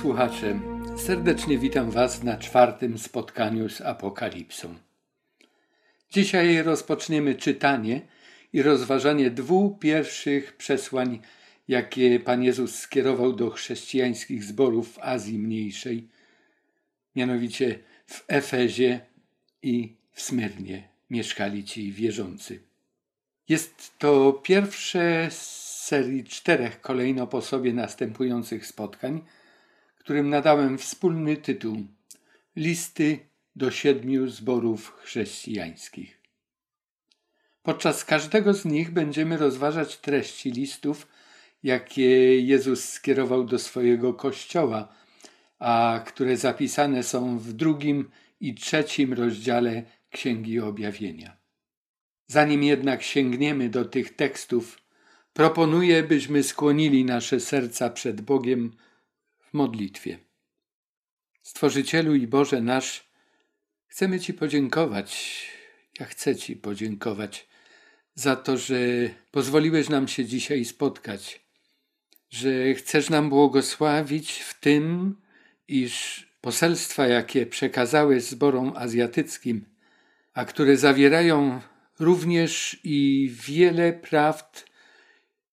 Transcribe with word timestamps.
Słuchacze, 0.00 0.60
serdecznie 0.96 1.58
witam 1.58 1.90
Was 1.90 2.22
na 2.22 2.36
czwartym 2.36 2.98
spotkaniu 2.98 3.68
z 3.68 3.80
Apokalipsą. 3.80 4.74
Dzisiaj 6.10 6.62
rozpoczniemy 6.62 7.34
czytanie 7.34 8.00
i 8.52 8.62
rozważanie 8.62 9.30
dwóch 9.30 9.78
pierwszych 9.78 10.56
przesłań, 10.56 11.20
jakie 11.68 12.20
Pan 12.20 12.42
Jezus 12.42 12.78
skierował 12.78 13.32
do 13.32 13.50
chrześcijańskich 13.50 14.44
zborów 14.44 14.92
w 14.92 14.98
Azji 14.98 15.38
Mniejszej, 15.38 16.08
mianowicie 17.16 17.78
w 18.06 18.24
Efezie 18.28 19.00
i 19.62 19.96
w 20.12 20.20
Smyrnie 20.22 20.88
mieszkali 21.10 21.64
ci 21.64 21.92
wierzący. 21.92 22.62
Jest 23.48 23.98
to 23.98 24.32
pierwsze 24.32 25.28
z 25.30 25.68
serii 25.84 26.24
czterech 26.24 26.80
kolejno 26.80 27.26
po 27.26 27.42
sobie 27.42 27.72
następujących 27.72 28.66
spotkań, 28.66 29.22
którym 30.08 30.30
nadałem 30.30 30.78
wspólny 30.78 31.36
tytuł 31.36 31.76
Listy 32.56 33.18
do 33.56 33.70
siedmiu 33.70 34.28
zborów 34.28 34.92
chrześcijańskich. 34.92 36.20
Podczas 37.62 38.04
każdego 38.04 38.54
z 38.54 38.64
nich 38.64 38.90
będziemy 38.90 39.36
rozważać 39.36 39.96
treści 39.96 40.50
listów, 40.50 41.06
jakie 41.62 42.40
Jezus 42.40 42.88
skierował 42.88 43.44
do 43.44 43.58
swojego 43.58 44.14
kościoła, 44.14 44.88
a 45.58 46.02
które 46.06 46.36
zapisane 46.36 47.02
są 47.02 47.38
w 47.38 47.52
drugim 47.52 48.10
i 48.40 48.54
trzecim 48.54 49.12
rozdziale 49.12 49.82
Księgi 50.10 50.60
Objawienia. 50.60 51.36
Zanim 52.26 52.62
jednak 52.62 53.02
sięgniemy 53.02 53.68
do 53.68 53.84
tych 53.84 54.16
tekstów, 54.16 54.78
proponuję, 55.32 56.02
byśmy 56.02 56.42
skłonili 56.42 57.04
nasze 57.04 57.40
serca 57.40 57.90
przed 57.90 58.20
Bogiem 58.20 58.72
w 59.50 59.54
modlitwie. 59.54 60.18
Stworzycielu 61.42 62.14
i 62.14 62.26
Boże 62.26 62.60
nasz, 62.60 63.10
chcemy 63.86 64.20
Ci 64.20 64.34
podziękować. 64.34 65.42
Ja 66.00 66.06
chcę 66.06 66.36
Ci 66.36 66.56
podziękować 66.56 67.48
za 68.14 68.36
to, 68.36 68.56
że 68.56 68.76
pozwoliłeś 69.30 69.88
nam 69.88 70.08
się 70.08 70.24
dzisiaj 70.24 70.64
spotkać, 70.64 71.40
że 72.30 72.74
chcesz 72.74 73.10
nam 73.10 73.28
błogosławić 73.28 74.32
w 74.32 74.60
tym, 74.60 75.16
iż 75.68 76.26
poselstwa, 76.40 77.06
jakie 77.06 77.46
przekazałeś 77.46 78.22
zborom 78.22 78.72
azjatyckim, 78.76 79.64
a 80.34 80.44
które 80.44 80.76
zawierają 80.76 81.60
również 81.98 82.80
i 82.84 83.30
wiele 83.46 83.92
prawd, 83.92 84.64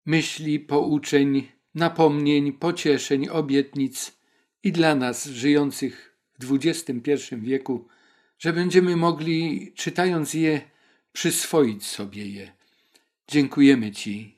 myśli, 0.05 0.59
pouczeń, 0.59 1.54
napomnień, 1.75 2.53
pocieszeń, 2.53 3.29
obietnic 3.29 4.17
i 4.63 4.71
dla 4.71 4.95
nas 4.95 5.25
żyjących 5.25 6.15
w 6.39 6.53
XXI 6.53 7.35
wieku, 7.37 7.87
że 8.39 8.53
będziemy 8.53 8.95
mogli, 8.95 9.71
czytając 9.75 10.33
je, 10.33 10.61
przyswoić 11.11 11.85
sobie 11.85 12.29
je. 12.29 12.51
Dziękujemy 13.27 13.91
Ci, 13.91 14.35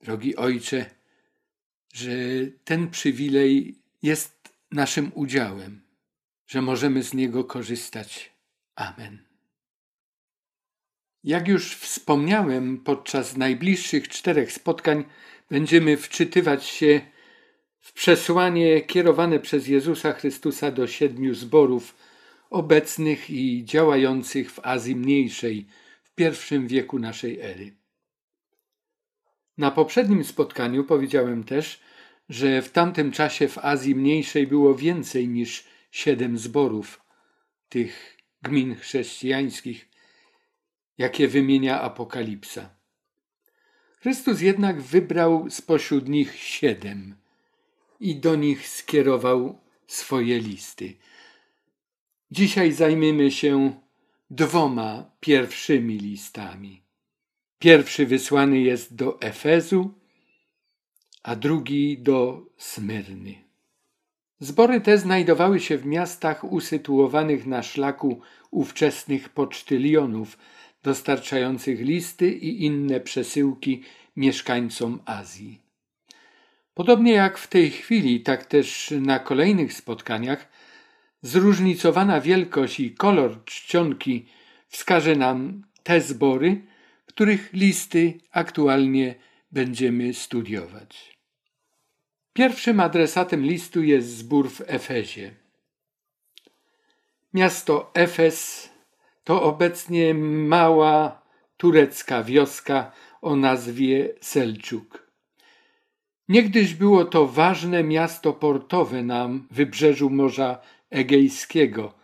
drogi 0.00 0.36
Ojcze, 0.36 0.90
że 1.92 2.10
ten 2.64 2.90
przywilej 2.90 3.78
jest 4.02 4.48
naszym 4.70 5.12
udziałem, 5.14 5.80
że 6.46 6.62
możemy 6.62 7.02
z 7.02 7.14
niego 7.14 7.44
korzystać. 7.44 8.32
Amen. 8.74 9.31
Jak 11.24 11.48
już 11.48 11.76
wspomniałem, 11.76 12.78
podczas 12.78 13.36
najbliższych 13.36 14.08
czterech 14.08 14.52
spotkań 14.52 15.04
będziemy 15.50 15.96
wczytywać 15.96 16.64
się 16.64 17.00
w 17.80 17.92
przesłanie 17.92 18.80
kierowane 18.80 19.40
przez 19.40 19.68
Jezusa 19.68 20.12
Chrystusa 20.12 20.70
do 20.70 20.86
siedmiu 20.86 21.34
zborów 21.34 21.96
obecnych 22.50 23.30
i 23.30 23.64
działających 23.64 24.50
w 24.50 24.66
Azji 24.66 24.96
Mniejszej 24.96 25.66
w 26.02 26.14
pierwszym 26.14 26.68
wieku 26.68 26.98
naszej 26.98 27.40
ery. 27.40 27.76
Na 29.58 29.70
poprzednim 29.70 30.24
spotkaniu 30.24 30.84
powiedziałem 30.84 31.44
też, 31.44 31.80
że 32.28 32.62
w 32.62 32.70
tamtym 32.70 33.12
czasie 33.12 33.48
w 33.48 33.58
Azji 33.58 33.94
Mniejszej 33.94 34.46
było 34.46 34.74
więcej 34.74 35.28
niż 35.28 35.64
siedem 35.90 36.38
zborów 36.38 37.00
tych 37.68 38.16
gmin 38.42 38.74
chrześcijańskich, 38.74 39.91
jakie 40.98 41.28
wymienia 41.28 41.80
Apokalipsa. 41.80 42.70
Chrystus 44.00 44.40
jednak 44.40 44.80
wybrał 44.80 45.50
spośród 45.50 46.08
nich 46.08 46.34
siedem 46.36 47.14
i 48.00 48.16
do 48.16 48.36
nich 48.36 48.68
skierował 48.68 49.58
swoje 49.86 50.38
listy. 50.38 50.94
Dzisiaj 52.30 52.72
zajmiemy 52.72 53.30
się 53.30 53.80
dwoma 54.30 55.10
pierwszymi 55.20 55.98
listami. 55.98 56.82
Pierwszy 57.58 58.06
wysłany 58.06 58.60
jest 58.60 58.94
do 58.94 59.20
Efezu, 59.20 59.94
a 61.22 61.36
drugi 61.36 61.98
do 61.98 62.46
Smyrny. 62.56 63.34
Zbory 64.40 64.80
te 64.80 64.98
znajdowały 64.98 65.60
się 65.60 65.78
w 65.78 65.86
miastach 65.86 66.44
usytuowanych 66.44 67.46
na 67.46 67.62
szlaku 67.62 68.20
ówczesnych 68.50 69.28
pocztylionów, 69.28 70.38
dostarczających 70.82 71.80
listy 71.80 72.32
i 72.32 72.64
inne 72.64 73.00
przesyłki 73.00 73.82
mieszkańcom 74.16 75.00
Azji. 75.04 75.60
Podobnie 76.74 77.12
jak 77.12 77.38
w 77.38 77.46
tej 77.46 77.70
chwili, 77.70 78.20
tak 78.20 78.46
też 78.46 78.94
na 79.00 79.18
kolejnych 79.18 79.72
spotkaniach, 79.72 80.48
zróżnicowana 81.22 82.20
wielkość 82.20 82.80
i 82.80 82.94
kolor 82.94 83.44
czcionki 83.44 84.26
wskaże 84.68 85.16
nam 85.16 85.62
te 85.82 86.00
zbory, 86.00 86.60
których 87.06 87.52
listy 87.52 88.18
aktualnie 88.30 89.14
będziemy 89.52 90.14
studiować. 90.14 91.18
Pierwszym 92.32 92.80
adresatem 92.80 93.42
listu 93.42 93.82
jest 93.82 94.08
zbór 94.08 94.50
w 94.50 94.62
Efezie. 94.66 95.34
Miasto 97.34 97.90
Efes 97.94 98.71
to 99.24 99.42
obecnie 99.42 100.14
mała 100.14 101.22
turecka 101.56 102.22
wioska 102.22 102.92
o 103.22 103.36
nazwie 103.36 104.14
Selczuk. 104.20 105.12
Niegdyś 106.28 106.74
było 106.74 107.04
to 107.04 107.26
ważne 107.26 107.84
miasto 107.84 108.32
portowe 108.32 109.02
na 109.02 109.28
wybrzeżu 109.50 110.10
Morza 110.10 110.58
Egejskiego. 110.90 111.94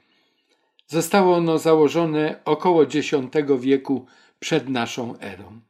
Zostało 0.86 1.36
ono 1.36 1.58
założone 1.58 2.40
około 2.44 2.82
X 2.82 2.96
wieku 3.60 4.06
przed 4.40 4.68
naszą 4.68 5.18
erą. 5.18 5.60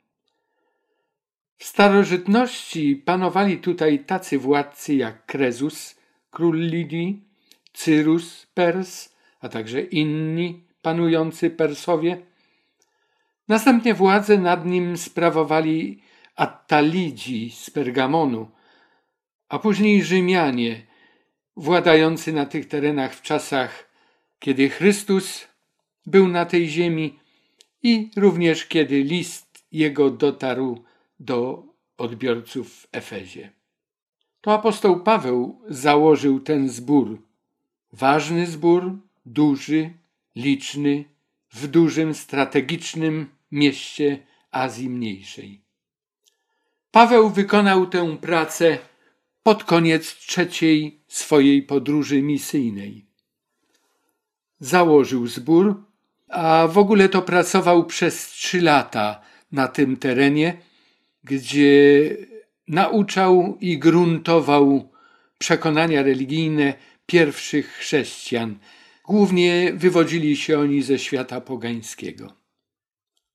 W 1.59 1.65
starożytności 1.65 2.97
panowali 2.97 3.59
tutaj 3.59 4.05
tacy 4.05 4.39
władcy 4.39 4.95
jak 4.95 5.27
Krezus, 5.27 5.97
król 6.31 6.57
Lidii, 6.59 7.23
Cyrus, 7.73 8.47
Pers, 8.55 9.15
a 9.41 9.49
także 9.49 9.81
inni 9.81 10.68
panujący 10.89 11.51
Persowie. 11.51 12.23
Następnie 13.49 13.95
władzę 13.95 14.39
nad 14.39 14.67
nim 14.67 14.97
sprawowali 14.97 16.03
Attalidzi 16.37 17.51
z 17.51 17.71
Pergamonu, 17.71 18.51
a 19.49 19.59
później 19.59 20.05
Rzymianie, 20.05 20.87
władający 21.57 22.33
na 22.33 22.47
tych 22.47 22.69
terenach 22.69 23.15
w 23.15 23.23
czasach, 23.23 23.91
kiedy 24.39 24.69
Chrystus 24.69 25.49
był 26.07 26.29
na 26.29 26.45
tej 26.45 26.69
ziemi 26.69 27.19
i 27.83 28.11
również 28.17 28.67
kiedy 28.67 29.03
list 29.03 29.65
jego 29.73 30.11
dotarł 30.11 30.85
do 31.21 31.63
odbiorców 31.99 32.73
w 32.73 32.89
Efezie. 32.93 33.51
To 34.41 34.55
apostoł 34.55 35.01
Paweł 35.01 35.63
założył 35.69 36.41
ten 36.41 36.69
zbór. 36.69 37.23
Ważny 37.93 38.47
zbór, 38.47 38.99
duży, 39.27 39.91
liczny, 40.39 41.05
w 41.53 41.67
dużym, 41.67 42.15
strategicznym 42.15 43.27
mieście 43.53 44.19
Azji 44.51 44.91
Mniejszej. 44.91 45.61
Paweł 46.91 47.31
wykonał 47.31 47.87
tę 47.87 48.17
pracę 48.17 48.79
pod 49.43 49.65
koniec 49.65 50.17
trzeciej 50.17 51.01
swojej 51.09 51.63
podróży 51.63 52.23
misyjnej. 52.23 53.07
Założył 54.61 55.27
zbór, 55.27 55.85
a 56.29 56.69
w 56.71 56.79
ogóle 56.79 57.09
to 57.09 57.23
pracował 57.23 57.87
przez 57.87 58.27
trzy 58.27 58.61
lata 58.61 59.21
na 59.53 59.69
tym 59.69 59.97
terenie, 59.97 60.57
gdzie 61.25 62.17
nauczał 62.69 63.59
i 63.61 63.79
gruntował 63.79 64.93
przekonania 65.39 66.03
religijne 66.03 66.75
pierwszych 67.07 67.73
chrześcijan. 67.73 68.59
Głównie 69.09 69.73
wywodzili 69.73 70.37
się 70.37 70.59
oni 70.59 70.83
ze 70.83 70.99
świata 70.99 71.41
pogańskiego. 71.41 72.33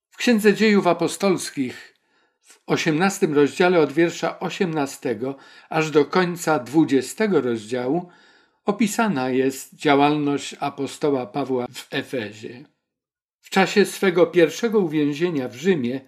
W 0.10 0.18
Księdze 0.18 0.54
Dziejów 0.54 0.88
Apostolskich 0.88 1.96
w 2.42 2.60
osiemnastym 2.66 3.34
rozdziale 3.34 3.80
od 3.80 3.92
wiersza 3.92 4.40
18 4.40 5.20
aż 5.70 5.92
do 5.92 6.06
końca 6.06 6.60
20 6.60 7.26
rozdziału 7.32 8.10
opisana 8.66 9.30
jest 9.30 9.76
działalność 9.76 10.56
apostoła 10.60 11.26
Pawła 11.26 11.68
w 11.74 11.88
Efezie. 11.92 12.66
W 13.42 13.50
czasie 13.50 13.86
swego 13.86 14.28
pierwszego 14.28 14.80
uwięzienia 14.80 15.48
w 15.48 15.56
Rzymie 15.56 16.02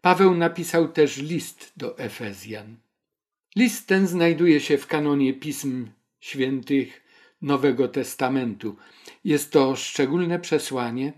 Paweł 0.00 0.34
napisał 0.34 0.88
też 0.88 1.16
list 1.16 1.72
do 1.76 1.98
Efezjan. 1.98 2.76
List 3.56 3.86
ten 3.86 4.06
znajduje 4.06 4.60
się 4.60 4.78
w 4.78 4.86
kanonie 4.86 5.34
pism 5.34 5.88
świętych 6.20 7.05
Nowego 7.46 7.88
Testamentu. 7.88 8.76
Jest 9.24 9.52
to 9.52 9.76
szczególne 9.76 10.38
przesłanie, 10.38 11.12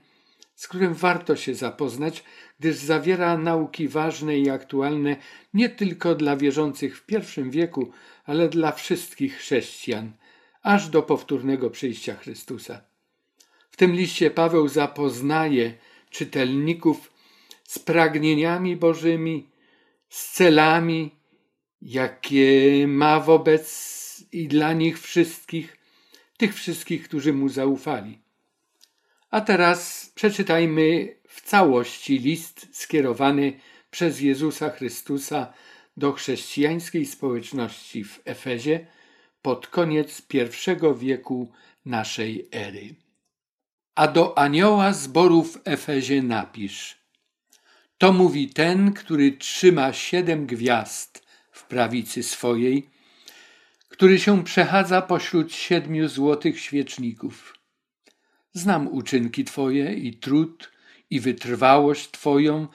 z 0.55 0.69
którym 0.69 0.95
warto 0.95 1.37
się 1.37 1.55
zapoznać, 1.55 2.25
gdyż 2.61 2.77
zawiera 2.77 3.39
nauki 3.39 3.89
ważne 3.89 4.39
i 4.39 4.51
aktualne 4.51 5.17
nie 5.55 5.69
tylko 5.69 6.15
dla 6.15 6.37
wierzących 6.37 6.99
w 6.99 7.07
pierwszym 7.07 7.51
wieku, 7.51 7.93
ale 8.25 8.49
dla 8.49 8.73
wszystkich 8.73 9.37
chrześcijan, 9.37 10.13
aż 10.63 10.89
do 10.89 11.03
powtórnego 11.03 11.71
przyjścia 11.71 12.15
Chrystusa. 12.15 12.81
W 13.71 13.77
tym 13.77 13.93
liście 13.93 14.31
Paweł 14.31 14.69
zapoznaje 14.69 15.75
czytelników 16.11 17.13
z 17.65 17.79
pragnieniami 17.79 18.77
Bożymi, 18.77 19.49
z 20.09 20.33
celami, 20.33 21.11
jakie 21.83 22.87
ma 22.89 23.21
wobec 23.21 23.99
i 24.33 24.49
dla 24.49 24.73
nich 24.73 25.01
wszystkich, 25.01 25.78
tych 26.39 26.55
wszystkich, 26.55 27.05
którzy 27.05 27.33
mu 27.33 27.49
zaufali. 27.49 28.19
A 29.31 29.41
teraz 29.41 30.13
przeczytajmy 30.15 31.17
w 31.29 31.41
całości 31.41 32.19
list 32.19 32.69
skierowany 32.73 33.61
przez 33.91 34.21
Jezusa 34.21 34.71
Chrystusa 34.71 35.53
do 35.97 36.13
chrześcijańskiej 36.13 37.07
społeczności 37.07 38.05
w 38.05 38.21
Efezie 38.25 38.87
pod 39.43 39.67
koniec 39.67 40.23
pierwszego 40.23 40.95
wieku 40.95 41.53
naszej 41.85 42.49
ery. 42.53 42.95
A 43.95 44.09
do 44.09 44.39
anioła 44.39 44.93
zboru 44.93 45.43
w 45.45 45.61
Efezie 45.65 46.23
napisz. 46.23 46.99
To 47.99 48.13
mówi 48.13 48.49
ten, 48.49 48.93
który 48.93 49.33
trzyma 49.33 49.93
siedem 49.93 50.47
gwiazd 50.47 51.27
w 51.53 51.65
prawicy 51.65 52.23
swojej, 52.23 52.91
który 53.89 54.19
się 54.19 54.45
przechadza 54.45 55.03
pośród 55.03 55.53
siedmiu 55.53 56.09
złotych 56.09 56.61
świeczników. 56.61 57.55
Znam 58.53 58.89
uczynki 58.89 59.45
Twoje 59.45 59.95
i 59.95 60.17
trud, 60.17 60.71
i 61.11 61.21
wytrwałość 61.21 62.11
Twoją, 62.11 62.69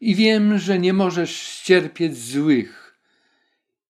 i 0.00 0.14
wiem, 0.14 0.58
że 0.58 0.78
nie 0.78 0.92
możesz 0.92 1.36
ścierpieć 1.36 2.18
złych, 2.18 2.98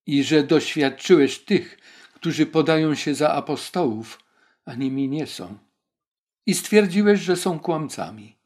i 0.05 0.23
że 0.23 0.43
doświadczyłeś 0.43 1.39
tych, 1.39 1.77
którzy 2.13 2.45
podają 2.45 2.95
się 2.95 3.15
za 3.15 3.33
apostołów, 3.33 4.19
a 4.65 4.75
nimi 4.75 5.09
nie 5.09 5.27
są. 5.27 5.57
I 6.45 6.53
stwierdziłeś, 6.53 7.19
że 7.19 7.35
są 7.35 7.59
kłamcami. 7.59 8.37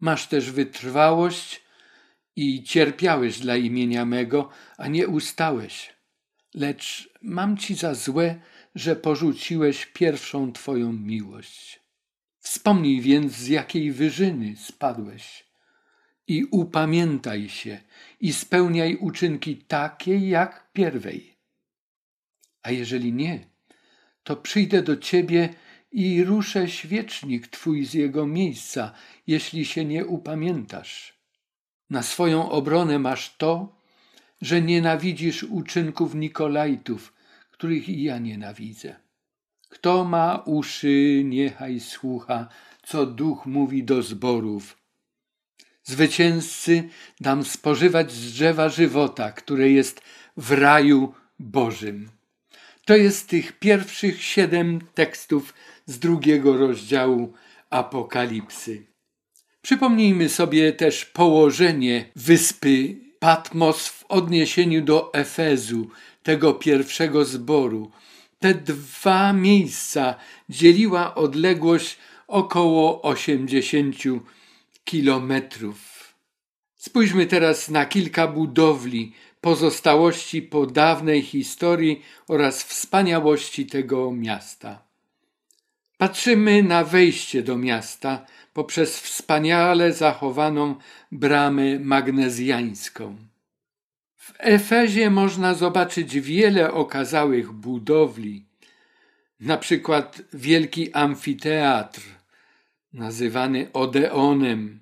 Masz 0.00 0.26
też 0.26 0.50
wytrwałość 0.50 1.62
i 2.36 2.62
cierpiałeś 2.62 3.38
dla 3.38 3.56
imienia 3.56 4.04
mego, 4.04 4.48
a 4.78 4.88
nie 4.88 5.08
ustałeś. 5.08 5.97
Lecz 6.58 7.10
mam 7.22 7.56
ci 7.56 7.74
za 7.74 7.94
złe, 7.94 8.40
że 8.74 8.96
porzuciłeś 8.96 9.86
pierwszą 9.86 10.52
twoją 10.52 10.92
miłość. 10.92 11.80
Wspomnij 12.38 13.00
więc, 13.00 13.32
z 13.32 13.48
jakiej 13.48 13.92
wyżyny 13.92 14.56
spadłeś 14.56 15.44
i 16.26 16.44
upamiętaj 16.44 17.48
się 17.48 17.80
i 18.20 18.32
spełniaj 18.32 18.96
uczynki 18.96 19.56
takie 19.56 20.18
jak 20.18 20.72
pierwej. 20.72 21.36
A 22.62 22.70
jeżeli 22.70 23.12
nie, 23.12 23.46
to 24.22 24.36
przyjdę 24.36 24.82
do 24.82 24.96
ciebie 24.96 25.48
i 25.92 26.24
ruszę 26.24 26.68
świecznik 26.68 27.46
twój 27.46 27.84
z 27.84 27.94
jego 27.94 28.26
miejsca, 28.26 28.92
jeśli 29.26 29.64
się 29.64 29.84
nie 29.84 30.06
upamiętasz. 30.06 31.18
Na 31.90 32.02
swoją 32.02 32.50
obronę 32.50 32.98
masz 32.98 33.36
to, 33.36 33.77
że 34.40 34.62
nienawidzisz 34.62 35.42
uczynków 35.42 36.14
Nikolajtów, 36.14 37.12
których 37.50 37.88
i 37.88 38.02
ja 38.02 38.18
nienawidzę. 38.18 38.96
Kto 39.68 40.04
ma 40.04 40.42
uszy, 40.46 41.22
niechaj 41.24 41.80
słucha, 41.80 42.48
co 42.82 43.06
duch 43.06 43.46
mówi 43.46 43.84
do 43.84 44.02
zborów. 44.02 44.78
Zwycięzcy 45.84 46.88
dam 47.20 47.44
spożywać 47.44 48.12
z 48.12 48.32
drzewa 48.32 48.68
żywota, 48.68 49.32
które 49.32 49.70
jest 49.70 50.00
w 50.36 50.52
raju 50.52 51.14
Bożym. 51.38 52.10
To 52.84 52.96
jest 52.96 53.28
tych 53.28 53.52
pierwszych 53.52 54.22
siedem 54.22 54.80
tekstów 54.94 55.54
z 55.86 55.98
drugiego 55.98 56.56
rozdziału 56.56 57.32
Apokalipsy. 57.70 58.86
Przypomnijmy 59.62 60.28
sobie 60.28 60.72
też 60.72 61.04
położenie 61.04 62.04
wyspy 62.16 63.07
Patmos 63.18 63.88
w 63.88 64.04
odniesieniu 64.08 64.82
do 64.82 65.14
Efezu, 65.14 65.90
tego 66.22 66.54
pierwszego 66.54 67.24
zboru. 67.24 67.90
Te 68.38 68.54
dwa 68.54 69.32
miejsca 69.32 70.14
dzieliła 70.48 71.14
odległość 71.14 71.96
około 72.26 73.02
80 73.02 73.96
kilometrów. 74.84 76.14
Spójrzmy 76.76 77.26
teraz 77.26 77.70
na 77.70 77.86
kilka 77.86 78.28
budowli, 78.28 79.12
pozostałości 79.40 80.42
po 80.42 80.66
dawnej 80.66 81.22
historii 81.22 82.02
oraz 82.28 82.62
wspaniałości 82.64 83.66
tego 83.66 84.12
miasta. 84.12 84.82
Patrzymy 85.98 86.62
na 86.62 86.84
wejście 86.84 87.42
do 87.42 87.56
miasta 87.56 88.26
poprzez 88.58 89.00
wspaniale 89.00 89.92
zachowaną 89.92 90.74
bramę 91.12 91.78
magnezjańską. 91.78 93.16
W 94.16 94.34
Efezie 94.38 95.10
można 95.10 95.54
zobaczyć 95.54 96.20
wiele 96.20 96.72
okazałych 96.72 97.52
budowli, 97.52 98.46
na 99.40 99.56
przykład 99.56 100.22
wielki 100.32 100.92
amfiteatr, 100.92 102.00
nazywany 102.92 103.72
Odeonem, 103.72 104.80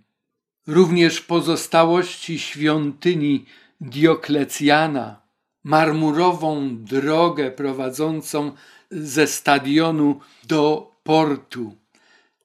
również 0.67 1.21
pozostałości 1.21 2.39
świątyni 2.39 3.45
Dioklecjana, 3.81 5.23
marmurową 5.65 6.77
drogę 6.85 7.51
prowadzącą 7.51 8.53
ze 8.91 9.27
stadionu 9.27 10.21
do 10.45 10.93
portu. 11.03 11.77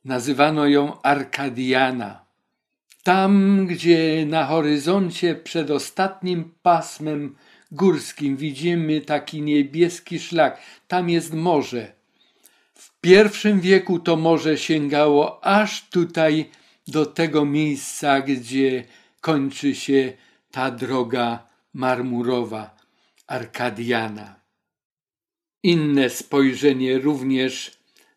Nazywano 0.06 0.68
ją 0.68 1.02
Arkadiana. 1.02 2.26
Tam, 3.04 3.66
gdzie 3.68 4.26
na 4.26 4.46
horyzoncie 4.46 5.36
przed 5.36 5.72
ostatnim 5.72 6.52
pasmem 6.62 7.36
górskim 7.72 8.38
widzimy 8.38 9.02
taki 9.02 9.42
niebieski 9.42 10.20
szlak, 10.20 10.60
tam 10.88 11.10
jest 11.10 11.34
morze. 11.34 11.92
W 12.74 13.02
pierwszym 13.02 13.62
wieku 13.62 14.00
to 14.00 14.16
morze 14.16 14.58
sięgało 14.58 15.46
aż 15.46 15.90
tutaj 15.90 16.50
do 16.88 17.06
tego 17.06 17.46
miejsca, 17.46 18.22
gdzie 18.22 18.84
kończy 19.22 19.76
się 19.76 20.14
ta 20.52 20.72
droga 20.72 21.48
marmurowa, 21.74 22.76
Arkadiana. 23.28 24.36
Inne 25.64 26.10
spojrzenie 26.10 26.98
również 26.98 27.72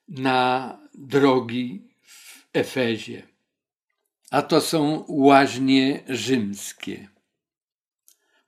na 0.09 0.79
drogi 0.95 1.83
w 2.03 2.49
Efezie. 2.53 3.23
A 4.31 4.43
to 4.43 4.61
są 4.61 5.05
łaźnie 5.09 6.03
rzymskie. 6.09 7.09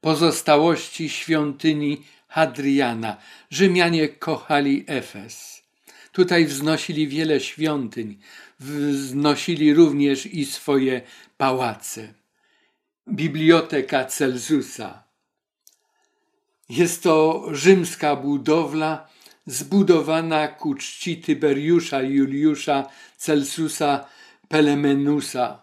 Pozostałości 0.00 1.08
świątyni 1.08 2.04
Hadriana. 2.28 3.16
Rzymianie 3.50 4.08
kochali 4.08 4.84
Efes. 4.86 5.62
Tutaj 6.12 6.44
wznosili 6.44 7.08
wiele 7.08 7.40
świątyń, 7.40 8.18
wznosili 8.60 9.74
również 9.74 10.26
i 10.26 10.44
swoje 10.44 11.00
pałace. 11.36 12.14
Biblioteka 13.08 14.04
Celsusa. 14.04 15.04
Jest 16.68 17.02
to 17.02 17.46
rzymska 17.52 18.16
budowla, 18.16 19.08
zbudowana 19.46 20.48
ku 20.48 20.74
czci 20.74 21.16
Tyberiusza 21.16 22.02
Juliusza 22.02 22.86
Celsusa 23.16 24.04
Pelemenusa. 24.48 25.62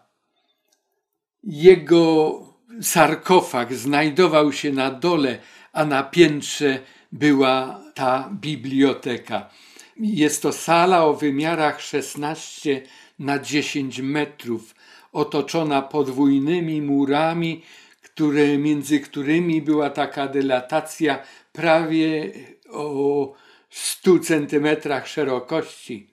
Jego 1.42 2.40
sarkofag 2.82 3.74
znajdował 3.74 4.52
się 4.52 4.72
na 4.72 4.90
dole, 4.90 5.38
a 5.72 5.84
na 5.84 6.02
piętrze 6.02 6.80
była 7.12 7.80
ta 7.94 8.30
biblioteka. 8.32 9.50
Jest 9.96 10.42
to 10.42 10.52
sala 10.52 11.04
o 11.04 11.14
wymiarach 11.14 11.80
16 11.80 12.82
na 13.18 13.38
10 13.38 14.00
metrów, 14.00 14.74
otoczona 15.12 15.82
podwójnymi 15.82 16.82
murami, 16.82 17.62
które, 18.02 18.58
między 18.58 19.00
którymi 19.00 19.62
była 19.62 19.90
taka 19.90 20.28
dylatacja 20.28 21.22
prawie 21.52 22.32
o 22.70 23.34
100 23.74 24.18
centymetrach 24.18 25.08
szerokości. 25.08 26.06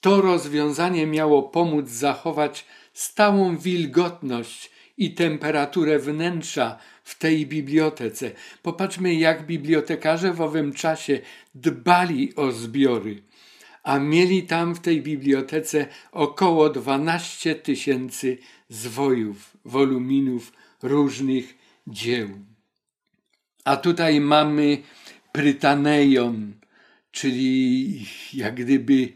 To 0.00 0.20
rozwiązanie 0.20 1.06
miało 1.06 1.42
pomóc 1.42 1.88
zachować 1.88 2.64
stałą 2.92 3.56
wilgotność 3.56 4.70
i 4.96 5.14
temperaturę 5.14 5.98
wnętrza 5.98 6.78
w 7.04 7.18
tej 7.18 7.46
bibliotece. 7.46 8.30
Popatrzmy, 8.62 9.14
jak 9.14 9.46
bibliotekarze 9.46 10.32
w 10.32 10.40
owym 10.40 10.72
czasie 10.72 11.20
dbali 11.54 12.34
o 12.36 12.52
zbiory, 12.52 13.22
a 13.82 13.98
mieli 13.98 14.42
tam 14.42 14.74
w 14.74 14.80
tej 14.80 15.02
bibliotece 15.02 15.86
około 16.12 16.70
12 16.70 17.54
tysięcy 17.54 18.38
zwojów, 18.68 19.56
woluminów 19.64 20.52
różnych 20.82 21.54
dzieł. 21.86 22.28
A 23.64 23.76
tutaj 23.76 24.20
mamy 24.20 24.78
Prytaneion, 25.32 26.52
czyli 27.16 28.06
jak 28.32 28.54
gdyby 28.54 29.12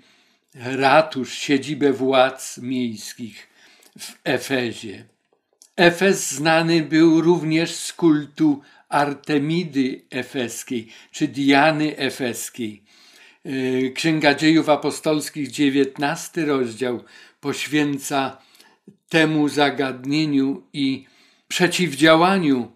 ratusz, 0.54 1.32
siedzibę 1.32 1.92
władz 1.92 2.58
miejskich 2.58 3.48
w 3.98 4.12
Efezie. 4.24 5.04
Efes 5.76 6.30
znany 6.32 6.82
był 6.82 7.20
również 7.20 7.74
z 7.74 7.92
kultu 7.92 8.60
Artemidy 8.88 10.02
Efeskiej 10.10 10.88
czy 11.12 11.28
Diany 11.28 11.96
Efeskiej. 11.96 12.82
E, 13.44 13.90
Księga 13.90 14.34
Dziejów 14.34 14.68
Apostolskich, 14.68 15.48
XIX 15.48 16.46
rozdział, 16.46 17.04
poświęca 17.40 18.38
temu 19.08 19.48
zagadnieniu 19.48 20.62
i 20.72 21.06
przeciwdziałaniu 21.48 22.72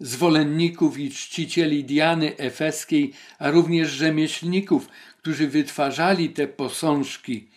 zwolenników 0.00 0.98
i 0.98 1.10
czcicieli 1.10 1.84
Diany 1.84 2.36
Efeskiej, 2.36 3.12
a 3.38 3.50
również 3.50 3.90
rzemieślników, 3.90 4.88
którzy 5.18 5.48
wytwarzali 5.48 6.30
te 6.30 6.48
posążki 6.48 7.48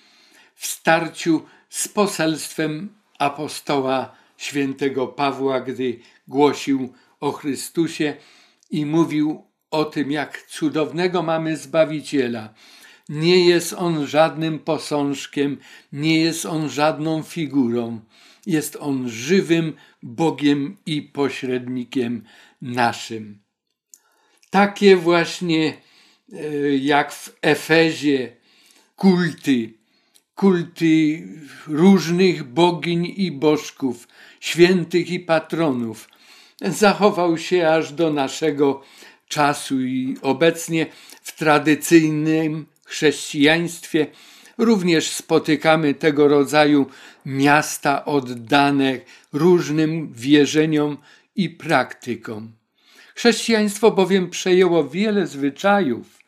w 0.55 0.67
starciu 0.67 1.45
z 1.69 1.87
poselstwem 1.87 2.89
apostoła 3.19 4.15
świętego 4.37 5.07
Pawła, 5.07 5.61
gdy 5.61 5.99
głosił 6.27 6.93
o 7.19 7.31
Chrystusie 7.31 8.15
i 8.71 8.85
mówił 8.85 9.43
o 9.71 9.85
tym, 9.85 10.11
jak 10.11 10.41
cudownego 10.41 11.23
mamy 11.23 11.57
Zbawiciela. 11.57 12.53
Nie 13.09 13.45
jest 13.45 13.73
on 13.73 14.07
żadnym 14.07 14.59
posążkiem, 14.59 15.57
nie 15.93 16.21
jest 16.21 16.45
on 16.45 16.69
żadną 16.69 17.23
figurą. 17.23 17.99
Jest 18.47 18.77
on 18.79 19.09
żywym 19.09 19.73
Bogiem 20.03 20.77
i 20.85 21.01
pośrednikiem 21.01 22.23
naszym. 22.61 23.39
Takie 24.49 24.95
właśnie 24.95 25.73
e, 26.33 26.77
jak 26.77 27.13
w 27.13 27.37
Efezie 27.41 28.35
kulty, 28.95 29.73
kulty 30.35 31.23
różnych 31.67 32.43
bogiń 32.43 33.13
i 33.17 33.31
bożków, 33.31 34.07
świętych 34.39 35.09
i 35.09 35.19
patronów, 35.19 36.09
zachował 36.61 37.37
się 37.37 37.69
aż 37.69 37.93
do 37.93 38.13
naszego 38.13 38.83
czasu 39.27 39.81
i 39.81 40.17
obecnie 40.21 40.85
w 41.21 41.37
tradycyjnym 41.37 42.65
chrześcijaństwie 42.85 44.07
również 44.57 45.11
spotykamy 45.11 45.93
tego 45.93 46.27
rodzaju 46.27 46.85
miasta 47.25 48.05
oddane 48.05 48.99
różnym 49.33 50.13
wierzeniom 50.13 50.97
i 51.35 51.49
praktykom. 51.49 52.51
Chrześcijaństwo 53.15 53.91
bowiem 53.91 54.29
przejęło 54.29 54.89
wiele 54.89 55.27
zwyczajów, 55.27 56.19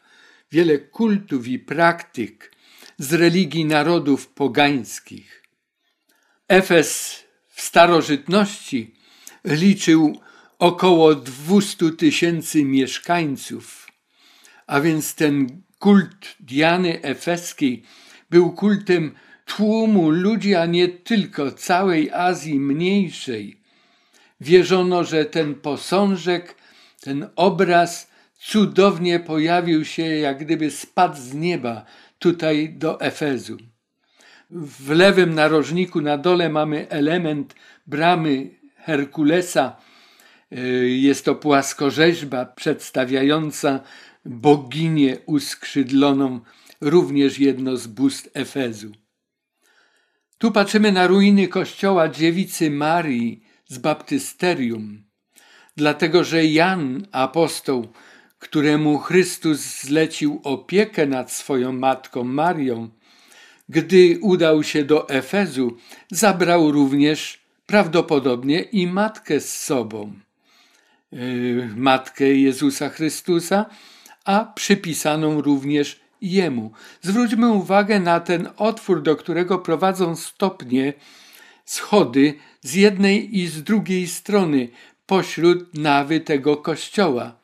wiele 0.51 0.79
kultów 0.79 1.47
i 1.47 1.59
praktyk 1.59 2.51
z 2.97 3.13
religii 3.13 3.65
narodów 3.65 4.27
pogańskich. 4.27 5.43
Efes 6.47 7.19
w 7.47 7.61
starożytności 7.61 8.95
liczył 9.45 10.19
około 10.59 11.15
200 11.15 11.91
tysięcy 11.91 12.65
mieszkańców, 12.65 13.87
a 14.67 14.81
więc 14.81 15.15
ten 15.15 15.61
kult 15.79 16.35
Diany 16.39 17.01
Efeskiej 17.01 17.83
był 18.29 18.51
kultem 18.51 19.11
tłumu 19.45 20.09
ludzi, 20.09 20.55
a 20.55 20.65
nie 20.65 20.87
tylko 20.87 21.51
całej 21.51 22.11
Azji 22.11 22.59
Mniejszej. 22.59 23.59
Wierzono, 24.41 25.03
że 25.03 25.25
ten 25.25 25.55
posążek, 25.55 26.55
ten 27.01 27.27
obraz 27.35 28.11
cudownie 28.39 29.19
pojawił 29.19 29.85
się, 29.85 30.03
jak 30.03 30.39
gdyby 30.39 30.71
spadł 30.71 31.17
z 31.21 31.33
nieba 31.33 31.85
tutaj 32.19 32.69
do 32.69 33.01
Efezu. 33.01 33.57
W 34.51 34.89
lewym 34.89 35.33
narożniku 35.33 36.01
na 36.01 36.17
dole 36.17 36.49
mamy 36.49 36.89
element 36.89 37.55
bramy 37.87 38.49
Herkulesa. 38.75 39.75
Jest 40.85 41.25
to 41.25 41.35
płaskorzeźba 41.35 42.45
przedstawiająca 42.45 43.79
boginię 44.25 45.17
uskrzydloną, 45.25 46.39
również 46.81 47.39
jedno 47.39 47.77
z 47.77 47.87
bóstw 47.87 48.29
Efezu. 48.33 48.91
Tu 50.37 50.51
patrzymy 50.51 50.91
na 50.91 51.07
ruiny 51.07 51.47
kościoła 51.47 52.07
dziewicy 52.07 52.71
Marii 52.71 53.43
z 53.67 53.77
baptysterium, 53.77 55.03
dlatego 55.75 56.23
że 56.23 56.45
Jan, 56.45 57.07
apostoł, 57.11 57.87
któremu 58.39 58.97
Chrystus 58.97 59.59
zlecił 59.81 60.41
opiekę 60.43 61.07
nad 61.07 61.31
swoją 61.31 61.71
matką 61.71 62.23
Marią, 62.23 62.89
gdy 63.69 64.19
udał 64.21 64.63
się 64.63 64.83
do 64.83 65.09
Efezu, 65.09 65.77
zabrał 66.11 66.71
również 66.71 67.39
prawdopodobnie 67.65 68.61
i 68.61 68.87
matkę 68.87 69.39
z 69.39 69.57
sobą. 69.63 70.13
Yy, 71.11 71.69
matkę 71.75 72.25
Jezusa 72.25 72.89
Chrystusa, 72.89 73.65
a 74.25 74.45
przypisaną 74.55 75.41
również 75.41 75.99
Jemu. 76.21 76.71
Zwróćmy 77.01 77.51
uwagę 77.51 77.99
na 77.99 78.19
ten 78.19 78.49
otwór, 78.57 79.03
do 79.03 79.15
którego 79.15 79.59
prowadzą 79.59 80.15
stopnie, 80.15 80.93
schody 81.65 82.33
z 82.61 82.73
jednej 82.73 83.37
i 83.39 83.47
z 83.47 83.63
drugiej 83.63 84.07
strony 84.07 84.69
pośród 85.05 85.77
nawy 85.77 86.19
tego 86.19 86.57
kościoła. 86.57 87.35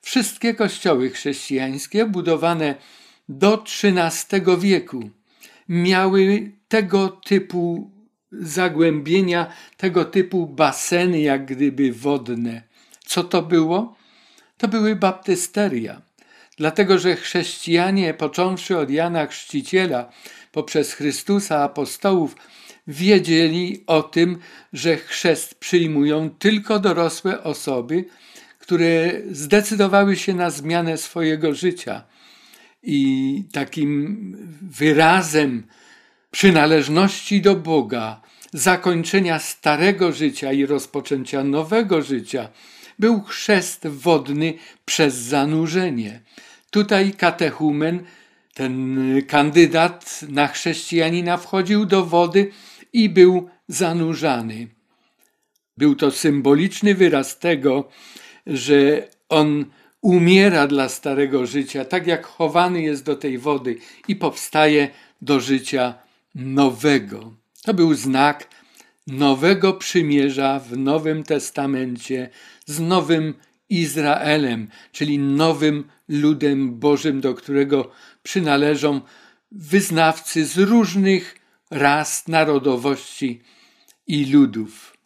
Wszystkie 0.00 0.54
kościoły 0.54 1.10
chrześcijańskie 1.10 2.06
budowane 2.06 2.74
do 3.28 3.64
XIII 3.64 4.42
wieku 4.58 5.10
miały 5.68 6.52
tego 6.68 7.08
typu 7.08 7.90
zagłębienia, 8.32 9.52
tego 9.76 10.04
typu 10.04 10.46
baseny, 10.46 11.20
jak 11.20 11.46
gdyby 11.46 11.92
wodne. 11.92 12.62
Co 13.04 13.24
to 13.24 13.42
było? 13.42 13.96
To 14.58 14.68
były 14.68 14.96
baptysteria 14.96 16.02
dlatego 16.62 16.98
że 16.98 17.16
chrześcijanie, 17.16 18.14
począwszy 18.14 18.78
od 18.78 18.90
Jana 18.90 19.26
Chrzciciela, 19.26 20.12
poprzez 20.52 20.92
Chrystusa 20.92 21.62
apostołów, 21.62 22.36
wiedzieli 22.86 23.84
o 23.86 24.02
tym, 24.02 24.38
że 24.72 24.96
chrzest 24.96 25.54
przyjmują 25.54 26.30
tylko 26.30 26.78
dorosłe 26.78 27.42
osoby, 27.42 28.04
które 28.58 29.12
zdecydowały 29.30 30.16
się 30.16 30.34
na 30.34 30.50
zmianę 30.50 30.98
swojego 30.98 31.54
życia. 31.54 32.02
I 32.82 33.44
takim 33.52 34.36
wyrazem 34.62 35.66
przynależności 36.30 37.40
do 37.40 37.54
Boga, 37.54 38.20
zakończenia 38.52 39.38
starego 39.38 40.12
życia 40.12 40.52
i 40.52 40.66
rozpoczęcia 40.66 41.44
nowego 41.44 42.02
życia 42.02 42.48
był 42.98 43.22
chrzest 43.22 43.86
wodny 43.86 44.54
przez 44.84 45.14
zanurzenie. 45.14 46.20
Tutaj 46.72 47.12
katechumen, 47.12 48.04
ten 48.54 48.98
kandydat 49.28 50.20
na 50.28 50.48
chrześcijanina, 50.48 51.36
wchodził 51.36 51.86
do 51.86 52.06
wody 52.06 52.50
i 52.92 53.08
był 53.08 53.48
zanurzany. 53.68 54.68
Był 55.76 55.96
to 55.96 56.10
symboliczny 56.10 56.94
wyraz 56.94 57.38
tego, 57.38 57.88
że 58.46 59.08
on 59.28 59.64
umiera 60.00 60.66
dla 60.66 60.88
starego 60.88 61.46
życia, 61.46 61.84
tak 61.84 62.06
jak 62.06 62.26
chowany 62.26 62.82
jest 62.82 63.04
do 63.04 63.16
tej 63.16 63.38
wody 63.38 63.76
i 64.08 64.16
powstaje 64.16 64.88
do 65.22 65.40
życia 65.40 65.94
nowego. 66.34 67.32
To 67.62 67.74
był 67.74 67.94
znak 67.94 68.48
nowego 69.06 69.72
przymierza 69.72 70.60
w 70.60 70.76
Nowym 70.76 71.22
Testamencie 71.24 72.30
z 72.66 72.80
nowym 72.80 73.34
Izraelem, 73.72 74.68
czyli 74.92 75.18
nowym 75.18 75.84
ludem 76.08 76.78
Bożym, 76.78 77.20
do 77.20 77.34
którego 77.34 77.90
przynależą 78.22 79.00
wyznawcy 79.52 80.46
z 80.46 80.58
różnych 80.58 81.38
ras, 81.70 82.28
narodowości 82.28 83.42
i 84.06 84.24
ludów. 84.32 84.96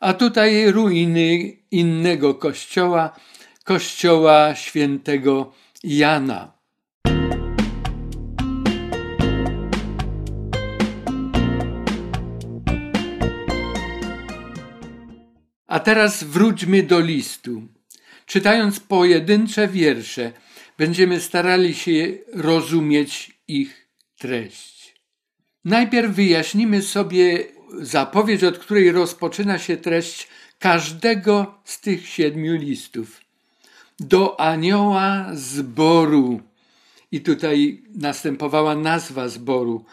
a 0.00 0.12
tutaj 0.14 0.72
ruiny 0.72 1.56
innego 1.70 2.34
kościoła, 2.34 3.16
kościoła 3.64 4.54
świętego 4.54 5.52
Jana. 5.84 6.59
A 15.70 15.80
teraz 15.80 16.24
wróćmy 16.24 16.82
do 16.82 17.00
listu. 17.00 17.62
Czytając 18.26 18.80
pojedyncze 18.80 19.68
wiersze, 19.68 20.32
będziemy 20.78 21.20
starali 21.20 21.74
się 21.74 22.08
rozumieć 22.32 23.30
ich 23.48 23.88
treść. 24.18 24.94
Najpierw 25.64 26.12
wyjaśnimy 26.12 26.82
sobie 26.82 27.44
zapowiedź, 27.80 28.44
od 28.44 28.58
której 28.58 28.92
rozpoczyna 28.92 29.58
się 29.58 29.76
treść 29.76 30.28
każdego 30.58 31.54
z 31.64 31.80
tych 31.80 32.08
siedmiu 32.08 32.56
listów. 32.56 33.20
Do 34.00 34.40
anioła 34.40 35.26
zboru. 35.32 36.40
I 37.12 37.20
tutaj 37.20 37.82
następowała 37.94 38.74
nazwa 38.74 39.28
zboru. 39.28 39.84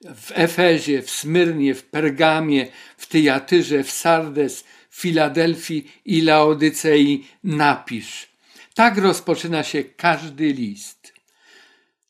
W 0.00 0.32
Efezie, 0.34 1.02
w 1.02 1.10
Smyrnie, 1.10 1.74
w 1.74 1.84
Pergamie, 1.84 2.66
w 2.96 3.06
Tyjatyrze, 3.06 3.84
w 3.84 3.90
Sardes, 3.90 4.64
Filadelfii 4.90 5.92
i 6.04 6.22
Laodycei 6.22 7.26
napisz. 7.44 8.28
Tak 8.74 8.98
rozpoczyna 8.98 9.62
się 9.62 9.84
każdy 9.84 10.52
list. 10.52 11.12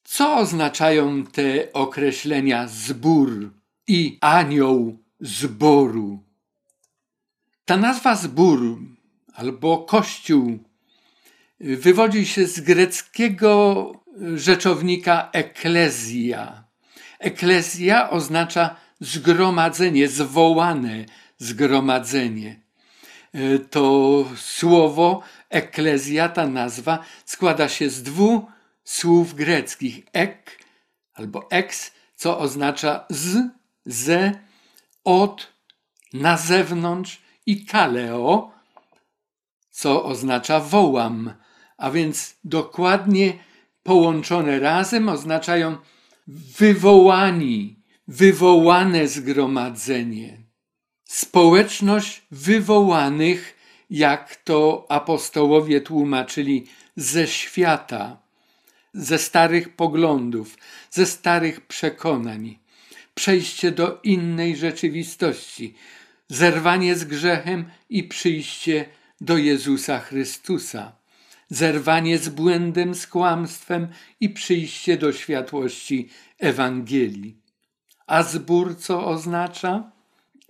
Co 0.05 0.37
oznaczają 0.37 1.27
te 1.27 1.73
określenia 1.73 2.69
zbór 2.69 3.51
i 3.87 4.19
anioł 4.21 4.99
zboru? 5.21 6.25
Ta 7.65 7.77
nazwa 7.77 8.17
zbór 8.17 8.79
albo 9.35 9.79
kościół 9.79 10.59
wywodzi 11.61 12.27
się 12.27 12.47
z 12.47 12.61
greckiego 12.61 13.93
rzeczownika 14.35 15.31
eklezja. 15.33 16.65
Eklezja 17.19 18.11
oznacza 18.11 18.77
zgromadzenie, 19.01 20.09
zwołane 20.09 21.05
zgromadzenie. 21.39 22.61
E, 23.33 23.59
to 23.59 24.25
słowo 24.37 25.23
eklezja, 25.51 26.29
ta 26.29 26.47
nazwa, 26.47 27.05
składa 27.25 27.69
się 27.69 27.91
z 27.91 28.03
dwóch 28.03 28.43
słów 28.85 29.35
greckich 29.35 30.07
ek 30.13 30.59
albo 31.15 31.51
ex, 31.51 31.93
co 32.17 32.39
oznacza 32.39 33.07
z, 33.11 33.39
ze, 33.87 34.33
od, 35.05 35.53
na 36.13 36.37
zewnątrz 36.37 37.23
i 37.47 37.67
kaleo, 37.67 38.53
co 39.71 40.05
oznacza 40.05 40.61
wołam, 40.61 41.35
a 41.77 41.91
więc 41.91 42.37
dokładnie 42.45 43.33
połączone 43.83 44.59
razem 44.59 45.09
oznaczają 45.09 45.77
wywołani, 46.59 47.83
wywołane 48.09 49.09
zgromadzenie. 49.09 50.40
Społeczność 51.13 52.23
wywołanych, 52.31 53.57
jak 53.91 54.37
to 54.37 54.87
apostołowie 54.89 55.81
tłumaczyli, 55.81 56.67
ze 56.97 57.27
świata, 57.27 58.19
ze 58.95 59.19
starych 59.19 59.77
poglądów, 59.77 60.57
ze 60.91 61.07
starych 61.07 61.61
przekonań, 61.61 62.59
przejście 63.15 63.71
do 63.71 64.01
innej 64.03 64.57
rzeczywistości, 64.57 65.75
zerwanie 66.29 66.97
z 66.97 67.05
grzechem 67.05 67.65
i 67.89 68.05
przyjście 68.05 68.87
do 69.21 69.37
Jezusa 69.37 69.99
Chrystusa, 69.99 70.93
zerwanie 71.49 72.19
z 72.19 72.29
błędem, 72.29 72.95
z 72.95 73.07
kłamstwem 73.07 73.89
i 74.21 74.31
przyjście 74.31 74.97
do 74.97 75.13
światłości 75.13 76.09
Ewangelii. 76.39 77.37
A 78.07 78.23
zbór 78.23 78.79
co 78.79 79.07
oznacza? 79.07 80.00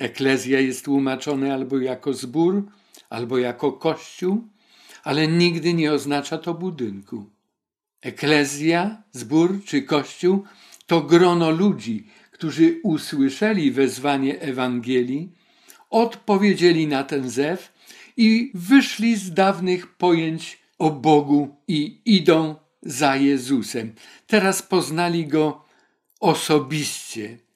Eklezja 0.00 0.60
jest 0.60 0.84
tłumaczone 0.84 1.54
albo 1.54 1.78
jako 1.78 2.14
zbór, 2.14 2.66
albo 3.10 3.38
jako 3.38 3.72
kościół, 3.72 4.48
ale 5.04 5.28
nigdy 5.28 5.74
nie 5.74 5.92
oznacza 5.92 6.38
to 6.38 6.54
budynku. 6.54 7.30
Eklezja, 8.02 9.02
zbór 9.12 9.64
czy 9.64 9.82
kościół 9.82 10.44
to 10.86 11.00
grono 11.00 11.50
ludzi, 11.50 12.06
którzy 12.30 12.80
usłyszeli 12.82 13.70
wezwanie 13.70 14.40
Ewangelii, 14.40 15.32
odpowiedzieli 15.90 16.86
na 16.86 17.04
ten 17.04 17.30
zew 17.30 17.72
i 18.16 18.50
wyszli 18.54 19.16
z 19.16 19.32
dawnych 19.32 19.96
pojęć 19.96 20.58
o 20.78 20.90
Bogu 20.90 21.56
i 21.68 22.00
idą 22.04 22.54
za 22.82 23.16
Jezusem. 23.16 23.94
Teraz 24.26 24.62
poznali 24.62 25.26
go 25.26 25.64
osobiście. 26.20 27.49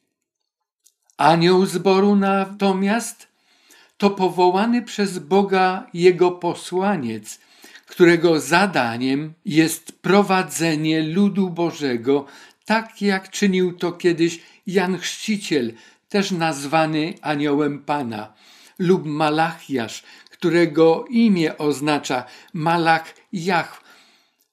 Anioł 1.16 1.66
zboru 1.66 2.16
natomiast 2.16 3.28
to 3.96 4.10
powołany 4.10 4.82
przez 4.82 5.18
Boga 5.18 5.86
jego 5.94 6.30
posłaniec, 6.30 7.40
którego 7.86 8.40
zadaniem 8.40 9.34
jest 9.44 9.92
prowadzenie 9.92 11.02
ludu 11.02 11.50
Bożego, 11.50 12.26
tak 12.64 13.02
jak 13.02 13.30
czynił 13.30 13.78
to 13.78 13.92
kiedyś 13.92 14.40
Jan 14.66 14.98
Chrzciciel, 14.98 15.72
też 16.08 16.30
nazwany 16.30 17.14
aniołem 17.22 17.82
Pana, 17.82 18.32
lub 18.78 19.06
Malachiasz, 19.06 20.02
którego 20.30 21.04
imię 21.10 21.58
oznacza 21.58 22.24
Malach 22.52 23.14
Jahw, 23.32 23.80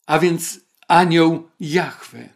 a 0.08 0.20
więc 0.20 0.60
anioł 0.88 1.50
Jahwe. 1.60 2.30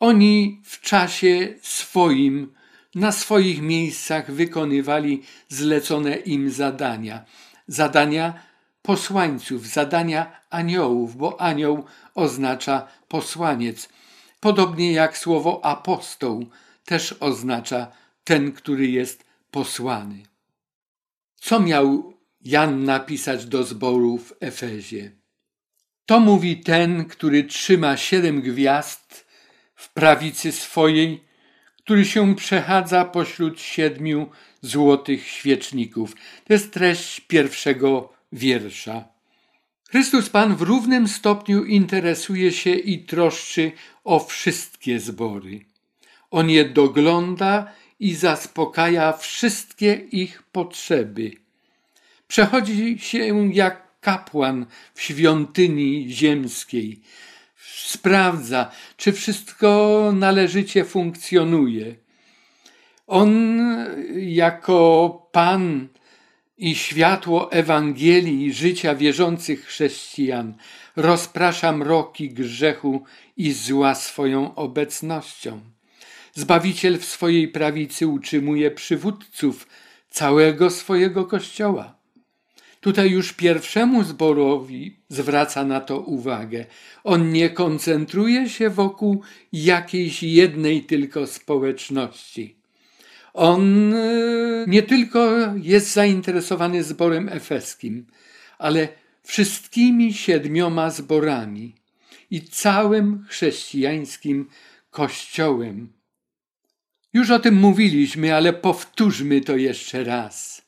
Oni 0.00 0.60
w 0.64 0.80
czasie 0.80 1.54
swoim 1.62 2.55
na 2.96 3.12
swoich 3.12 3.62
miejscach 3.62 4.32
wykonywali 4.32 5.22
zlecone 5.48 6.16
im 6.16 6.50
zadania. 6.50 7.24
Zadania 7.66 8.42
posłańców, 8.82 9.66
zadania 9.66 10.40
aniołów, 10.50 11.16
bo 11.16 11.40
anioł 11.40 11.84
oznacza 12.14 12.88
posłaniec. 13.08 13.88
Podobnie 14.40 14.92
jak 14.92 15.18
słowo 15.18 15.64
apostoł 15.64 16.46
też 16.84 17.14
oznacza 17.20 17.92
ten, 18.24 18.52
który 18.52 18.86
jest 18.86 19.24
posłany. 19.50 20.22
Co 21.34 21.60
miał 21.60 22.14
Jan 22.40 22.84
napisać 22.84 23.46
do 23.46 23.64
zboru 23.64 24.18
w 24.18 24.32
Efezie? 24.40 25.10
To 26.06 26.20
mówi 26.20 26.60
ten, 26.60 27.04
który 27.04 27.44
trzyma 27.44 27.96
siedem 27.96 28.42
gwiazd 28.42 29.26
w 29.74 29.92
prawicy 29.92 30.52
swojej 30.52 31.25
który 31.86 32.04
się 32.04 32.34
przechadza 32.34 33.04
pośród 33.04 33.60
siedmiu 33.60 34.30
złotych 34.62 35.26
świeczników. 35.26 36.14
To 36.44 36.52
jest 36.52 36.72
treść 36.72 37.20
pierwszego 37.20 38.12
wiersza. 38.32 39.04
Chrystus 39.88 40.30
Pan 40.30 40.56
w 40.56 40.62
równym 40.62 41.08
stopniu 41.08 41.64
interesuje 41.64 42.52
się 42.52 42.70
i 42.70 42.98
troszczy 42.98 43.72
o 44.04 44.20
wszystkie 44.20 45.00
zbory. 45.00 45.60
On 46.30 46.50
je 46.50 46.64
dogląda 46.64 47.72
i 48.00 48.14
zaspokaja 48.14 49.12
wszystkie 49.12 49.92
ich 49.94 50.42
potrzeby. 50.42 51.30
Przechodzi 52.28 52.98
się 52.98 53.52
jak 53.52 54.00
kapłan 54.00 54.66
w 54.94 55.02
świątyni 55.02 56.06
ziemskiej 56.10 57.00
sprawdza, 57.84 58.70
czy 58.96 59.12
wszystko 59.12 60.12
należycie 60.14 60.84
funkcjonuje. 60.84 61.94
On, 63.06 63.60
jako 64.16 65.28
Pan 65.32 65.88
i 66.58 66.74
światło 66.74 67.52
Ewangelii 67.52 68.52
życia 68.52 68.94
wierzących 68.94 69.64
chrześcijan, 69.64 70.54
rozprasza 70.96 71.72
mroki 71.72 72.30
grzechu 72.30 73.04
i 73.36 73.52
zła 73.52 73.94
swoją 73.94 74.54
obecnością. 74.54 75.60
Zbawiciel 76.34 76.98
w 76.98 77.04
swojej 77.04 77.48
prawicy 77.48 78.06
utrzymuje 78.06 78.70
przywódców 78.70 79.66
całego 80.10 80.70
swojego 80.70 81.24
kościoła. 81.24 81.95
Tutaj 82.80 83.10
już 83.10 83.32
pierwszemu 83.32 84.04
zborowi 84.04 84.96
zwraca 85.08 85.64
na 85.64 85.80
to 85.80 86.00
uwagę. 86.00 86.64
On 87.04 87.32
nie 87.32 87.50
koncentruje 87.50 88.48
się 88.48 88.70
wokół 88.70 89.22
jakiejś 89.52 90.22
jednej 90.22 90.84
tylko 90.84 91.26
społeczności. 91.26 92.56
On 93.34 93.94
e, 93.94 94.64
nie 94.66 94.82
tylko 94.82 95.30
jest 95.62 95.92
zainteresowany 95.92 96.82
zborem 96.82 97.28
efeskim, 97.28 98.06
ale 98.58 98.88
wszystkimi 99.22 100.14
siedmioma 100.14 100.90
zborami 100.90 101.74
i 102.30 102.40
całym 102.40 103.24
chrześcijańskim 103.28 104.48
kościołem. 104.90 105.92
Już 107.12 107.30
o 107.30 107.38
tym 107.38 107.54
mówiliśmy, 107.54 108.34
ale 108.34 108.52
powtórzmy 108.52 109.40
to 109.40 109.56
jeszcze 109.56 110.04
raz. 110.04 110.65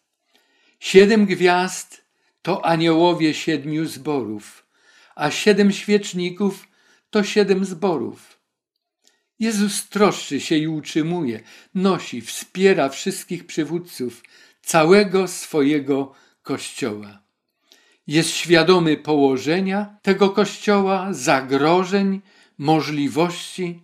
Siedem 0.81 1.27
gwiazd 1.27 2.05
to 2.43 2.67
aniołowie 2.67 3.35
siedmiu 3.35 3.87
zborów, 3.87 4.67
a 5.17 5.31
siedem 5.31 5.73
świeczników 5.73 6.69
to 7.11 7.25
siedem 7.25 7.65
zborów. 7.65 8.39
Jezus 9.39 9.89
troszczy 9.89 10.41
się 10.41 10.57
i 10.57 10.69
utrzymuje, 10.69 11.41
nosi, 11.75 12.21
wspiera 12.21 12.89
wszystkich 12.89 13.47
przywódców 13.47 14.23
całego 14.63 15.29
swojego 15.29 16.15
Kościoła. 16.43 17.23
Jest 18.07 18.31
świadomy 18.31 18.97
położenia 18.97 19.97
tego 20.03 20.31
Kościoła, 20.31 21.09
zagrożeń, 21.11 22.21
możliwości. 22.59 23.83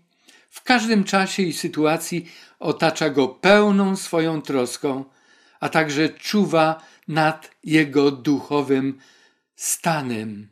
W 0.51 0.63
każdym 0.63 1.05
czasie 1.05 1.43
i 1.43 1.53
sytuacji 1.53 2.31
otacza 2.59 3.11
go 3.11 3.29
pełną 3.29 3.97
swoją 3.97 4.43
troską, 4.43 5.05
a 5.65 5.69
także 5.69 6.09
czuwa 6.09 6.83
nad 7.09 7.51
jego 7.65 8.11
duchowym 8.11 8.99
stanem. 9.57 10.49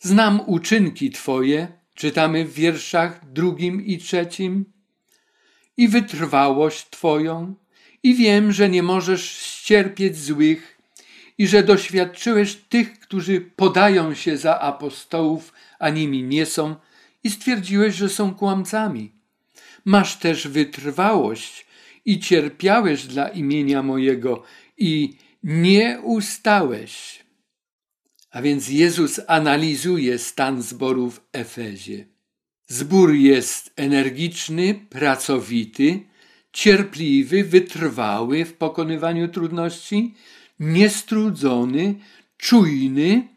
Znam 0.00 0.40
uczynki 0.46 1.10
Twoje, 1.10 1.68
czytamy 1.94 2.44
w 2.44 2.52
wierszach 2.52 3.32
drugim 3.32 3.86
i 3.86 3.98
trzecim, 3.98 4.64
i 5.76 5.88
wytrwałość 5.88 6.90
Twoją, 6.90 7.54
i 8.02 8.14
wiem, 8.14 8.52
że 8.52 8.68
nie 8.68 8.82
możesz 8.82 9.30
ścierpieć 9.30 10.18
złych, 10.18 10.78
i 11.38 11.46
że 11.46 11.62
doświadczyłeś 11.62 12.54
tych, 12.54 13.00
którzy 13.00 13.40
podają 13.40 14.14
się 14.14 14.36
za 14.36 14.60
apostołów, 14.60 15.52
a 15.78 15.90
nimi 15.90 16.22
nie 16.22 16.46
są, 16.46 16.76
i 17.24 17.30
stwierdziłeś, 17.30 17.94
że 17.94 18.08
są 18.08 18.34
kłamcami. 18.34 19.12
Masz 19.84 20.16
też 20.16 20.48
wytrwałość 20.48 21.67
i 22.08 22.20
cierpiałeś 22.20 23.06
dla 23.06 23.28
imienia 23.28 23.82
mojego 23.82 24.42
i 24.76 25.16
nie 25.42 26.00
ustałeś. 26.02 27.24
A 28.30 28.42
więc 28.42 28.68
Jezus 28.68 29.20
analizuje 29.26 30.18
stan 30.18 30.62
zboru 30.62 31.10
w 31.10 31.20
Efezie. 31.32 32.06
Zbór 32.66 33.12
jest 33.14 33.72
energiczny, 33.76 34.74
pracowity, 34.90 36.00
cierpliwy, 36.52 37.44
wytrwały 37.44 38.44
w 38.44 38.54
pokonywaniu 38.54 39.28
trudności, 39.28 40.14
niestrudzony, 40.60 41.94
czujny. 42.38 43.28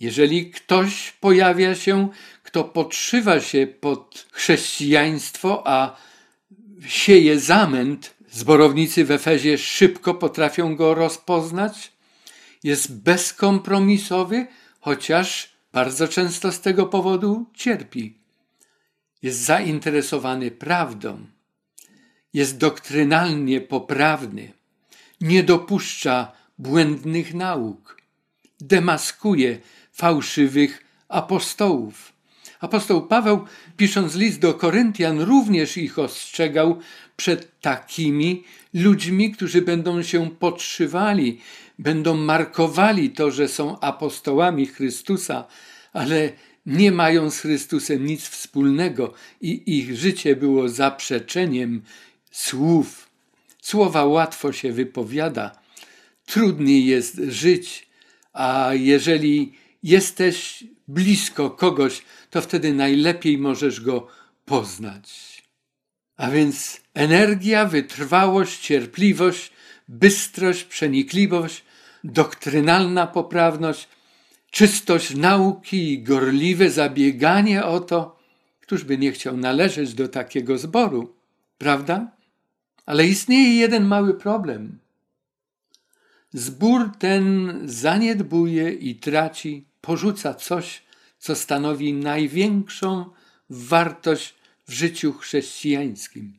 Jeżeli 0.00 0.50
ktoś 0.50 1.12
pojawia 1.20 1.74
się, 1.74 2.08
kto 2.42 2.64
podszywa 2.64 3.40
się 3.40 3.66
pod 3.80 4.26
chrześcijaństwo, 4.32 5.62
a 5.66 6.07
sieje 6.86 7.40
zamęt, 7.40 8.14
zborownicy 8.30 9.04
w 9.04 9.10
Efezie 9.10 9.58
szybko 9.58 10.14
potrafią 10.14 10.76
go 10.76 10.94
rozpoznać, 10.94 11.92
jest 12.64 13.02
bezkompromisowy, 13.02 14.46
chociaż 14.80 15.52
bardzo 15.72 16.08
często 16.08 16.52
z 16.52 16.60
tego 16.60 16.86
powodu 16.86 17.46
cierpi. 17.54 18.18
Jest 19.22 19.40
zainteresowany 19.40 20.50
prawdą, 20.50 21.26
jest 22.34 22.58
doktrynalnie 22.58 23.60
poprawny, 23.60 24.52
nie 25.20 25.42
dopuszcza 25.42 26.32
błędnych 26.58 27.34
nauk, 27.34 28.02
demaskuje 28.60 29.58
fałszywych 29.92 30.84
apostołów. 31.08 32.17
Apostoł 32.60 33.06
Paweł, 33.06 33.44
pisząc 33.76 34.14
list 34.14 34.40
do 34.40 34.54
Koryntian, 34.54 35.20
również 35.20 35.76
ich 35.76 35.98
ostrzegał 35.98 36.78
przed 37.16 37.60
takimi 37.60 38.44
ludźmi, 38.74 39.32
którzy 39.32 39.62
będą 39.62 40.02
się 40.02 40.30
podszywali, 40.30 41.40
będą 41.78 42.16
markowali 42.16 43.10
to, 43.10 43.30
że 43.30 43.48
są 43.48 43.80
apostołami 43.80 44.66
Chrystusa, 44.66 45.44
ale 45.92 46.32
nie 46.66 46.92
mają 46.92 47.30
z 47.30 47.40
Chrystusem 47.40 48.06
nic 48.06 48.28
wspólnego 48.28 49.14
i 49.40 49.78
ich 49.78 49.96
życie 49.96 50.36
było 50.36 50.68
zaprzeczeniem 50.68 51.82
słów. 52.30 53.08
Słowa 53.62 54.04
łatwo 54.04 54.52
się 54.52 54.72
wypowiada, 54.72 55.58
trudniej 56.26 56.86
jest 56.86 57.20
żyć, 57.28 57.88
a 58.32 58.70
jeżeli 58.74 59.52
jesteś 59.82 60.64
blisko 60.88 61.50
kogoś, 61.50 62.02
to 62.30 62.40
wtedy 62.40 62.74
najlepiej 62.74 63.38
możesz 63.38 63.80
go 63.80 64.06
poznać. 64.44 65.38
A 66.16 66.30
więc 66.30 66.80
energia, 66.94 67.64
wytrwałość, 67.64 68.60
cierpliwość, 68.60 69.52
bystrość, 69.88 70.64
przenikliwość, 70.64 71.64
doktrynalna 72.04 73.06
poprawność, 73.06 73.88
czystość 74.50 75.14
nauki 75.14 75.92
i 75.92 76.02
gorliwe 76.02 76.70
zabieganie 76.70 77.64
o 77.64 77.80
to, 77.80 78.18
któż 78.60 78.84
by 78.84 78.98
nie 78.98 79.12
chciał 79.12 79.36
należeć 79.36 79.94
do 79.94 80.08
takiego 80.08 80.58
zboru, 80.58 81.14
prawda? 81.58 82.10
Ale 82.86 83.06
istnieje 83.06 83.54
jeden 83.54 83.84
mały 83.84 84.14
problem. 84.14 84.78
Zbór 86.32 86.90
ten 86.98 87.58
zaniedbuje 87.64 88.72
i 88.72 88.94
traci, 88.94 89.67
porzuca 89.80 90.34
coś, 90.34 90.82
co 91.18 91.34
stanowi 91.34 91.92
największą 91.92 93.10
wartość 93.50 94.34
w 94.66 94.72
życiu 94.72 95.12
chrześcijańskim. 95.12 96.38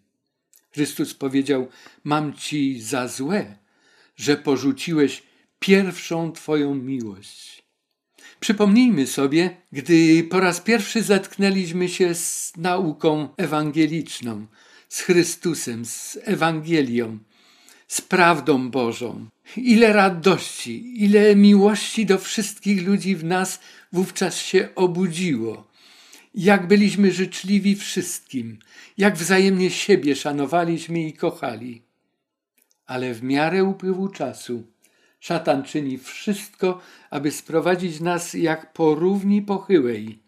Chrystus 0.72 1.14
powiedział: 1.14 1.68
Mam 2.04 2.34
ci 2.34 2.82
za 2.82 3.08
złe, 3.08 3.58
że 4.16 4.38
porzuciłeś 4.38 5.24
pierwszą 5.60 6.32
Twoją 6.32 6.76
miłość. 6.76 7.64
Przypomnijmy 8.40 9.08
sobie, 9.08 9.58
gdy 9.72 10.24
po 10.24 10.40
raz 10.40 10.62
pierwszy 10.62 11.04
zetknęliśmy 11.04 11.90
się 11.90 12.16
z 12.16 12.54
nauką 12.58 13.30
ewangeliczną, 13.38 14.48
z 14.90 15.02
Chrystusem, 15.02 15.86
z 15.86 16.18
Ewangelią, 16.24 17.20
z 17.90 18.02
prawdą 18.02 18.72
Bożą. 18.72 19.26
Ile 19.58 19.94
radości, 19.94 21.04
ile 21.04 21.36
miłości 21.36 22.06
do 22.06 22.18
wszystkich 22.18 22.88
ludzi 22.88 23.16
w 23.16 23.24
nas 23.24 23.60
wówczas 23.92 24.38
się 24.38 24.70
obudziło 24.76 25.70
jak 26.36 26.68
byliśmy 26.68 27.12
życzliwi 27.12 27.76
wszystkim, 27.76 28.60
jak 28.98 29.16
wzajemnie 29.16 29.70
siebie 29.70 30.16
szanowaliśmy 30.16 31.08
i 31.08 31.14
kochali. 31.14 31.82
Ale 32.86 33.14
w 33.14 33.24
miarę 33.24 33.64
upływu 33.64 34.10
czasu 34.10 34.64
szatan 35.20 35.64
czyni 35.64 35.98
wszystko, 35.98 36.82
aby 37.10 37.32
sprowadzić 37.32 38.00
nas 38.00 38.34
jak 38.34 38.74
po 38.74 38.96
równi 38.96 39.42
pochyłej. 39.42 40.20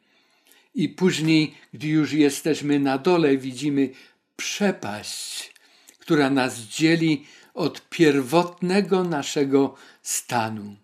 I 0.76 0.90
później, 0.90 1.54
gdy 1.74 1.88
już 1.88 2.14
jesteśmy 2.14 2.80
na 2.80 2.98
dole, 2.98 3.38
widzimy 3.38 3.90
przepaść, 4.36 5.54
która 6.00 6.30
nas 6.30 6.60
dzieli 6.60 7.26
od 7.54 7.90
pierwotnego 7.90 9.04
naszego 9.04 9.76
stanu. 10.02 10.76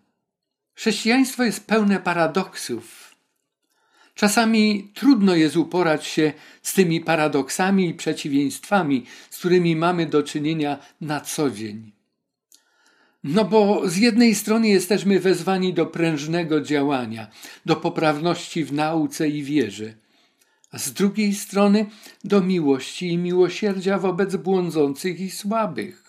Chrześcijaństwo 0.74 1.44
jest 1.44 1.66
pełne 1.66 2.00
paradoksów 2.00 3.08
Czasami 4.18 4.90
trudno 4.94 5.34
jest 5.34 5.56
uporać 5.56 6.06
się 6.06 6.32
z 6.62 6.74
tymi 6.74 7.00
paradoksami 7.00 7.88
i 7.88 7.94
przeciwieństwami, 7.94 9.04
z 9.30 9.38
którymi 9.38 9.76
mamy 9.76 10.06
do 10.06 10.22
czynienia 10.22 10.78
na 11.00 11.20
co 11.20 11.50
dzień. 11.50 11.92
No 13.24 13.44
bo 13.44 13.88
z 13.88 13.96
jednej 13.96 14.34
strony 14.34 14.68
jesteśmy 14.68 15.20
wezwani 15.20 15.74
do 15.74 15.86
prężnego 15.86 16.60
działania, 16.60 17.30
do 17.66 17.76
poprawności 17.76 18.64
w 18.64 18.72
nauce 18.72 19.28
i 19.28 19.42
wierze, 19.42 19.94
a 20.72 20.78
z 20.78 20.92
drugiej 20.92 21.34
strony 21.34 21.86
do 22.24 22.40
miłości 22.40 23.08
i 23.08 23.18
miłosierdzia 23.18 23.98
wobec 23.98 24.36
błądzących 24.36 25.20
i 25.20 25.30
słabych. 25.30 26.07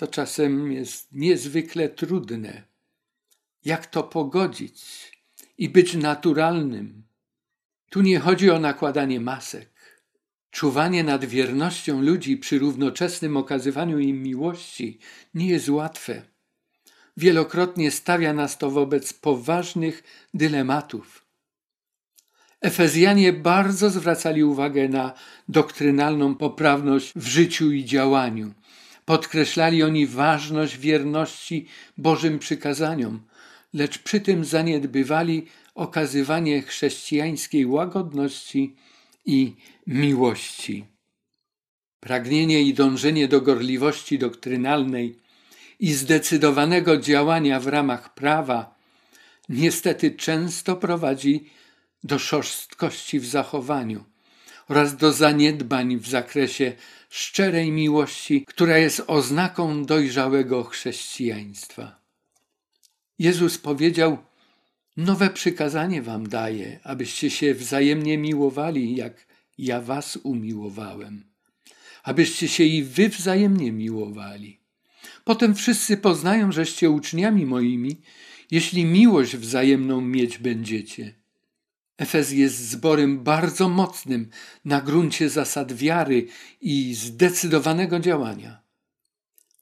To 0.00 0.06
czasem 0.06 0.72
jest 0.72 1.12
niezwykle 1.12 1.88
trudne. 1.88 2.62
Jak 3.64 3.86
to 3.86 4.02
pogodzić? 4.02 5.10
i 5.58 5.68
być 5.68 5.94
naturalnym. 5.94 7.02
Tu 7.90 8.00
nie 8.02 8.18
chodzi 8.18 8.50
o 8.50 8.58
nakładanie 8.58 9.20
masek. 9.20 9.70
Czuwanie 10.50 11.04
nad 11.04 11.24
wiernością 11.24 12.02
ludzi 12.02 12.36
przy 12.36 12.58
równoczesnym 12.58 13.36
okazywaniu 13.36 13.98
im 13.98 14.22
miłości 14.22 14.98
nie 15.34 15.48
jest 15.48 15.68
łatwe. 15.68 16.22
Wielokrotnie 17.16 17.90
stawia 17.90 18.32
nas 18.32 18.58
to 18.58 18.70
wobec 18.70 19.12
poważnych 19.12 20.02
dylematów. 20.34 21.26
Efezjanie 22.60 23.32
bardzo 23.32 23.90
zwracali 23.90 24.44
uwagę 24.44 24.88
na 24.88 25.12
doktrynalną 25.48 26.34
poprawność 26.34 27.12
w 27.16 27.26
życiu 27.26 27.72
i 27.72 27.84
działaniu. 27.84 28.54
Podkreślali 29.04 29.82
oni 29.82 30.06
ważność 30.06 30.78
wierności 30.78 31.66
Bożym 31.98 32.38
przykazaniom, 32.38 33.20
lecz 33.74 33.98
przy 33.98 34.20
tym 34.20 34.44
zaniedbywali 34.44 35.46
okazywanie 35.74 36.62
chrześcijańskiej 36.62 37.66
łagodności 37.66 38.76
i 39.26 39.54
miłości. 39.86 40.84
Pragnienie 42.00 42.62
i 42.62 42.74
dążenie 42.74 43.28
do 43.28 43.40
gorliwości 43.40 44.18
doktrynalnej 44.18 45.16
i 45.80 45.92
zdecydowanego 45.92 46.96
działania 46.96 47.60
w 47.60 47.66
ramach 47.66 48.14
prawa 48.14 48.74
niestety 49.48 50.10
często 50.10 50.76
prowadzi 50.76 51.50
do 52.04 52.18
szorstkości 52.18 53.20
w 53.20 53.26
zachowaniu 53.26 54.04
oraz 54.68 54.96
do 54.96 55.12
zaniedbań 55.12 55.96
w 55.96 56.08
zakresie 56.08 56.72
szczerej 57.10 57.70
miłości, 57.70 58.44
która 58.46 58.78
jest 58.78 59.02
oznaką 59.06 59.84
dojrzałego 59.84 60.64
chrześcijaństwa. 60.64 62.00
Jezus 63.18 63.58
powiedział: 63.58 64.18
Nowe 64.96 65.30
przykazanie 65.30 66.02
wam 66.02 66.28
daję, 66.28 66.80
abyście 66.84 67.30
się 67.30 67.54
wzajemnie 67.54 68.18
miłowali, 68.18 68.96
jak 68.96 69.26
ja 69.58 69.80
was 69.80 70.18
umiłowałem, 70.22 71.24
abyście 72.02 72.48
się 72.48 72.64
i 72.64 72.82
wy 72.82 73.08
wzajemnie 73.08 73.72
miłowali. 73.72 74.60
Potem 75.24 75.54
wszyscy 75.54 75.96
poznają, 75.96 76.52
żeście 76.52 76.90
uczniami 76.90 77.46
moimi, 77.46 78.00
jeśli 78.50 78.84
miłość 78.84 79.36
wzajemną 79.36 80.00
mieć 80.00 80.38
będziecie. 80.38 81.19
Efez 82.00 82.32
jest 82.32 82.68
zborem 82.68 83.24
bardzo 83.24 83.68
mocnym 83.68 84.30
na 84.64 84.80
gruncie 84.80 85.30
zasad 85.30 85.72
wiary 85.72 86.26
i 86.60 86.94
zdecydowanego 86.94 88.00
działania. 88.00 88.62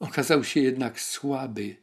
Okazał 0.01 0.45
się 0.45 0.61
jednak 0.61 1.01
słaby, 1.01 1.77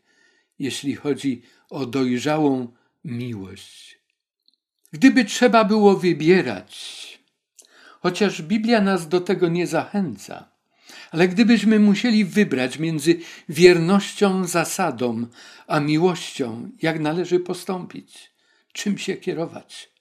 jeśli 0.60 0.96
chodzi 0.96 1.42
o 1.70 1.86
dojrzałą 1.86 2.74
miłość. 3.04 4.00
Gdyby 4.92 5.26
trzeba 5.26 5.64
było 5.64 5.98
wybierać, 5.98 6.74
chociaż 8.00 8.42
Biblia 8.42 8.82
nas 8.82 9.08
do 9.08 9.22
tego 9.22 9.48
nie 9.48 9.68
zachęca, 9.68 10.50
ale 11.12 11.28
gdybyśmy 11.28 11.80
musieli 11.80 12.26
wybrać 12.26 12.80
między 12.80 13.20
wiernością 13.50 14.48
zasadom 14.48 15.28
a 15.68 15.80
miłością, 15.80 16.72
jak 16.82 17.00
należy 17.00 17.40
postąpić, 17.40 18.32
czym 18.74 18.98
się 18.98 19.16
kierować? 19.16 19.95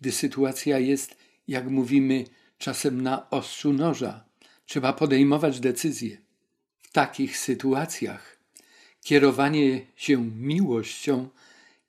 Gdy 0.00 0.12
sytuacja 0.12 0.78
jest, 0.78 1.16
jak 1.48 1.70
mówimy, 1.70 2.24
czasem 2.58 3.00
na 3.00 3.30
ostrzu 3.30 3.72
noża, 3.72 4.24
trzeba 4.66 4.92
podejmować 4.92 5.60
decyzje. 5.60 6.16
W 6.82 6.92
takich 6.92 7.38
sytuacjach 7.38 8.38
kierowanie 9.02 9.80
się 9.96 10.30
miłością 10.36 11.28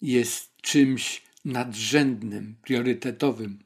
jest 0.02 0.62
czymś 0.62 1.22
nadrzędnym, 1.46 2.56
priorytetowym, 2.62 3.60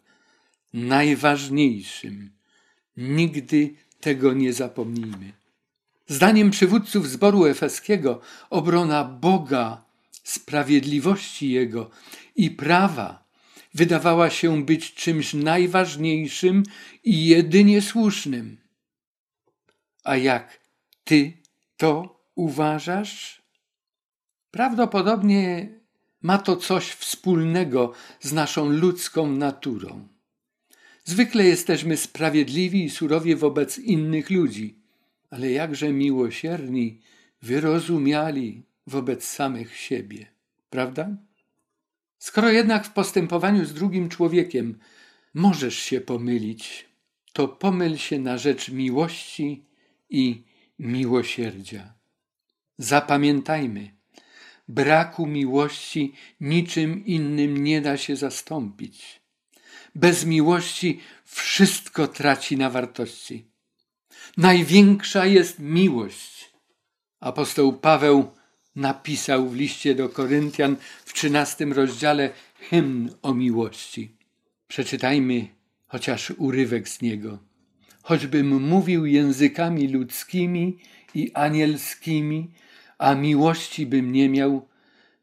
najważniejszym. 0.74 2.32
Nigdy 2.98 3.74
tego 4.00 4.34
nie 4.34 4.54
zapomnijmy. 4.54 5.34
Zdaniem 6.08 6.52
przywódców 6.52 7.10
zboru 7.10 7.46
efeskiego 7.46 8.22
obrona 8.50 9.04
Boga, 9.04 9.84
sprawiedliwości 10.24 11.52
Jego 11.52 11.90
i 12.36 12.52
prawa 12.52 13.25
wydawała 13.76 14.30
się 14.30 14.66
być 14.66 14.94
czymś 14.94 15.34
najważniejszym 15.34 16.64
i 17.04 17.26
jedynie 17.26 17.82
słusznym. 17.82 18.58
A 20.04 20.18
jak 20.18 20.60
ty 21.04 21.34
to 21.78 22.20
uważasz? 22.36 23.42
Prawdopodobnie 24.52 25.70
ma 26.22 26.38
to 26.38 26.56
coś 26.56 26.90
wspólnego 26.92 27.94
z 28.20 28.34
naszą 28.34 28.70
ludzką 28.70 29.32
naturą. 29.32 30.08
Zwykle 31.04 31.44
jesteśmy 31.44 31.98
sprawiedliwi 31.98 32.86
i 32.86 32.90
surowi 32.90 33.36
wobec 33.36 33.80
innych 33.80 34.30
ludzi, 34.30 34.80
ale 35.30 35.52
jakże 35.52 35.94
miłosierni, 35.94 37.02
wyrozumiali 37.42 38.64
wobec 38.88 39.24
samych 39.24 39.78
siebie, 39.78 40.28
prawda? 40.70 41.10
Skoro 42.18 42.50
jednak 42.50 42.86
w 42.86 42.94
postępowaniu 42.94 43.66
z 43.66 43.74
drugim 43.74 44.10
człowiekiem 44.10 44.80
możesz 45.34 45.80
się 45.80 46.02
pomylić, 46.02 46.86
to 47.34 47.48
pomyl 47.48 47.98
się 47.98 48.20
na 48.20 48.38
rzecz 48.38 48.70
miłości 48.70 49.66
i 50.10 50.44
miłosierdzia. 50.80 51.94
Zapamiętajmy, 52.78 53.92
braku 54.68 55.28
miłości 55.28 56.14
niczym 56.40 57.06
innym 57.06 57.64
nie 57.64 57.82
da 57.82 57.98
się 57.98 58.16
zastąpić. 58.16 59.22
Bez 59.96 60.26
miłości 60.26 61.00
wszystko 61.26 62.08
traci 62.08 62.58
na 62.58 62.70
wartości. 62.70 63.46
Największa 64.38 65.26
jest 65.26 65.60
miłość. 65.60 66.52
Apostoł 67.20 67.74
Paweł 67.74 68.32
napisał 68.76 69.50
w 69.50 69.56
liście 69.56 69.96
do 69.96 70.10
Koryntian 70.10 70.76
w 71.06 71.14
trzynastym 71.14 71.74
rozdziale 71.74 72.30
hymn 72.60 73.10
o 73.22 73.34
miłości. 73.34 74.16
Przeczytajmy 74.68 75.48
chociaż 75.88 76.32
urywek 76.38 76.90
z 76.90 77.02
niego. 77.02 77.40
Choćbym 78.02 78.62
mówił 78.62 79.06
językami 79.06 79.88
ludzkimi 79.88 80.78
i 81.16 81.32
anielskimi, 81.34 82.52
a 82.98 83.16
miłości 83.16 83.86
bym 83.86 84.12
nie 84.12 84.30
miał, 84.30 84.68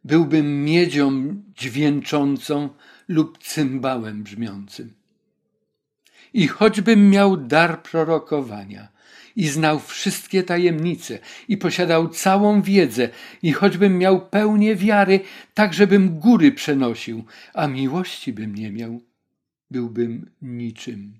byłbym 0.04 0.64
miedzią 0.64 1.34
dźwięczącą 1.56 2.68
lub 3.08 3.38
cymbałem 3.38 4.22
brzmiącym. 4.22 4.94
I 6.34 6.48
choćbym 6.48 7.10
miał 7.10 7.36
dar 7.36 7.82
prorokowania 7.82 8.91
i 9.36 9.48
znał 9.48 9.80
wszystkie 9.80 10.42
tajemnice 10.42 11.18
i 11.48 11.56
posiadał 11.56 12.08
całą 12.08 12.62
wiedzę 12.62 13.08
i 13.42 13.52
choćbym 13.52 13.98
miał 13.98 14.28
pełnię 14.28 14.76
wiary, 14.76 15.20
tak 15.54 15.74
żebym 15.74 16.18
góry 16.18 16.52
przenosił, 16.52 17.24
a 17.54 17.66
miłości 17.66 18.32
bym 18.32 18.54
nie 18.54 18.72
miał, 18.72 19.00
byłbym 19.70 20.30
niczym. 20.42 21.14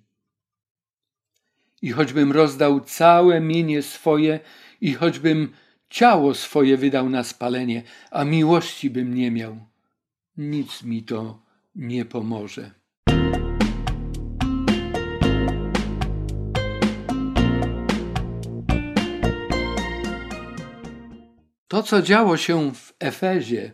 I 1.83 1.91
choćbym 1.91 2.33
rozdał 2.33 2.81
całe 2.81 3.41
mienie 3.41 3.83
swoje 3.83 4.41
i 4.81 4.95
choćbym 4.95 5.53
ciało 5.91 6.35
swoje 6.35 6.77
wydał 6.77 7.09
na 7.09 7.25
spalenie, 7.25 7.83
a 8.11 8.25
miłości 8.25 8.91
bym 8.91 9.15
nie 9.15 9.31
miał, 9.31 9.67
nic 10.37 10.83
mi 10.83 11.03
to 11.03 11.43
nie 11.75 12.05
pomoże. 12.05 12.82
To, 21.73 21.83
co 21.83 22.03
działo 22.03 22.37
się 22.37 22.75
w 22.75 22.95
Efezie, 23.01 23.73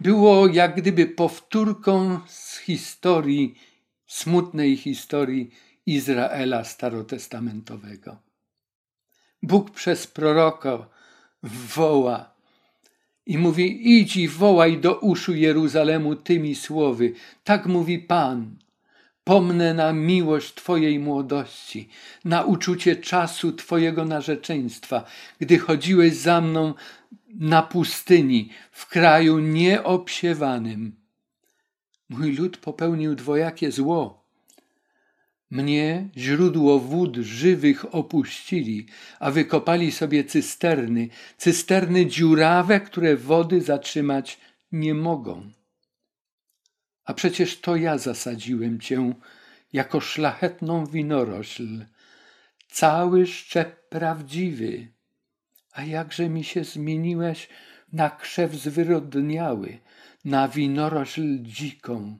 było 0.00 0.46
jak 0.48 0.76
gdyby 0.76 1.06
powtórką 1.06 2.20
z 2.26 2.58
historii, 2.58 3.54
smutnej 4.06 4.76
historii 4.76 5.50
Izraela 5.86 6.64
starotestamentowego. 6.64 8.16
Bóg 9.42 9.70
przez 9.70 10.06
proroka 10.06 10.86
woła 11.76 12.34
i 13.26 13.38
mówi: 13.38 13.98
Idź 13.98 14.16
i 14.16 14.28
wołaj 14.28 14.78
do 14.78 14.98
uszu 14.98 15.34
Jeruzalemu 15.34 16.16
tymi 16.16 16.54
słowy. 16.54 17.12
Tak 17.44 17.66
mówi 17.66 17.98
Pan. 17.98 18.56
Pomnę 19.24 19.74
na 19.74 19.92
miłość 19.92 20.54
Twojej 20.54 20.98
młodości, 20.98 21.88
na 22.24 22.42
uczucie 22.42 22.96
czasu 22.96 23.52
Twojego 23.52 24.04
narzeczeństwa, 24.04 25.04
gdy 25.38 25.58
chodziłeś 25.58 26.14
za 26.14 26.40
mną 26.40 26.74
na 27.38 27.62
pustyni, 27.62 28.50
w 28.70 28.86
kraju 28.86 29.38
nieobsiewanym. 29.38 30.96
Mój 32.08 32.36
lud 32.36 32.56
popełnił 32.56 33.14
dwojakie 33.14 33.72
zło 33.72 34.20
mnie, 35.50 36.08
źródło 36.16 36.78
wód 36.78 37.16
żywych, 37.16 37.94
opuścili, 37.94 38.86
a 39.20 39.30
wykopali 39.30 39.92
sobie 39.92 40.24
cysterny, 40.24 41.08
cysterny 41.36 42.06
dziurawe, 42.06 42.80
które 42.80 43.16
wody 43.16 43.60
zatrzymać 43.60 44.38
nie 44.72 44.94
mogą. 44.94 45.50
A 47.04 47.14
przecież 47.14 47.60
to 47.60 47.76
ja 47.76 47.98
zasadziłem 47.98 48.80
cię 48.80 49.14
jako 49.72 50.00
szlachetną 50.00 50.86
winorośl, 50.86 51.86
cały 52.68 53.26
szczep 53.26 53.88
prawdziwy. 53.88 54.88
A 55.72 55.84
jakże 55.84 56.28
mi 56.28 56.44
się 56.44 56.64
zmieniłeś 56.64 57.48
na 57.92 58.10
krzew 58.10 58.54
zwyrodniały, 58.54 59.78
na 60.24 60.48
winorośl 60.48 61.42
dziką, 61.42 62.18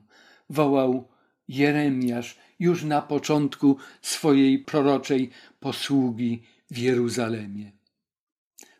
wołał 0.49 1.07
Jeremiasz 1.47 2.37
już 2.59 2.83
na 2.83 3.01
początku 3.01 3.77
swojej 4.01 4.59
proroczej 4.59 5.29
posługi 5.59 6.43
w 6.71 6.77
Jeruzalemie. 6.77 7.71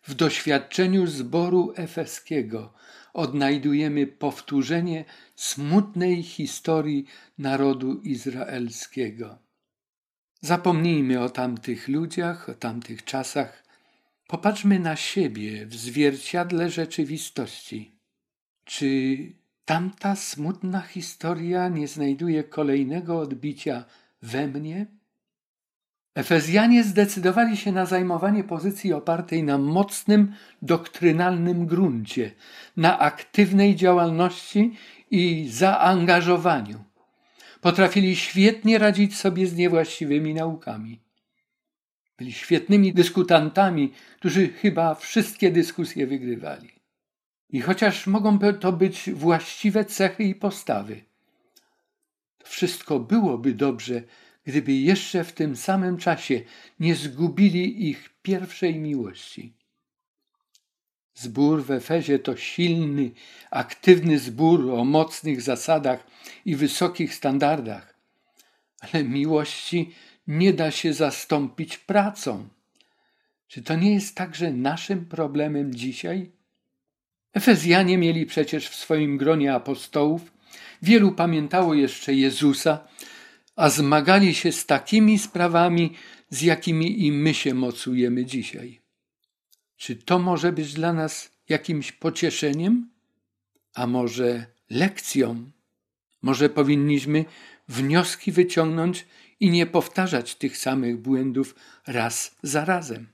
W 0.03 0.13
doświadczeniu 0.13 1.07
zboru 1.07 1.73
efeskiego 1.75 2.73
odnajdujemy 3.13 4.07
powtórzenie 4.07 5.05
smutnej 5.35 6.23
historii 6.23 7.05
narodu 7.37 8.01
izraelskiego. 8.01 9.37
Zapomnijmy 10.41 11.23
o 11.23 11.29
tamtych 11.29 11.87
ludziach, 11.87 12.49
o 12.49 12.53
tamtych 12.53 13.03
czasach. 13.03 13.63
Popatrzmy 14.31 14.79
na 14.79 14.95
siebie 14.95 15.65
w 15.65 15.75
zwierciadle 15.75 16.69
rzeczywistości. 16.69 17.91
Czy 18.65 19.17
tamta 19.65 20.15
smutna 20.15 20.81
historia 20.81 21.69
nie 21.69 21.87
znajduje 21.87 22.43
kolejnego 22.43 23.19
odbicia 23.19 23.85
we 24.21 24.47
mnie? 24.47 24.85
Efezjanie 26.15 26.83
zdecydowali 26.83 27.57
się 27.57 27.71
na 27.71 27.85
zajmowanie 27.85 28.43
pozycji 28.43 28.93
opartej 28.93 29.43
na 29.43 29.57
mocnym, 29.57 30.33
doktrynalnym 30.61 31.65
gruncie, 31.65 32.31
na 32.77 32.99
aktywnej 32.99 33.75
działalności 33.75 34.77
i 35.11 35.47
zaangażowaniu. 35.49 36.83
Potrafili 37.61 38.15
świetnie 38.15 38.77
radzić 38.77 39.17
sobie 39.17 39.47
z 39.47 39.55
niewłaściwymi 39.55 40.33
naukami. 40.33 41.10
Byli 42.21 42.33
świetnymi 42.33 42.93
dyskutantami, 42.93 43.93
którzy 44.19 44.47
chyba 44.47 44.95
wszystkie 44.95 45.51
dyskusje 45.51 46.07
wygrywali. 46.07 46.69
I 47.49 47.61
chociaż 47.61 48.07
mogą 48.07 48.39
to 48.39 48.71
być 48.71 49.09
właściwe 49.11 49.85
cechy 49.85 50.23
i 50.23 50.35
postawy, 50.35 51.01
to 52.37 52.47
wszystko 52.47 52.99
byłoby 52.99 53.53
dobrze, 53.53 54.03
gdyby 54.43 54.73
jeszcze 54.73 55.23
w 55.23 55.33
tym 55.33 55.55
samym 55.55 55.97
czasie 55.97 56.41
nie 56.79 56.95
zgubili 56.95 57.89
ich 57.89 58.09
pierwszej 58.21 58.75
miłości. 58.75 59.53
Zbór 61.13 61.63
w 61.63 61.71
Efezie 61.71 62.19
to 62.19 62.35
silny, 62.35 63.11
aktywny 63.51 64.19
zbór 64.19 64.71
o 64.71 64.85
mocnych 64.85 65.41
zasadach 65.41 66.07
i 66.45 66.55
wysokich 66.55 67.15
standardach, 67.15 67.95
ale 68.79 69.03
miłości 69.03 69.91
nie 70.27 70.53
da 70.53 70.71
się 70.71 70.93
zastąpić 70.93 71.77
pracą. 71.77 72.47
Czy 73.47 73.61
to 73.61 73.75
nie 73.75 73.93
jest 73.93 74.15
także 74.15 74.51
naszym 74.51 75.05
problemem 75.05 75.75
dzisiaj? 75.75 76.31
Efezjanie 77.33 77.97
mieli 77.97 78.25
przecież 78.25 78.69
w 78.69 78.75
swoim 78.75 79.17
gronie 79.17 79.53
apostołów, 79.53 80.33
wielu 80.81 81.11
pamiętało 81.11 81.73
jeszcze 81.73 82.13
Jezusa, 82.13 82.87
a 83.55 83.69
zmagali 83.69 84.35
się 84.35 84.51
z 84.51 84.65
takimi 84.65 85.19
sprawami, 85.19 85.93
z 86.29 86.41
jakimi 86.41 87.05
i 87.05 87.11
my 87.11 87.33
się 87.33 87.53
mocujemy 87.53 88.25
dzisiaj. 88.25 88.81
Czy 89.77 89.95
to 89.95 90.19
może 90.19 90.51
być 90.51 90.73
dla 90.73 90.93
nas 90.93 91.31
jakimś 91.49 91.91
pocieszeniem, 91.91 92.89
a 93.73 93.87
może 93.87 94.45
lekcją? 94.69 95.51
Może 96.21 96.49
powinniśmy 96.49 97.25
wnioski 97.67 98.31
wyciągnąć 98.31 99.05
i 99.41 99.51
nie 99.51 99.65
powtarzać 99.65 100.35
tych 100.35 100.57
samych 100.57 100.97
błędów 100.97 101.55
raz 101.87 102.35
za 102.43 102.65
razem. 102.65 103.07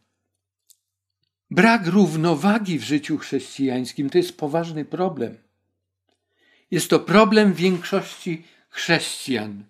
Brak 1.51 1.87
równowagi 1.87 2.79
w 2.79 2.83
życiu 2.83 3.17
chrześcijańskim 3.17 4.09
to 4.09 4.17
jest 4.17 4.37
poważny 4.37 4.85
problem. 4.85 5.37
Jest 6.71 6.89
to 6.89 6.99
problem 6.99 7.53
większości 7.53 8.43
chrześcijan. 8.69 9.63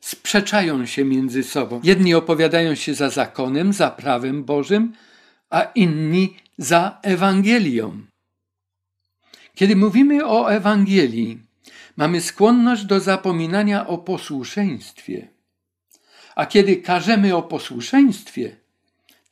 Sprzeczają 0.00 0.86
się 0.86 1.04
między 1.04 1.42
sobą. 1.42 1.80
Jedni 1.84 2.14
opowiadają 2.14 2.74
się 2.74 2.94
za 2.94 3.10
zakonem, 3.10 3.72
za 3.72 3.90
prawem 3.90 4.44
Bożym, 4.44 4.92
a 5.50 5.62
inni 5.62 6.36
za 6.58 6.98
Ewangelią. 7.02 8.06
Kiedy 9.54 9.76
mówimy 9.76 10.26
o 10.26 10.52
Ewangelii, 10.52 11.43
mamy 11.96 12.20
skłonność 12.20 12.84
do 12.84 13.00
zapominania 13.00 13.86
o 13.86 13.98
posłuszeństwie. 13.98 15.28
A 16.34 16.46
kiedy 16.46 16.76
każemy 16.76 17.36
o 17.36 17.42
posłuszeństwie, 17.42 18.56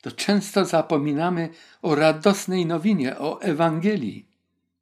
to 0.01 0.11
często 0.11 0.65
zapominamy 0.65 1.49
o 1.81 1.95
radosnej 1.95 2.65
nowinie, 2.65 3.17
o 3.17 3.41
Ewangelii. 3.41 4.25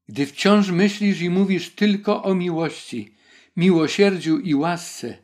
Gdy 0.09 0.25
wciąż 0.25 0.69
myślisz 0.69 1.21
i 1.21 1.29
mówisz 1.29 1.69
tylko 1.69 2.23
o 2.23 2.35
miłości, 2.35 3.15
miłosierdziu 3.57 4.39
i 4.39 4.55
łasce, 4.55 5.17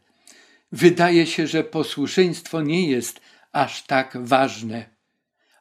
wydaje 0.71 1.25
się, 1.25 1.47
że 1.47 1.63
posłuszeństwo 1.63 2.61
nie 2.61 2.89
jest 2.89 3.21
aż 3.51 3.83
tak 3.83 4.17
ważne. 4.21 4.85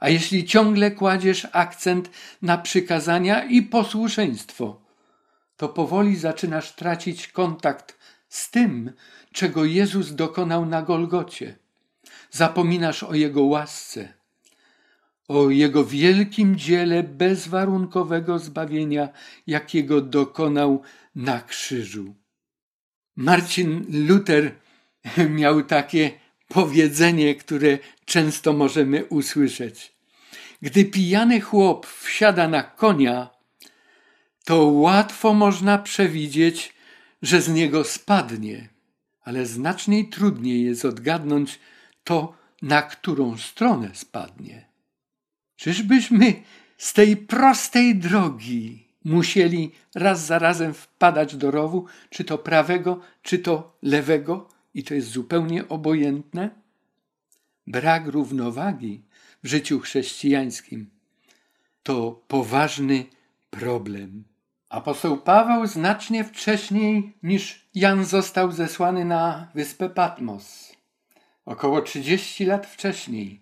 A 0.00 0.08
jeśli 0.08 0.44
ciągle 0.44 0.90
kładziesz 0.90 1.46
akcent 1.52 2.10
na 2.42 2.58
przykazania 2.58 3.44
i 3.44 3.62
posłuszeństwo, 3.62 4.85
to 5.56 5.68
powoli 5.68 6.16
zaczynasz 6.16 6.72
tracić 6.72 7.28
kontakt 7.28 7.98
z 8.28 8.50
tym, 8.50 8.92
czego 9.32 9.64
Jezus 9.64 10.14
dokonał 10.14 10.66
na 10.66 10.82
Golgocie. 10.82 11.56
Zapominasz 12.30 13.02
o 13.02 13.14
Jego 13.14 13.42
łasce, 13.42 14.12
o 15.28 15.50
Jego 15.50 15.84
wielkim 15.84 16.56
dziele 16.56 17.02
bezwarunkowego 17.02 18.38
zbawienia, 18.38 19.08
jakiego 19.46 20.00
dokonał 20.00 20.82
na 21.14 21.40
krzyżu. 21.40 22.14
Marcin 23.16 23.86
Luther 24.08 24.54
miał 25.38 25.62
takie 25.62 26.10
powiedzenie, 26.48 27.34
które 27.34 27.78
często 28.04 28.52
możemy 28.52 29.04
usłyszeć. 29.04 29.92
Gdy 30.62 30.84
pijany 30.84 31.40
chłop 31.40 31.86
wsiada 31.86 32.48
na 32.48 32.62
konia, 32.62 33.35
to 34.46 34.64
łatwo 34.64 35.34
można 35.34 35.78
przewidzieć, 35.78 36.74
że 37.22 37.42
z 37.42 37.48
niego 37.48 37.84
spadnie, 37.84 38.68
ale 39.24 39.46
znacznie 39.46 40.04
trudniej 40.04 40.64
jest 40.64 40.84
odgadnąć 40.84 41.58
to, 42.04 42.36
na 42.62 42.82
którą 42.82 43.36
stronę 43.38 43.90
spadnie. 43.94 44.66
Czyżbyśmy 45.56 46.42
z 46.78 46.92
tej 46.92 47.16
prostej 47.16 47.96
drogi 47.96 48.88
musieli 49.04 49.72
raz 49.94 50.26
za 50.26 50.38
razem 50.38 50.74
wpadać 50.74 51.36
do 51.36 51.50
rowu, 51.50 51.86
czy 52.10 52.24
to 52.24 52.38
prawego, 52.38 53.00
czy 53.22 53.38
to 53.38 53.78
lewego, 53.82 54.48
i 54.74 54.84
to 54.84 54.94
jest 54.94 55.08
zupełnie 55.08 55.68
obojętne? 55.68 56.50
Brak 57.66 58.06
równowagi 58.06 59.02
w 59.44 59.48
życiu 59.48 59.80
chrześcijańskim 59.80 60.90
to 61.82 62.22
poważny 62.28 63.06
problem. 63.50 64.35
Apostoł 64.68 65.16
Paweł 65.16 65.66
znacznie 65.66 66.24
wcześniej 66.24 67.12
niż 67.22 67.68
Jan 67.74 68.04
został 68.04 68.52
zesłany 68.52 69.04
na 69.04 69.48
wyspę 69.54 69.90
Patmos, 69.90 70.72
około 71.44 71.82
30 71.82 72.44
lat 72.44 72.66
wcześniej, 72.66 73.40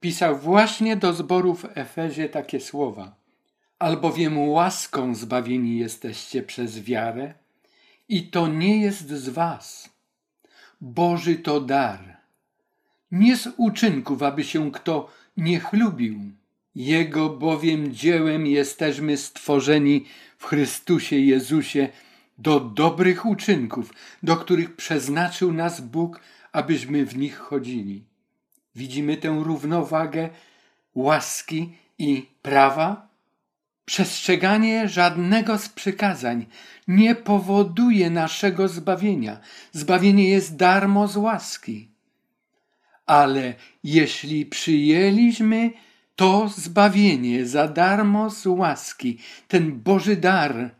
pisał 0.00 0.38
właśnie 0.38 0.96
do 0.96 1.12
zboru 1.12 1.54
w 1.54 1.64
Efezie 1.74 2.28
takie 2.28 2.60
słowa: 2.60 3.14
Albowiem 3.78 4.48
łaską 4.48 5.14
zbawieni 5.14 5.78
jesteście 5.78 6.42
przez 6.42 6.80
wiarę, 6.80 7.34
i 8.08 8.30
to 8.30 8.48
nie 8.48 8.80
jest 8.80 9.08
z 9.08 9.28
was. 9.28 9.90
Boży 10.80 11.36
to 11.36 11.60
dar. 11.60 12.16
Nie 13.10 13.36
z 13.36 13.48
uczynków, 13.56 14.22
aby 14.22 14.44
się 14.44 14.72
kto 14.72 15.10
nie 15.36 15.60
chlubił. 15.60 16.20
Jego 16.74 17.28
bowiem 17.30 17.94
dziełem 17.94 18.46
jesteśmy 18.46 19.16
stworzeni 19.16 20.04
w 20.38 20.44
Chrystusie 20.46 21.16
Jezusie 21.16 21.88
do 22.38 22.60
dobrych 22.60 23.26
uczynków, 23.26 23.94
do 24.22 24.36
których 24.36 24.76
przeznaczył 24.76 25.52
nas 25.52 25.80
Bóg, 25.80 26.20
abyśmy 26.52 27.06
w 27.06 27.16
nich 27.16 27.36
chodzili. 27.36 28.04
Widzimy 28.74 29.16
tę 29.16 29.40
równowagę 29.44 30.28
łaski 30.94 31.72
i 31.98 32.26
prawa? 32.42 33.08
Przestrzeganie 33.84 34.88
żadnego 34.88 35.58
z 35.58 35.68
przykazań 35.68 36.46
nie 36.88 37.14
powoduje 37.14 38.10
naszego 38.10 38.68
zbawienia. 38.68 39.40
Zbawienie 39.72 40.28
jest 40.28 40.56
darmo 40.56 41.08
z 41.08 41.16
łaski. 41.16 41.88
Ale 43.06 43.54
jeśli 43.84 44.46
przyjęliśmy 44.46 45.70
to 46.20 46.48
zbawienie 46.56 47.46
za 47.46 47.68
darmo 47.68 48.30
z 48.30 48.46
łaski, 48.46 49.18
ten 49.48 49.80
Boży 49.80 50.16
dar, 50.16 50.74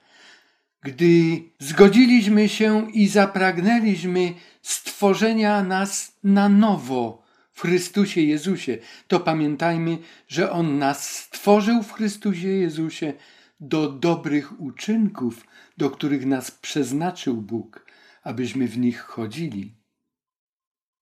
gdy 0.83 1.43
zgodziliśmy 1.59 2.49
się 2.49 2.91
i 2.91 3.09
zapragnęliśmy 3.09 4.35
stworzenia 4.63 5.63
nas 5.63 6.19
na 6.25 6.49
nowo 6.49 7.23
w 7.53 7.61
Chrystusie 7.61 8.21
Jezusie, 8.21 8.79
to 9.09 9.21
pamiętajmy, 9.21 9.99
że 10.29 10.53
On 10.53 10.79
nas 10.79 11.11
stworzył 11.11 11.83
w 11.83 11.93
Chrystusie 11.93 12.49
Jezusie 12.49 13.13
do 13.61 13.89
dobrych 13.93 14.61
uczynków, 14.61 15.47
do 15.77 15.91
których 15.91 16.27
nas 16.27 16.51
przeznaczył 16.51 17.37
Bóg, 17.37 17.87
abyśmy 18.23 18.69
w 18.69 18.79
nich 18.79 19.01
chodzili. 19.01 19.80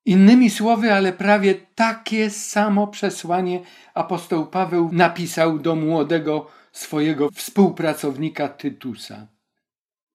Innymi 0.05 0.51
słowy, 0.51 0.93
ale 0.93 1.13
prawie 1.13 1.55
takie 1.75 2.31
samo 2.31 2.87
przesłanie 2.87 3.61
apostoł 3.95 4.47
Paweł 4.47 4.91
napisał 4.93 5.59
do 5.59 5.75
młodego 5.75 6.51
swojego 6.73 7.31
współpracownika 7.31 8.49
Tytusa. 8.49 9.27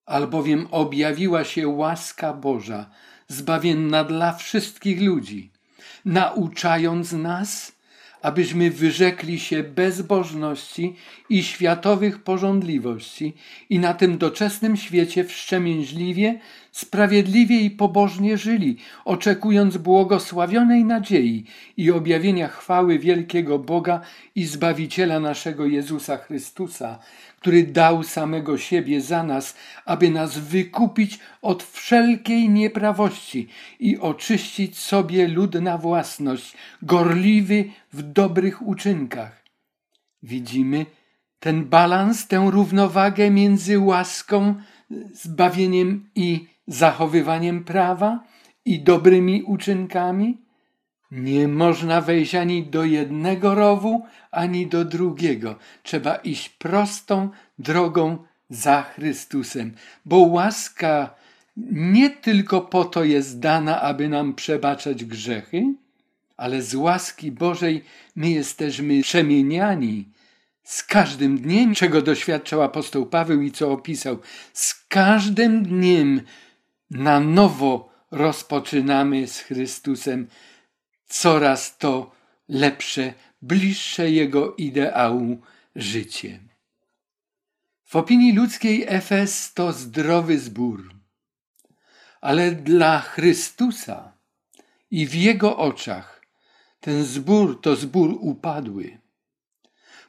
Albowiem 0.06 0.68
objawiła 0.72 1.44
się 1.44 1.68
łaska 1.68 2.34
Boża, 2.34 2.90
zbawienna 3.28 4.04
dla 4.04 4.34
wszystkich 4.34 5.02
ludzi, 5.02 5.52
nauczając 6.06 7.12
nas, 7.12 7.72
abyśmy 8.24 8.72
wyrzekli 8.72 9.40
się 9.40 9.64
bezbożności 9.64 10.96
i 11.30 11.44
światowych 11.44 12.24
porządliwości 12.24 13.34
i 13.70 13.80
na 13.80 13.94
tym 13.94 14.18
doczesnym 14.18 14.78
świecie 14.78 15.24
wszczemięźliwie, 15.24 16.40
sprawiedliwie 16.72 17.62
i 17.62 17.72
pobożnie 17.72 18.38
żyli, 18.38 18.78
oczekując 19.06 19.78
błogosławionej 19.78 20.86
nadziei 20.86 21.46
i 21.78 21.92
objawienia 21.92 22.48
chwały 22.48 23.00
wielkiego 23.00 23.60
Boga 23.60 24.02
i 24.36 24.46
Zbawiciela 24.46 25.20
naszego 25.20 25.66
Jezusa 25.66 26.18
Chrystusa, 26.18 27.00
który 27.44 27.64
dał 27.64 28.04
samego 28.04 28.58
siebie 28.58 29.02
za 29.02 29.24
nas, 29.24 29.56
aby 29.86 30.10
nas 30.10 30.40
wykupić 30.40 31.20
od 31.42 31.64
wszelkiej 31.64 32.50
nieprawości 32.50 33.48
i 33.80 33.98
oczyścić 33.98 34.80
sobie 34.80 35.28
lud 35.28 35.54
na 35.56 35.78
własność, 35.78 36.54
gorliwy 36.82 37.66
w 37.94 38.02
dobrych 38.02 38.68
uczynkach. 38.68 39.44
Widzimy 40.24 40.86
ten 41.40 41.66
balans, 41.66 42.28
tę 42.28 42.48
równowagę 42.52 43.30
między 43.30 43.80
łaską, 43.80 44.56
zbawieniem 45.14 46.10
i 46.16 46.48
zachowywaniem 46.68 47.64
prawa 47.64 48.24
i 48.66 48.84
dobrymi 48.84 49.44
uczynkami? 49.44 50.38
Nie 51.14 51.48
można 51.48 52.02
wejść 52.02 52.36
ani 52.36 52.64
do 52.64 52.84
jednego 52.84 53.56
rowu, 53.56 54.06
ani 54.32 54.68
do 54.68 54.86
drugiego. 54.86 55.56
Trzeba 55.84 56.16
iść 56.16 56.50
prostą 56.50 57.30
drogą 57.60 58.18
za 58.50 58.82
Chrystusem, 58.82 59.74
bo 60.06 60.18
łaska 60.18 61.16
nie 61.72 62.10
tylko 62.10 62.62
po 62.62 62.86
to 62.86 63.04
jest 63.04 63.40
dana, 63.40 63.82
aby 63.82 64.10
nam 64.10 64.34
przebaczać 64.34 65.06
grzechy, 65.06 65.64
ale 66.38 66.62
z 66.62 66.76
łaski 66.76 67.32
Bożej 67.32 67.84
my 68.16 68.30
jesteśmy 68.30 69.02
przemieniani 69.02 70.06
z 70.64 70.84
każdym 70.84 71.38
dniem, 71.38 71.76
czego 71.76 72.02
doświadczał 72.02 72.62
apostoł 72.62 73.06
Paweł 73.06 73.42
i 73.42 73.52
co 73.52 73.72
opisał. 73.72 74.20
Z 74.54 74.86
każdym 74.88 75.64
dniem 75.64 76.22
na 76.92 77.20
nowo 77.20 77.90
rozpoczynamy 78.12 79.28
z 79.28 79.40
Chrystusem 79.40 80.28
coraz 81.06 81.78
to 81.78 82.12
lepsze, 82.50 83.14
bliższe 83.42 84.12
Jego 84.12 84.56
ideału 84.56 85.42
życie. 85.76 86.40
W 87.84 87.96
opinii 87.96 88.34
ludzkiej 88.34 88.86
Efes 88.88 89.54
to 89.54 89.74
zdrowy 89.74 90.40
zbór, 90.40 90.94
ale 92.22 92.52
dla 92.52 93.00
Chrystusa 93.00 94.18
i 94.92 95.08
w 95.08 95.16
Jego 95.16 95.58
oczach 95.58 96.22
ten 96.80 97.04
zbór 97.04 97.62
to 97.62 97.76
zbór 97.76 98.18
upadły. 98.20 98.98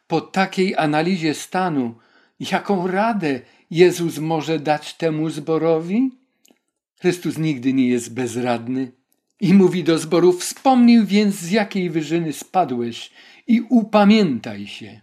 Po 0.07 0.20
takiej 0.20 0.76
analizie 0.76 1.34
stanu, 1.34 1.95
jaką 2.40 2.86
radę 2.86 3.40
Jezus 3.70 4.18
może 4.18 4.59
dać 4.59 4.95
temu 4.95 5.30
zborowi? 5.30 6.11
Chrystus 7.01 7.38
nigdy 7.38 7.72
nie 7.72 7.88
jest 7.88 8.14
bezradny 8.14 8.92
i 9.45 9.55
mówi 9.55 9.84
do 9.84 9.99
zboru: 9.99 10.32
Wspomnij 10.32 11.07
więc, 11.07 11.34
z 11.34 11.51
jakiej 11.51 11.90
wyżyny 11.90 12.32
spadłeś, 12.32 13.11
i 13.47 13.61
upamiętaj 13.61 14.66
się. 14.66 15.01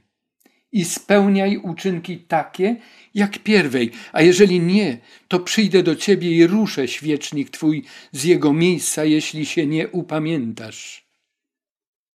I 0.72 0.86
spełniaj 0.86 1.58
uczynki 1.58 2.18
takie, 2.18 2.76
jak 3.14 3.40
pierwej, 3.40 3.92
a 4.12 4.22
jeżeli 4.22 4.60
nie, 4.60 4.98
to 5.28 5.40
przyjdę 5.40 5.84
do 5.84 5.96
ciebie 5.96 6.32
i 6.38 6.48
ruszę 6.48 6.88
świecznik 6.88 7.50
twój 7.50 7.84
z 8.12 8.24
jego 8.24 8.54
miejsca, 8.54 9.06
jeśli 9.06 9.46
się 9.46 9.66
nie 9.68 9.88
upamiętasz. 9.88 11.06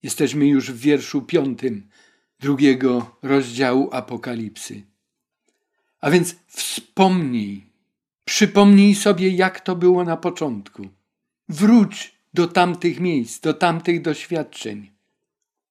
Jesteśmy 0.03 0.47
już 0.47 0.71
w 0.71 0.79
wierszu 0.79 1.21
piątym 1.21 1.89
drugiego 2.39 3.17
rozdziału 3.21 3.89
Apokalipsy. 3.91 4.81
A 6.01 6.11
więc 6.11 6.35
wspomnij, 6.47 7.63
przypomnij 8.25 8.95
sobie, 8.95 9.29
jak 9.29 9.59
to 9.59 9.75
było 9.75 10.03
na 10.03 10.17
początku. 10.17 10.87
Wróć 11.49 12.14
do 12.35 12.47
tamtych 12.47 12.99
miejsc, 12.99 13.39
do 13.39 13.53
tamtych 13.53 14.01
doświadczeń. 14.01 14.91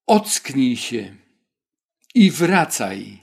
Ocknij 0.06 0.76
się 0.76 1.14
i 2.14 2.30
wracaj. 2.30 3.18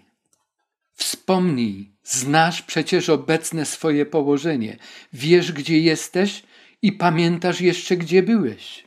Wspomnij, 0.94 1.90
znasz 2.04 2.62
przecież 2.62 3.10
obecne 3.10 3.66
swoje 3.66 4.06
położenie, 4.06 4.78
wiesz, 5.14 5.52
gdzie 5.52 5.80
jesteś 5.80 6.44
i 6.82 6.92
pamiętasz 6.92 7.62
jeszcze, 7.62 7.98
gdzie 7.98 8.24
byłeś. 8.24 8.84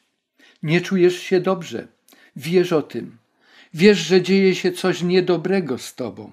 Nie 0.62 0.80
czujesz 0.80 1.18
się 1.22 1.40
dobrze, 1.40 1.88
wiesz 2.36 2.72
o 2.72 2.82
tym. 2.82 3.18
Wiesz, 3.74 3.98
że 3.98 4.22
dzieje 4.22 4.54
się 4.54 4.72
coś 4.72 5.02
niedobrego 5.02 5.78
z 5.78 5.94
tobą. 5.94 6.32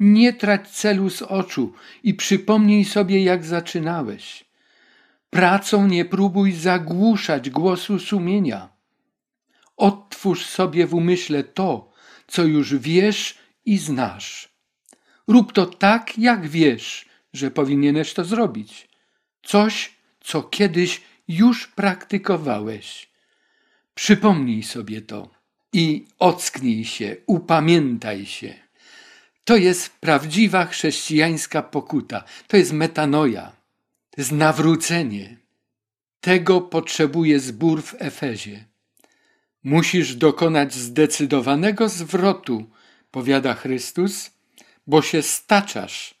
Nie 0.00 0.32
trać 0.32 0.68
celu 0.68 1.10
z 1.10 1.22
oczu 1.22 1.72
i 2.02 2.14
przypomnij 2.14 2.84
sobie, 2.84 3.22
jak 3.22 3.44
zaczynałeś. 3.44 4.47
Pracą 5.30 5.86
nie 5.86 6.04
próbuj 6.04 6.52
zagłuszać 6.52 7.50
głosu 7.50 7.98
sumienia. 7.98 8.68
Otwórz 9.76 10.46
sobie 10.46 10.86
w 10.86 10.94
umyśle 10.94 11.44
to, 11.44 11.92
co 12.26 12.44
już 12.44 12.74
wiesz 12.74 13.38
i 13.64 13.78
znasz. 13.78 14.48
Rób 15.28 15.52
to 15.52 15.66
tak, 15.66 16.18
jak 16.18 16.48
wiesz, 16.48 17.08
że 17.32 17.50
powinieneś 17.50 18.14
to 18.14 18.24
zrobić. 18.24 18.88
Coś, 19.42 19.94
co 20.20 20.42
kiedyś 20.42 21.02
już 21.28 21.66
praktykowałeś. 21.66 23.08
Przypomnij 23.94 24.62
sobie 24.62 25.02
to 25.02 25.30
i 25.72 26.06
ocknij 26.18 26.84
się, 26.84 27.16
upamiętaj 27.26 28.26
się. 28.26 28.54
To 29.44 29.56
jest 29.56 29.90
prawdziwa 30.00 30.66
chrześcijańska 30.66 31.62
pokuta. 31.62 32.24
To 32.48 32.56
jest 32.56 32.72
metanoja. 32.72 33.57
To 34.18 34.22
jest 34.22 34.32
nawrócenie. 34.32 35.36
Tego 36.20 36.60
potrzebuje 36.60 37.40
zbór 37.40 37.82
w 37.82 37.94
Efezie. 37.98 38.64
Musisz 39.64 40.16
dokonać 40.16 40.74
zdecydowanego 40.74 41.88
zwrotu, 41.88 42.70
powiada 43.10 43.54
Chrystus, 43.54 44.30
bo 44.86 45.02
się 45.02 45.22
staczasz. 45.22 46.14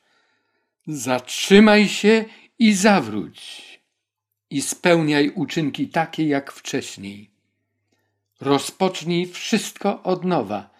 Zatrzymaj 0.86 1.88
się 1.88 2.24
i 2.58 2.74
zawróć. 2.74 3.40
I 4.50 4.62
spełniaj 4.62 5.30
uczynki 5.34 5.88
takie 5.88 6.28
jak 6.28 6.52
wcześniej. 6.52 7.30
Rozpocznij 8.40 9.26
wszystko 9.26 10.02
od 10.02 10.24
nowa, 10.24 10.70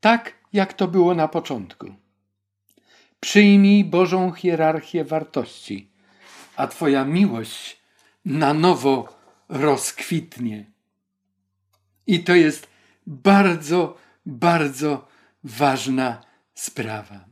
tak 0.00 0.34
jak 0.52 0.72
to 0.72 0.88
było 0.88 1.14
na 1.14 1.28
początku. 1.28 1.94
Przyjmij 3.20 3.84
Bożą 3.84 4.32
hierarchię 4.32 5.04
wartości, 5.04 5.97
a 6.58 6.66
Twoja 6.66 7.04
miłość 7.04 7.82
na 8.24 8.54
nowo 8.54 9.18
rozkwitnie. 9.48 10.70
I 12.06 12.24
to 12.24 12.34
jest 12.34 12.68
bardzo, 13.06 13.96
bardzo 14.26 15.08
ważna 15.44 16.24
sprawa. 16.54 17.24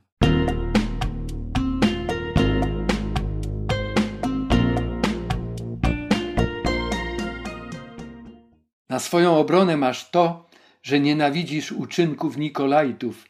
Na 8.89 8.99
swoją 8.99 9.37
obronę 9.37 9.77
masz 9.77 10.11
to, 10.11 10.51
że 10.83 11.01
nienawidzisz 11.01 11.72
uczynków 11.72 12.37
Nikolajtów, 12.37 13.29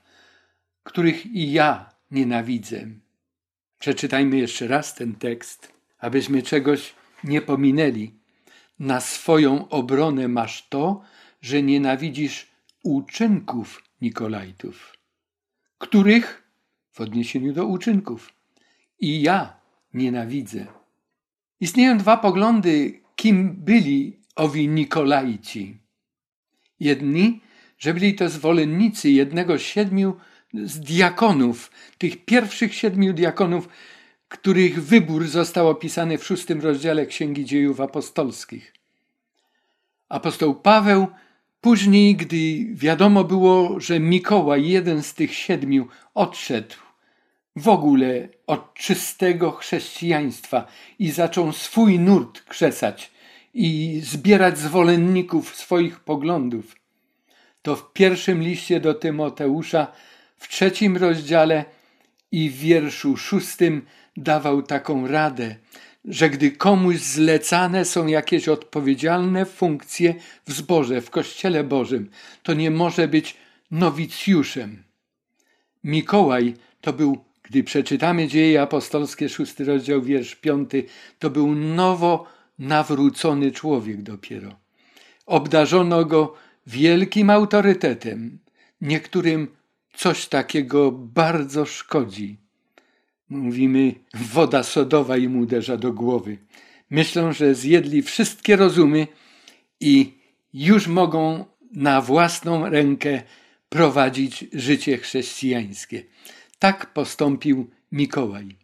których 0.82 1.26
i 1.26 1.52
ja 1.52 1.90
nienawidzę. 2.10 2.86
Przeczytajmy 3.78 4.36
jeszcze 4.36 4.68
raz 4.68 4.94
ten 4.94 5.14
tekst, 5.14 5.75
abyśmy 5.98 6.42
czegoś 6.42 6.94
nie 7.24 7.42
pominęli. 7.42 8.14
Na 8.78 9.00
swoją 9.00 9.68
obronę 9.68 10.28
masz 10.28 10.68
to, 10.68 11.02
że 11.40 11.62
nienawidzisz 11.62 12.46
uczynków 12.82 13.82
Nikolajtów, 14.00 14.92
których 15.78 16.42
w 16.92 17.00
odniesieniu 17.00 17.52
do 17.52 17.66
uczynków 17.66 18.32
i 19.00 19.22
ja 19.22 19.60
nienawidzę. 19.94 20.66
Istnieją 21.60 21.98
dwa 21.98 22.16
poglądy, 22.16 23.00
kim 23.16 23.56
byli 23.56 24.20
owi 24.36 24.68
Nikolaici. 24.68 25.78
Jedni, 26.80 27.40
że 27.78 27.94
byli 27.94 28.14
to 28.14 28.28
zwolennicy 28.28 29.10
jednego 29.10 29.58
z 29.58 29.62
siedmiu 29.62 30.16
z 30.54 30.80
diakonów, 30.80 31.70
tych 31.98 32.24
pierwszych 32.24 32.74
siedmiu 32.74 33.12
diakonów, 33.12 33.68
których 34.28 34.84
wybór 34.84 35.26
został 35.26 35.68
opisany 35.68 36.18
w 36.18 36.24
szóstym 36.24 36.60
rozdziale 36.60 37.06
Księgi 37.06 37.44
Dziejów 37.44 37.80
Apostolskich. 37.80 38.72
Apostoł 40.08 40.54
Paweł 40.54 41.06
później, 41.60 42.16
gdy 42.16 42.66
wiadomo 42.74 43.24
było, 43.24 43.80
że 43.80 44.00
Mikołaj, 44.00 44.68
jeden 44.68 45.02
z 45.02 45.14
tych 45.14 45.34
siedmiu, 45.34 45.88
odszedł 46.14 46.74
w 47.56 47.68
ogóle 47.68 48.28
od 48.46 48.74
czystego 48.74 49.50
chrześcijaństwa 49.50 50.66
i 50.98 51.10
zaczął 51.10 51.52
swój 51.52 51.98
nurt 51.98 52.40
krzesać 52.40 53.10
i 53.54 54.00
zbierać 54.04 54.58
zwolenników 54.58 55.56
swoich 55.56 56.00
poglądów, 56.00 56.76
to 57.62 57.76
w 57.76 57.92
pierwszym 57.92 58.42
liście 58.42 58.80
do 58.80 58.94
Tymoteusza 58.94 59.92
w 60.36 60.48
trzecim 60.48 60.96
rozdziale 60.96 61.64
i 62.32 62.50
w 62.50 62.58
wierszu 62.58 63.16
szóstym 63.16 63.86
dawał 64.16 64.62
taką 64.62 65.06
radę, 65.06 65.56
że 66.04 66.30
gdy 66.30 66.50
komuś 66.50 66.96
zlecane 66.96 67.84
są 67.84 68.06
jakieś 68.06 68.48
odpowiedzialne 68.48 69.46
funkcje 69.46 70.14
w 70.46 70.52
zborze, 70.52 71.00
w 71.00 71.10
Kościele 71.10 71.64
Bożym, 71.64 72.10
to 72.42 72.54
nie 72.54 72.70
może 72.70 73.08
być 73.08 73.36
nowicjuszem. 73.70 74.82
Mikołaj 75.84 76.54
to 76.80 76.92
był, 76.92 77.24
gdy 77.42 77.64
przeczytamy 77.64 78.28
dzieje 78.28 78.62
apostolskie, 78.62 79.28
szósty 79.28 79.64
rozdział, 79.64 80.02
wiersz 80.02 80.34
piąty, 80.34 80.84
to 81.18 81.30
był 81.30 81.54
nowo 81.54 82.26
nawrócony 82.58 83.52
człowiek 83.52 84.02
dopiero. 84.02 84.56
Obdarzono 85.26 86.04
go 86.04 86.34
wielkim 86.66 87.30
autorytetem. 87.30 88.38
Niektórym 88.80 89.48
coś 89.94 90.26
takiego 90.26 90.92
bardzo 90.92 91.66
szkodzi. 91.66 92.45
Mówimy, 93.30 93.94
woda 94.14 94.62
sodowa 94.62 95.16
im 95.16 95.38
uderza 95.38 95.76
do 95.76 95.92
głowy. 95.92 96.38
Myślą, 96.90 97.32
że 97.32 97.54
zjedli 97.54 98.02
wszystkie 98.02 98.56
rozumy 98.56 99.06
i 99.80 100.12
już 100.54 100.86
mogą 100.86 101.44
na 101.72 102.00
własną 102.00 102.70
rękę 102.70 103.22
prowadzić 103.68 104.44
życie 104.52 104.98
chrześcijańskie. 104.98 106.02
Tak 106.58 106.92
postąpił 106.92 107.70
Mikołaj. 107.92 108.56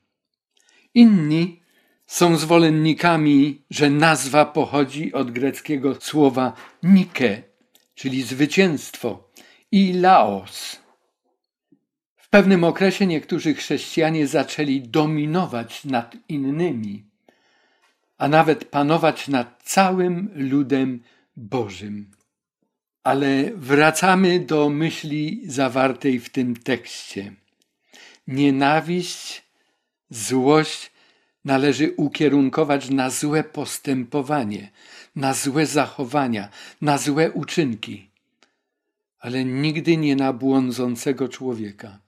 Inni 0.94 1.60
są 2.06 2.36
zwolennikami, 2.36 3.62
że 3.70 3.90
nazwa 3.90 4.44
pochodzi 4.44 5.12
od 5.12 5.30
greckiego 5.30 5.94
słowa 6.00 6.52
nike, 6.82 7.42
czyli 7.94 8.22
zwycięstwo, 8.22 9.28
i 9.72 9.92
laos. 9.92 10.81
Pewnym 12.34 12.64
okresie 12.64 13.06
niektórzy 13.06 13.54
chrześcijanie 13.54 14.26
zaczęli 14.26 14.80
dominować 14.80 15.84
nad 15.84 16.16
innymi, 16.28 17.04
a 18.18 18.28
nawet 18.28 18.64
panować 18.64 19.28
nad 19.28 19.62
całym 19.62 20.30
ludem 20.34 21.02
Bożym. 21.36 22.10
Ale 23.04 23.50
wracamy 23.54 24.40
do 24.40 24.70
myśli 24.70 25.42
zawartej 25.46 26.20
w 26.20 26.30
tym 26.30 26.56
tekście. 26.56 27.32
Nienawiść, 28.26 29.42
złość 30.10 30.92
należy 31.44 31.94
ukierunkować 31.96 32.90
na 32.90 33.10
złe 33.10 33.44
postępowanie, 33.44 34.70
na 35.16 35.34
złe 35.34 35.66
zachowania, 35.66 36.48
na 36.80 36.98
złe 36.98 37.32
uczynki, 37.32 38.10
ale 39.18 39.44
nigdy 39.44 39.96
nie 39.96 40.16
na 40.16 40.32
błądzącego 40.32 41.28
człowieka. 41.28 42.01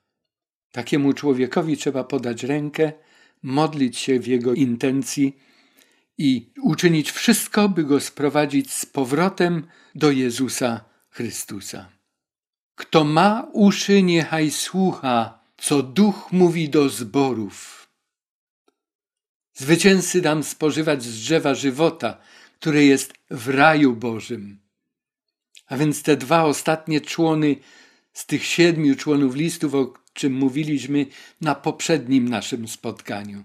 Takiemu 0.75 1.12
człowiekowi 1.12 1.77
trzeba 1.77 2.05
podać 2.05 2.43
rękę, 2.43 2.93
modlić 3.43 3.99
się 3.99 4.20
w 4.20 4.27
jego 4.27 4.55
intencji 4.55 5.39
i 6.18 6.51
uczynić 6.62 7.11
wszystko, 7.11 7.68
by 7.68 7.85
go 7.85 8.01
sprowadzić 8.01 8.72
z 8.72 8.87
powrotem 8.87 9.66
do 9.95 10.11
Jezusa 10.11 10.85
Chrystusa. 11.11 11.89
Kto 12.75 13.05
ma 13.05 13.47
uszy, 13.53 14.03
niechaj 14.03 14.51
słucha, 14.51 15.39
co 15.57 15.83
duch 15.83 16.33
mówi 16.33 16.68
do 16.68 16.89
zborów. 16.89 17.89
Zwycięzcy 19.55 20.20
dam 20.20 20.43
spożywać 20.43 21.03
z 21.03 21.20
drzewa 21.20 21.55
żywota, 21.55 22.18
które 22.61 22.85
jest 22.85 23.14
w 23.31 23.49
raju 23.49 23.97
Bożym. 23.97 24.59
A 25.66 25.77
więc 25.77 26.03
te 26.03 26.16
dwa 26.16 26.45
ostatnie 26.45 27.01
człony 27.01 27.57
z 28.12 28.27
tych 28.27 28.45
siedmiu 28.45 28.97
członów 28.97 29.35
listów, 29.35 29.75
o 29.75 30.03
czym 30.14 30.32
mówiliśmy 30.32 31.06
na 31.40 31.54
poprzednim 31.54 32.28
naszym 32.28 32.68
spotkaniu. 32.68 33.44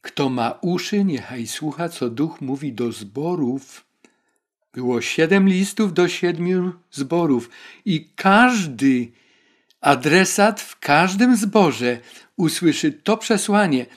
Kto 0.00 0.28
ma 0.28 0.58
uszy, 0.62 1.04
niechaj 1.04 1.46
słucha, 1.46 1.88
co 1.88 2.10
duch 2.10 2.40
mówi 2.40 2.72
do 2.72 2.92
zborów. 2.92 3.84
Było 4.72 5.00
siedem 5.00 5.48
listów 5.48 5.92
do 5.92 6.08
siedmiu 6.08 6.72
zborów 6.90 7.50
i 7.84 8.10
każdy 8.16 9.12
adresat 9.80 10.60
w 10.60 10.78
każdym 10.78 11.36
zborze 11.36 12.00
usłyszy 12.36 12.92
to 12.92 13.16
przesłanie– 13.16 13.86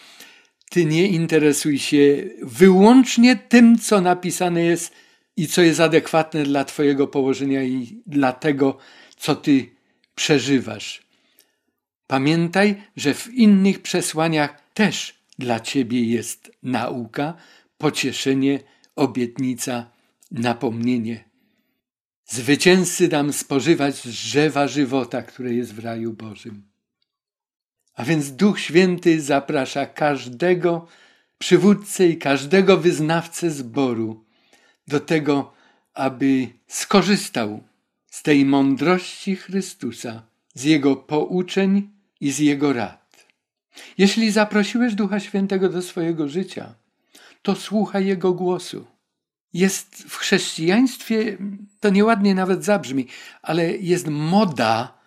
ty 0.74 0.86
nie 0.86 1.08
interesuj 1.08 1.80
się 1.80 2.24
wyłącznie 2.42 3.36
tym, 3.36 3.80
co 3.80 4.02
napisane 4.02 4.64
jest 4.64 4.94
i 5.38 5.48
co 5.48 5.62
jest 5.62 5.80
adekwatne 5.80 6.44
dla 6.44 6.66
Twojego 6.66 7.08
położenia 7.08 7.64
i 7.64 8.02
dla 8.08 8.32
tego, 8.32 8.78
co 9.18 9.36
Ty 9.36 9.70
przeżywasz. 10.16 11.03
Pamiętaj, 12.08 12.82
że 12.96 13.14
w 13.14 13.34
innych 13.34 13.82
przesłaniach 13.82 14.62
też 14.74 15.16
dla 15.40 15.60
Ciebie 15.60 16.04
jest 16.04 16.52
nauka, 16.64 17.34
pocieszenie, 17.78 18.60
obietnica, 18.96 19.90
napomnienie. 20.32 21.24
Zwycięzcy 22.26 23.08
dam 23.08 23.34
spożywać 23.34 23.96
z 23.96 24.08
drzewa 24.08 24.68
żywota, 24.68 25.22
które 25.22 25.54
jest 25.54 25.74
w 25.74 25.80
raju 25.80 26.14
Bożym. 26.14 26.64
A 27.96 28.04
więc 28.04 28.32
Duch 28.32 28.60
Święty 28.60 29.22
zaprasza 29.22 29.86
każdego 29.86 30.88
przywódcę 31.38 32.08
i 32.08 32.18
każdego 32.18 32.78
wyznawcę 32.78 33.52
zboru 33.52 34.26
do 34.88 35.00
tego, 35.00 35.54
aby 35.94 36.48
skorzystał 36.68 37.64
z 38.06 38.24
tej 38.24 38.46
mądrości 38.46 39.36
Chrystusa, 39.36 40.24
z 40.54 40.64
Jego 40.64 40.96
pouczeń 40.96 41.90
i 42.20 42.32
z 42.32 42.40
Jego 42.40 42.74
rad. 42.74 43.26
Jeśli 43.98 44.32
zaprosiłeś 44.32 44.96
Ducha 44.96 45.20
Świętego 45.20 45.70
do 45.70 45.82
swojego 45.82 46.30
życia, 46.30 46.74
to 47.42 47.56
słuchaj 47.56 48.06
Jego 48.06 48.34
głosu. 48.34 48.86
Jest 49.54 49.96
w 49.96 50.16
chrześcijaństwie, 50.16 51.38
to 51.80 51.90
nieładnie 51.90 52.36
nawet 52.36 52.66
zabrzmi, 52.66 53.08
ale 53.42 53.78
jest 53.78 54.08
moda 54.08 54.98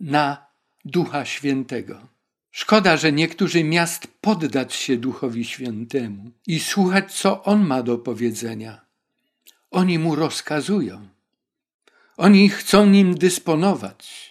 na 0.00 0.46
Ducha 0.84 1.24
Świętego. 1.24 1.98
Szkoda, 2.50 2.96
że 2.96 3.12
niektórzy 3.12 3.64
miast 3.64 4.08
poddać 4.20 4.74
się 4.74 4.96
Duchowi 4.96 5.44
Świętemu 5.44 6.30
i 6.46 6.60
słuchać, 6.60 7.14
co 7.14 7.44
On 7.44 7.66
ma 7.66 7.82
do 7.82 7.98
powiedzenia. 7.98 8.80
Oni 9.70 9.98
mu 9.98 10.14
rozkazują. 10.14 11.08
Oni 12.16 12.48
chcą 12.48 12.86
nim 12.86 13.14
dysponować. 13.14 14.25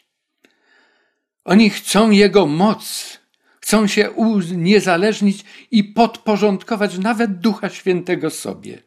Oni 1.45 1.69
chcą 1.69 2.09
Jego 2.11 2.45
moc, 2.45 3.17
chcą 3.61 3.87
się 3.87 4.11
uniezależnić 4.11 5.45
i 5.71 5.83
podporządkować 5.83 6.97
nawet 6.97 7.39
Ducha 7.39 7.69
Świętego 7.69 8.29
sobie. 8.29 8.81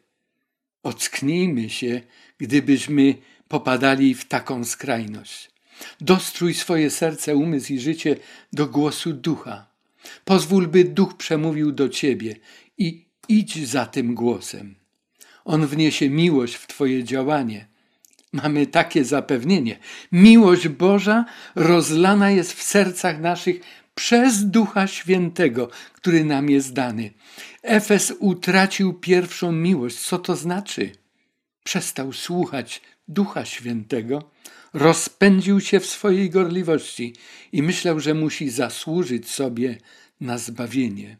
Ocknijmy 0.83 1.69
się, 1.69 2.01
gdybyśmy 2.37 3.15
popadali 3.47 4.15
w 4.15 4.25
taką 4.25 4.65
skrajność. 4.65 5.51
Dostrój 6.01 6.53
swoje 6.53 6.89
serce, 6.89 7.35
umysł 7.35 7.73
i 7.73 7.79
życie 7.79 8.15
do 8.53 8.67
głosu 8.67 9.13
ducha. 9.13 9.67
Pozwól, 10.25 10.67
by 10.67 10.83
duch 10.83 11.17
przemówił 11.17 11.71
do 11.71 11.89
ciebie 11.89 12.35
i 12.77 13.05
idź 13.27 13.67
za 13.67 13.85
tym 13.85 14.15
głosem. 14.15 14.75
On 15.45 15.67
wniesie 15.67 16.09
miłość 16.09 16.55
w 16.55 16.67
Twoje 16.67 17.03
działanie. 17.03 17.67
Mamy 18.33 18.67
takie 18.67 19.05
zapewnienie. 19.05 19.79
Miłość 20.11 20.67
Boża 20.67 21.25
rozlana 21.55 22.31
jest 22.31 22.53
w 22.53 22.63
sercach 22.63 23.19
naszych 23.19 23.59
przez 23.95 24.45
Ducha 24.45 24.87
Świętego, 24.87 25.69
który 25.93 26.25
nam 26.25 26.49
jest 26.49 26.73
dany. 26.73 27.13
Efes 27.61 28.13
utracił 28.19 28.93
pierwszą 28.93 29.51
miłość. 29.51 29.99
Co 29.99 30.17
to 30.17 30.35
znaczy? 30.35 30.91
Przestał 31.63 32.13
słuchać 32.13 32.81
Ducha 33.07 33.45
Świętego, 33.45 34.31
rozpędził 34.73 35.61
się 35.61 35.79
w 35.79 35.85
swojej 35.85 36.29
gorliwości 36.29 37.15
i 37.51 37.63
myślał, 37.63 37.99
że 37.99 38.13
musi 38.13 38.49
zasłużyć 38.49 39.29
sobie 39.29 39.77
na 40.21 40.37
zbawienie. 40.37 41.17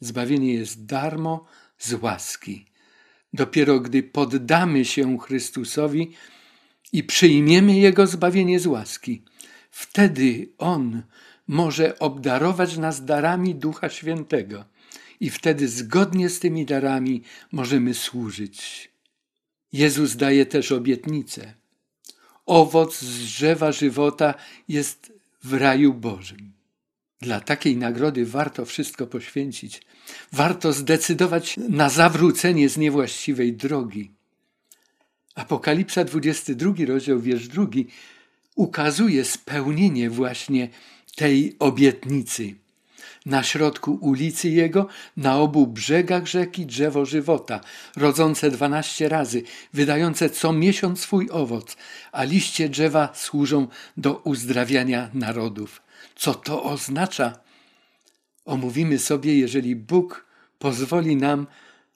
Zbawienie 0.00 0.54
jest 0.54 0.86
darmo 0.86 1.46
z 1.78 1.92
łaski. 1.92 2.71
Dopiero 3.32 3.80
gdy 3.80 4.02
poddamy 4.02 4.84
się 4.84 5.18
Chrystusowi 5.18 6.12
i 6.92 7.04
przyjmiemy 7.04 7.78
Jego 7.78 8.06
zbawienie 8.06 8.60
z 8.60 8.66
łaski, 8.66 9.22
wtedy 9.70 10.48
On 10.58 11.02
może 11.48 11.98
obdarować 11.98 12.76
nas 12.76 13.04
darami 13.04 13.54
Ducha 13.54 13.88
Świętego 13.88 14.64
i 15.20 15.30
wtedy 15.30 15.68
zgodnie 15.68 16.28
z 16.28 16.40
tymi 16.40 16.66
darami 16.66 17.22
możemy 17.52 17.94
służyć. 17.94 18.90
Jezus 19.72 20.16
daje 20.16 20.46
też 20.46 20.72
obietnicę. 20.72 21.54
Owoc 22.46 22.98
z 22.98 23.24
drzewa 23.24 23.72
żywota 23.72 24.34
jest 24.68 25.12
w 25.42 25.52
raju 25.52 25.94
Bożym. 25.94 26.51
Dla 27.22 27.40
takiej 27.40 27.76
nagrody 27.76 28.26
warto 28.26 28.64
wszystko 28.64 29.06
poświęcić. 29.06 29.82
Warto 30.32 30.72
zdecydować 30.72 31.56
na 31.68 31.88
zawrócenie 31.88 32.68
z 32.68 32.76
niewłaściwej 32.76 33.52
drogi. 33.52 34.10
Apokalipsa 35.34 36.04
22, 36.04 36.72
rozdział 36.86 37.20
wiersz 37.20 37.48
drugi, 37.48 37.86
ukazuje 38.54 39.24
spełnienie 39.24 40.10
właśnie 40.10 40.68
tej 41.16 41.56
obietnicy. 41.58 42.54
Na 43.26 43.42
środku 43.42 43.98
ulicy 44.00 44.48
jego, 44.48 44.86
na 45.16 45.38
obu 45.38 45.66
brzegach 45.66 46.26
rzeki 46.26 46.66
drzewo 46.66 47.04
żywota, 47.04 47.60
rodzące 47.96 48.50
dwanaście 48.50 49.08
razy, 49.08 49.42
wydające 49.72 50.30
co 50.30 50.52
miesiąc 50.52 51.00
swój 51.00 51.28
owoc, 51.30 51.76
a 52.12 52.24
liście 52.24 52.68
drzewa 52.68 53.14
służą 53.14 53.68
do 53.96 54.14
uzdrawiania 54.14 55.10
narodów. 55.14 55.82
Co 56.16 56.34
to 56.34 56.64
oznacza? 56.64 57.38
Omówimy 58.44 58.98
sobie, 58.98 59.38
jeżeli 59.38 59.76
Bóg 59.76 60.26
pozwoli 60.58 61.16
nam 61.16 61.46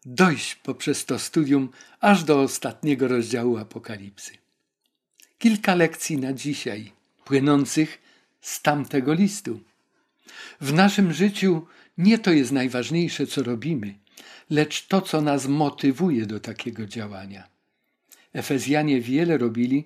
dojść 0.05 0.55
poprzez 0.55 1.05
to 1.05 1.19
studium 1.19 1.69
aż 2.01 2.25
do 2.25 2.41
ostatniego 2.41 3.09
rozdziału 3.09 3.57
Apokalipsy. 3.57 4.33
Kilka 5.39 5.75
lekcji 5.75 6.19
na 6.19 6.33
dzisiaj, 6.33 6.93
płynących 7.25 7.99
z 8.41 8.63
tamtego 8.63 9.15
listu. 9.15 9.61
W 10.61 10.73
naszym 10.73 11.13
życiu 11.13 11.67
nie 11.99 12.19
to 12.19 12.33
jest 12.33 12.53
najważniejsze, 12.53 13.27
co 13.27 13.43
robimy, 13.43 13.95
lecz 14.51 14.87
to, 14.87 15.01
co 15.01 15.21
nas 15.21 15.47
motywuje 15.47 16.27
do 16.27 16.41
takiego 16.41 16.87
działania. 16.87 17.49
Efezjanie 18.33 19.01
wiele 19.01 19.39
robili, 19.39 19.85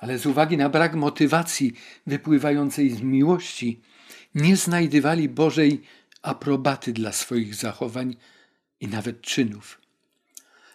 ale 0.00 0.18
z 0.18 0.26
uwagi 0.26 0.56
na 0.56 0.68
brak 0.68 0.94
motywacji 0.94 1.72
wypływającej 2.06 2.90
z 2.90 3.02
miłości, 3.02 3.80
nie 4.34 4.56
znajdywali 4.56 5.28
Bożej 5.28 5.82
aprobaty 6.22 6.92
dla 6.92 7.12
swoich 7.12 7.54
zachowań 7.54 8.16
i 8.80 8.88
nawet 8.88 9.20
czynów. 9.20 9.80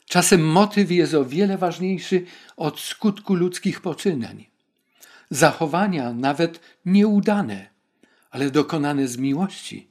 Czasem 0.06 0.48
motyw 0.48 0.92
jest 0.92 1.14
o 1.14 1.26
wiele 1.26 1.58
ważniejszy 1.58 2.26
od 2.58 2.80
skutku 2.80 3.36
ludzkich 3.36 3.82
poczynań. 3.82 4.46
Zachowania, 5.30 6.14
nawet 6.14 6.60
nieudane, 6.86 7.70
ale 8.32 8.52
dokonane 8.52 9.08
z 9.08 9.18
miłości, 9.18 9.88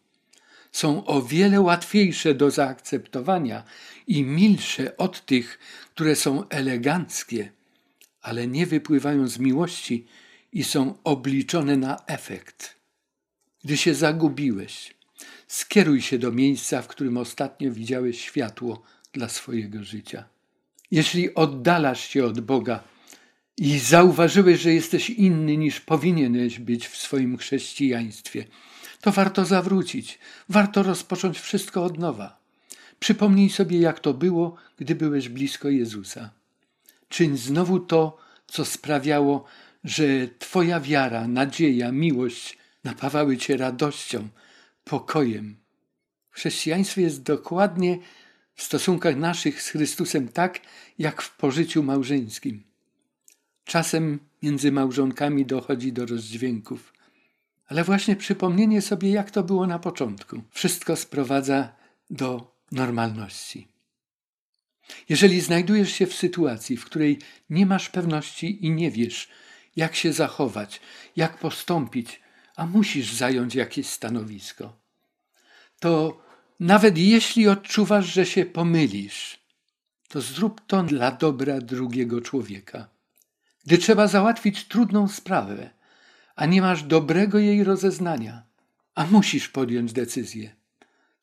są 0.72 1.04
o 1.04 1.22
wiele 1.22 1.60
łatwiejsze 1.60 2.34
do 2.34 2.50
zaakceptowania 2.50 3.62
i 4.06 4.22
milsze 4.22 4.96
od 4.96 5.26
tych, 5.26 5.58
które 5.94 6.16
są 6.16 6.48
eleganckie, 6.48 7.52
ale 8.24 8.46
nie 8.46 8.66
wypływają 8.66 9.28
z 9.28 9.38
miłości 9.38 10.06
i 10.52 10.64
są 10.64 10.94
obliczone 11.04 11.76
na 11.76 12.04
efekt. 12.06 12.76
Gdy 13.64 13.76
się 13.76 13.94
zagubiłeś, 13.94 14.94
skieruj 15.48 16.02
się 16.02 16.18
do 16.18 16.32
miejsca, 16.32 16.82
w 16.82 16.88
którym 16.88 17.16
ostatnio 17.16 17.72
widziałeś 17.72 18.20
światło 18.20 18.82
dla 19.12 19.28
swojego 19.28 19.84
życia. 19.84 20.24
Jeśli 20.90 21.34
oddalasz 21.34 22.08
się 22.08 22.24
od 22.24 22.40
Boga 22.40 22.84
i 23.56 23.78
zauważyłeś, 23.78 24.60
że 24.60 24.74
jesteś 24.74 25.10
inny 25.10 25.56
niż 25.56 25.80
powinieneś 25.80 26.58
być 26.58 26.88
w 26.88 26.96
swoim 26.96 27.36
chrześcijaństwie, 27.36 28.44
to 29.00 29.12
warto 29.12 29.44
zawrócić, 29.44 30.18
warto 30.48 30.82
rozpocząć 30.82 31.40
wszystko 31.40 31.84
od 31.84 31.98
nowa. 31.98 32.38
Przypomnij 33.00 33.50
sobie, 33.50 33.78
jak 33.78 34.00
to 34.00 34.14
było, 34.14 34.56
gdy 34.78 34.94
byłeś 34.94 35.28
blisko 35.28 35.68
Jezusa. 35.68 36.30
Czyń 37.08 37.36
znowu 37.36 37.80
to, 37.80 38.18
co 38.46 38.64
sprawiało, 38.64 39.44
że 39.84 40.04
Twoja 40.38 40.80
wiara, 40.80 41.28
nadzieja, 41.28 41.92
miłość 41.92 42.58
napawały 42.84 43.36
Cię 43.36 43.56
radością, 43.56 44.28
pokojem. 44.84 45.56
W 46.30 46.36
chrześcijaństwie 46.36 47.02
jest 47.02 47.22
dokładnie 47.22 47.98
w 48.54 48.62
stosunkach 48.62 49.16
naszych 49.16 49.62
z 49.62 49.68
Chrystusem 49.68 50.28
tak, 50.28 50.60
jak 50.98 51.22
w 51.22 51.36
pożyciu 51.36 51.82
małżeńskim. 51.82 52.64
Czasem 53.64 54.18
między 54.42 54.72
małżonkami 54.72 55.46
dochodzi 55.46 55.92
do 55.92 56.06
rozdźwięków, 56.06 56.92
ale 57.66 57.84
właśnie 57.84 58.16
przypomnienie 58.16 58.82
sobie, 58.82 59.10
jak 59.10 59.30
to 59.30 59.42
było 59.42 59.66
na 59.66 59.78
początku, 59.78 60.42
wszystko 60.50 60.96
sprowadza 60.96 61.72
do 62.10 62.56
normalności. 62.72 63.73
Jeżeli 65.08 65.40
znajdujesz 65.40 65.92
się 65.92 66.06
w 66.06 66.14
sytuacji, 66.14 66.76
w 66.76 66.84
której 66.84 67.18
nie 67.50 67.66
masz 67.66 67.88
pewności 67.88 68.66
i 68.66 68.70
nie 68.70 68.90
wiesz, 68.90 69.28
jak 69.76 69.96
się 69.96 70.12
zachować, 70.12 70.80
jak 71.16 71.38
postąpić, 71.38 72.20
a 72.56 72.66
musisz 72.66 73.12
zająć 73.12 73.54
jakieś 73.54 73.86
stanowisko, 73.86 74.76
to 75.80 76.22
nawet 76.60 76.98
jeśli 76.98 77.48
odczuwasz, 77.48 78.06
że 78.06 78.26
się 78.26 78.44
pomylisz, 78.44 79.38
to 80.08 80.20
zrób 80.20 80.60
to 80.66 80.82
dla 80.82 81.10
dobra 81.10 81.60
drugiego 81.60 82.20
człowieka. 82.20 82.88
Gdy 83.64 83.78
trzeba 83.78 84.06
załatwić 84.06 84.64
trudną 84.64 85.08
sprawę, 85.08 85.70
a 86.36 86.46
nie 86.46 86.62
masz 86.62 86.82
dobrego 86.82 87.38
jej 87.38 87.64
rozeznania, 87.64 88.42
a 88.94 89.06
musisz 89.06 89.48
podjąć 89.48 89.92
decyzję, 89.92 90.54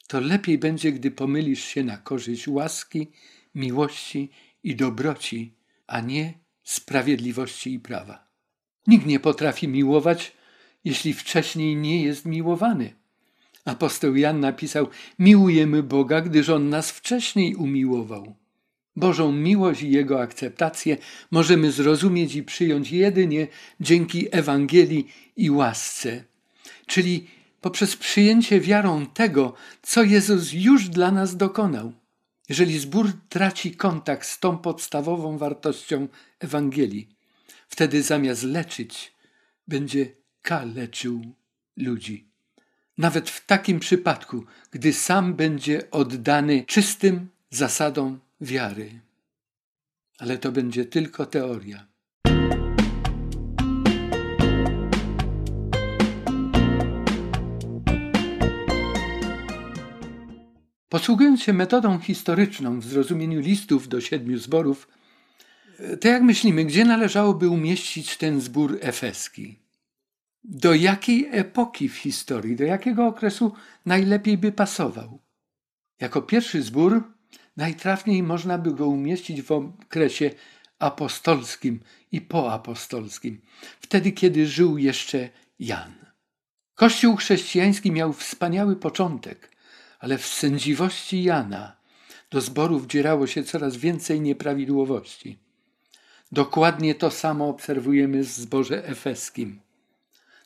to 0.07 0.19
lepiej 0.19 0.57
będzie, 0.57 0.91
gdy 0.91 1.11
pomylisz 1.11 1.63
się 1.63 1.83
na 1.83 1.97
korzyść 1.97 2.47
łaski, 2.47 3.11
miłości 3.55 4.29
i 4.63 4.75
dobroci, 4.75 5.53
a 5.87 6.01
nie 6.01 6.33
sprawiedliwości 6.63 7.73
i 7.73 7.79
prawa. 7.79 8.27
Nikt 8.87 9.05
nie 9.05 9.19
potrafi 9.19 9.67
miłować, 9.67 10.31
jeśli 10.83 11.13
wcześniej 11.13 11.75
nie 11.75 12.03
jest 12.03 12.25
miłowany. 12.25 12.93
Apostoł 13.65 14.15
Jan 14.15 14.39
napisał: 14.39 14.87
Miłujemy 15.19 15.83
Boga, 15.83 16.21
gdyż 16.21 16.49
On 16.49 16.69
nas 16.69 16.91
wcześniej 16.91 17.55
umiłował. 17.55 18.35
Bożą 18.95 19.31
miłość 19.31 19.81
i 19.81 19.91
Jego 19.91 20.21
akceptację 20.21 20.97
możemy 21.31 21.71
zrozumieć 21.71 22.35
i 22.35 22.43
przyjąć 22.43 22.91
jedynie 22.91 23.47
dzięki 23.79 24.27
Ewangelii 24.31 25.07
i 25.37 25.49
łasce, 25.49 26.23
czyli 26.85 27.27
poprzez 27.61 27.95
przyjęcie 27.95 28.59
wiarą 28.59 29.05
tego, 29.05 29.53
co 29.81 30.03
Jezus 30.03 30.53
już 30.53 30.89
dla 30.89 31.11
nas 31.11 31.37
dokonał. 31.37 31.93
Jeżeli 32.51 32.79
zbór 32.79 33.11
traci 33.29 33.75
kontakt 33.75 34.27
z 34.27 34.39
tą 34.39 34.57
podstawową 34.57 35.37
wartością 35.37 36.07
Ewangelii, 36.39 37.09
wtedy 37.67 38.03
zamiast 38.03 38.43
leczyć, 38.43 39.13
będzie 39.67 40.11
kaleczył 40.41 41.21
ludzi. 41.77 42.27
Nawet 42.97 43.29
w 43.29 43.45
takim 43.45 43.79
przypadku, 43.79 44.45
gdy 44.71 44.93
sam 44.93 45.33
będzie 45.33 45.91
oddany 45.91 46.65
czystym 46.65 47.29
zasadom 47.49 48.19
wiary. 48.41 49.01
Ale 50.17 50.37
to 50.37 50.51
będzie 50.51 50.85
tylko 50.85 51.25
teoria. 51.25 51.87
Posługując 60.91 61.43
się 61.43 61.53
metodą 61.53 61.99
historyczną 61.99 62.79
w 62.79 62.85
zrozumieniu 62.85 63.39
listów 63.39 63.87
do 63.87 64.01
siedmiu 64.01 64.37
zborów, 64.37 64.87
to 66.01 66.07
jak 66.07 66.23
myślimy, 66.23 66.65
gdzie 66.65 66.85
należałoby 66.85 67.49
umieścić 67.49 68.17
ten 68.17 68.41
zbór 68.41 68.77
efeski? 68.81 69.59
Do 70.43 70.73
jakiej 70.73 71.27
epoki 71.31 71.89
w 71.89 71.97
historii, 71.97 72.55
do 72.55 72.63
jakiego 72.63 73.07
okresu 73.07 73.53
najlepiej 73.85 74.37
by 74.37 74.51
pasował? 74.51 75.19
Jako 75.99 76.21
pierwszy 76.21 76.61
zbór 76.61 77.03
najtrafniej 77.57 78.23
można 78.23 78.57
by 78.57 78.73
go 78.73 78.87
umieścić 78.87 79.41
w 79.41 79.51
okresie 79.51 80.31
apostolskim 80.79 81.79
i 82.11 82.21
poapostolskim, 82.21 83.41
wtedy 83.79 84.11
kiedy 84.11 84.47
żył 84.47 84.77
jeszcze 84.77 85.29
Jan. 85.59 85.93
Kościół 86.75 87.15
chrześcijański 87.15 87.91
miał 87.91 88.13
wspaniały 88.13 88.75
początek, 88.75 89.51
ale 90.01 90.17
w 90.17 90.25
sędziwości 90.25 91.23
Jana 91.23 91.75
do 92.31 92.41
zborów 92.41 92.87
dzierało 92.87 93.27
się 93.27 93.43
coraz 93.43 93.75
więcej 93.75 94.21
nieprawidłowości. 94.21 95.37
Dokładnie 96.31 96.95
to 96.95 97.11
samo 97.11 97.49
obserwujemy 97.49 98.23
w 98.23 98.27
zborze 98.27 98.85
efeskim. 98.85 99.59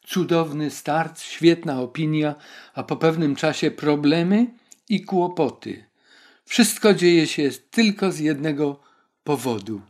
Cudowny 0.08 0.72
start, 0.72 1.22
świetna 1.22 1.82
opinia, 1.82 2.36
a 2.74 2.84
po 2.84 2.96
pewnym 2.96 3.36
czasie 3.36 3.72
problemy 3.72 4.48
i 4.90 5.02
kłopoty. 5.02 5.86
Wszystko 6.46 6.94
dzieje 6.94 7.28
się 7.28 7.50
tylko 7.72 8.12
z 8.12 8.20
jednego 8.20 8.80
powodu: 9.24 9.82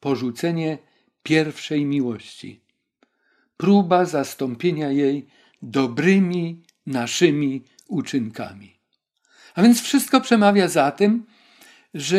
porzucenie 0.00 0.78
pierwszej 1.22 1.84
miłości. 1.84 2.60
Próba 3.56 4.04
zastąpienia 4.04 4.90
jej 4.90 5.26
dobrymi 5.62 6.62
naszymi 6.86 7.62
uczynkami. 7.88 8.79
A 9.54 9.62
więc 9.62 9.82
wszystko 9.82 10.20
przemawia 10.20 10.68
za 10.68 10.90
tym, 10.90 11.26
że 11.94 12.18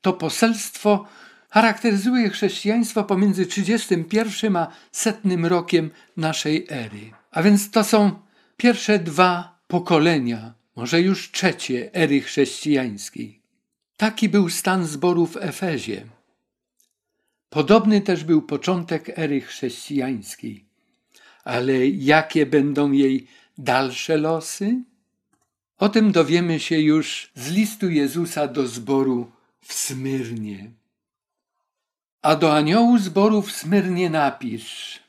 to 0.00 0.12
poselstwo 0.12 1.06
charakteryzuje 1.50 2.30
chrześcijaństwo 2.30 3.04
pomiędzy 3.04 3.46
31 3.46 4.56
a 4.56 4.68
setnym 4.92 5.46
rokiem 5.46 5.90
naszej 6.16 6.66
ery. 6.68 7.10
A 7.30 7.42
więc 7.42 7.70
to 7.70 7.84
są 7.84 8.10
pierwsze 8.56 8.98
dwa 8.98 9.58
pokolenia, 9.68 10.54
może 10.76 11.00
już 11.00 11.30
trzecie 11.30 11.94
ery 11.94 12.20
chrześcijańskiej. 12.20 13.40
Taki 13.96 14.28
był 14.28 14.48
stan 14.48 14.86
zboru 14.86 15.26
w 15.26 15.36
Efezie. 15.36 16.06
Podobny 17.50 18.00
też 18.00 18.24
był 18.24 18.42
początek 18.42 19.18
ery 19.18 19.40
chrześcijańskiej. 19.40 20.64
Ale 21.44 21.86
jakie 21.86 22.46
będą 22.46 22.92
jej 22.92 23.26
dalsze 23.58 24.16
losy? 24.16 24.82
O 25.78 25.88
tym 25.88 26.12
dowiemy 26.12 26.60
się 26.60 26.78
już 26.78 27.30
z 27.34 27.50
listu 27.50 27.90
Jezusa 27.90 28.48
do 28.48 28.66
zboru 28.66 29.30
w 29.60 29.72
Smyrnie. 29.72 30.70
A 32.22 32.36
do 32.36 32.56
aniołu 32.56 32.98
zboru 32.98 33.42
w 33.42 33.52
Smyrnie 33.52 34.10
napisz. 34.10 35.00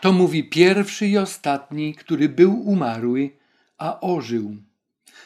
To 0.00 0.12
mówi 0.12 0.44
pierwszy 0.44 1.06
i 1.06 1.18
ostatni, 1.18 1.94
który 1.94 2.28
był 2.28 2.60
umarły, 2.68 3.30
a 3.78 4.00
ożył. 4.00 4.56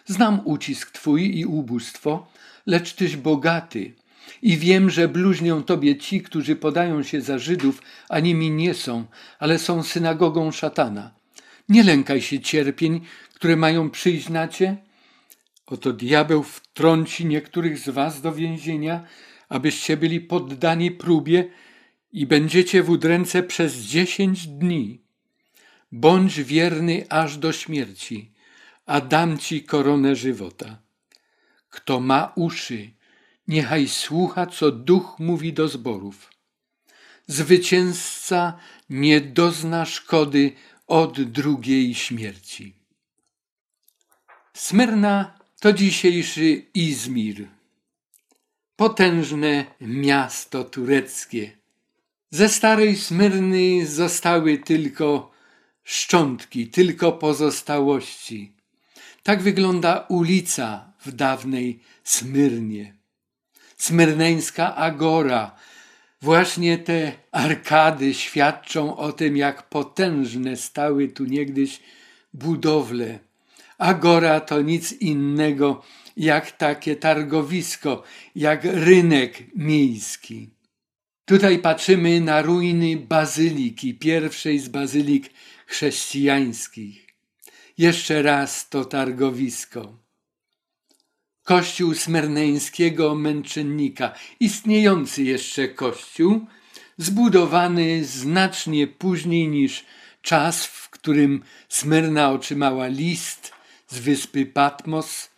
Znam 0.07 0.41
ucisk 0.45 0.91
twój 0.91 1.39
i 1.39 1.47
ubóstwo, 1.47 2.27
lecz 2.67 2.93
tyś 2.93 3.17
bogaty. 3.17 3.95
I 4.43 4.57
wiem, 4.57 4.91
że 4.91 5.09
bluźnią 5.09 5.63
tobie 5.63 5.97
ci, 5.97 6.23
którzy 6.23 6.57
podają 6.57 7.03
się 7.03 7.21
za 7.21 7.39
Żydów, 7.39 7.83
a 8.09 8.21
nimi 8.21 8.51
nie 8.51 8.75
są, 8.75 9.05
ale 9.39 9.59
są 9.59 9.83
synagogą 9.83 10.53
szatana. 10.53 11.11
Nie 11.69 11.83
lękaj 11.83 12.23
się 12.23 12.41
cierpień, 12.41 13.01
które 13.37 13.57
mają 13.57 13.91
przyjść 13.91 14.29
na 14.29 14.49
cię. 14.49 14.77
Oto 15.67 15.93
diabeł 15.93 16.43
wtrąci 16.43 17.27
niektórych 17.27 17.79
z 17.79 17.89
was 17.89 18.21
do 18.21 18.33
więzienia, 18.33 19.05
abyście 19.49 19.97
byli 19.97 20.21
poddani 20.21 20.91
próbie 20.91 21.51
i 22.13 22.27
będziecie 22.27 22.83
w 22.83 22.91
udręce 22.91 23.43
przez 23.43 23.77
dziesięć 23.77 24.47
dni. 24.47 25.03
Bądź 25.93 26.43
wierny 26.43 27.07
aż 27.09 27.39
do 27.39 27.53
śmierci, 27.53 28.33
a 28.87 29.01
dam 29.01 29.39
ci 29.39 29.63
koronę 29.65 30.17
żywota. 30.17 30.83
Kto 31.69 32.01
ma 32.01 32.33
uszy, 32.37 32.91
niechaj 33.49 33.89
słucha, 33.89 34.47
co 34.47 34.71
duch 34.73 35.17
mówi 35.19 35.53
do 35.53 35.69
zborów. 35.69 36.31
Zwycięzca 37.27 38.59
nie 38.91 39.21
dozna 39.21 39.85
szkody 39.85 40.53
od 40.87 41.23
drugiej 41.23 41.95
śmierci. 41.95 42.76
Smyrna 44.57 45.39
to 45.61 45.73
dzisiejszy 45.73 46.63
Izmir, 46.75 47.49
potężne 48.77 49.65
miasto 49.81 50.65
tureckie. 50.65 51.51
Ze 52.31 52.49
starej 52.49 52.97
Smyrny 52.97 53.87
zostały 53.87 54.59
tylko 54.59 55.31
szczątki, 55.85 56.69
tylko 56.69 57.13
pozostałości. 57.13 58.53
Tak 59.23 59.43
wygląda 59.43 60.07
ulica 60.09 60.93
w 61.05 61.13
dawnej 61.13 61.81
Smyrnie. 62.05 62.95
Smyrneńska 63.77 64.77
Agora. 64.77 65.57
Właśnie 66.23 66.79
te 66.79 67.13
arkady 67.33 68.15
świadczą 68.15 68.97
o 68.97 69.13
tym, 69.13 69.37
jak 69.37 69.69
potężne 69.69 70.57
stały 70.57 71.09
tu 71.09 71.25
niegdyś 71.25 71.81
budowle. 72.35 73.26
Agora 73.79 74.41
to 74.41 74.63
nic 74.63 74.93
innego 74.93 75.83
jak 76.17 76.53
takie 76.53 76.97
targowisko, 76.97 78.03
jak 78.35 78.65
rynek 78.65 79.43
miejski. 79.57 80.51
Tutaj 81.25 81.59
patrzymy 81.59 82.21
na 82.21 82.43
ruiny 82.43 82.97
bazyliki, 82.97 83.95
pierwszej 83.95 84.59
z 84.59 84.69
bazylik 84.69 85.31
chrześcijańskich. 85.67 87.07
Jeszcze 87.79 88.23
raz 88.23 88.69
to 88.69 88.85
targowisko. 88.85 89.99
Kościół 91.43 91.95
smerneńskiego 91.95 93.15
męczennika, 93.15 94.15
istniejący 94.41 95.23
jeszcze 95.23 95.69
kościół, 95.69 96.47
zbudowany 96.99 98.05
znacznie 98.05 98.87
później 98.87 99.49
niż 99.49 99.85
czas, 100.23 100.67
w 100.67 100.91
którym 100.91 101.43
Smyrna 101.69 102.31
otrzymała 102.31 102.87
list 102.87 103.56
z 103.89 103.99
wyspy 103.99 104.47
Patmos, 104.47 105.31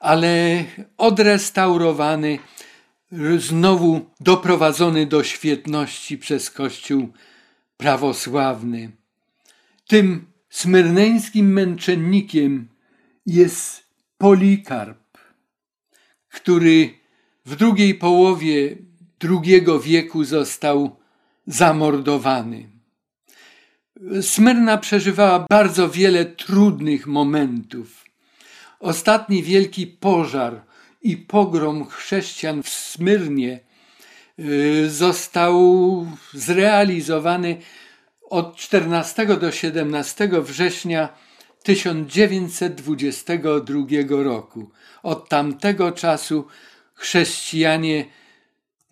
ale 0.00 0.64
odrestaurowany, 0.96 2.38
znowu 3.38 4.10
doprowadzony 4.20 5.06
do 5.06 5.24
świetności 5.24 6.18
przez 6.18 6.50
Kościół 6.50 7.08
prawosławny. 7.76 8.90
Tym 9.86 10.26
smyrneńskim 10.50 11.52
męczennikiem 11.52 12.68
jest 13.26 13.86
Polikarp 14.18 15.08
który 16.30 16.90
w 17.46 17.56
drugiej 17.56 17.94
połowie 17.94 18.76
II 19.24 19.64
wieku 19.82 20.24
został 20.24 20.96
zamordowany. 21.46 22.77
Smyrna 24.20 24.78
przeżywała 24.78 25.46
bardzo 25.50 25.88
wiele 25.88 26.24
trudnych 26.24 27.06
momentów. 27.06 28.04
Ostatni 28.80 29.42
wielki 29.42 29.86
pożar 29.86 30.62
i 31.02 31.16
pogrom 31.16 31.88
chrześcijan 31.88 32.62
w 32.62 32.68
Smyrnie 32.68 33.60
y, 34.38 34.90
został 34.90 36.06
zrealizowany 36.34 37.56
od 38.30 38.56
14 38.56 39.26
do 39.26 39.52
17 39.52 40.28
września 40.42 41.08
1922 41.62 44.22
roku. 44.22 44.70
Od 45.02 45.28
tamtego 45.28 45.92
czasu 45.92 46.46
chrześcijanie, 46.94 48.04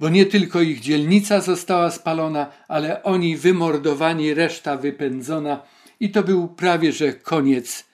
bo 0.00 0.08
nie 0.08 0.26
tylko 0.26 0.60
ich 0.60 0.80
dzielnica 0.80 1.40
została 1.40 1.90
spalona, 1.90 2.52
ale 2.68 3.02
oni 3.02 3.36
wymordowani, 3.36 4.34
reszta 4.34 4.76
wypędzona, 4.76 5.62
i 6.00 6.10
to 6.10 6.22
był 6.22 6.48
prawie 6.48 6.92
że 6.92 7.12
koniec 7.12 7.84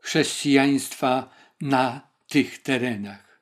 chrześcijaństwa 0.00 1.30
na 1.60 2.00
tych 2.28 2.62
terenach. 2.62 3.40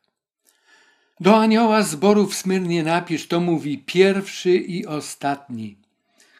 Do 1.20 1.36
anioła 1.36 1.82
zboru 1.82 2.26
w 2.26 2.34
Smyrnie 2.34 2.82
napisz, 2.82 3.28
to 3.28 3.40
mówi 3.40 3.78
pierwszy 3.78 4.50
i 4.50 4.86
ostatni, 4.86 5.76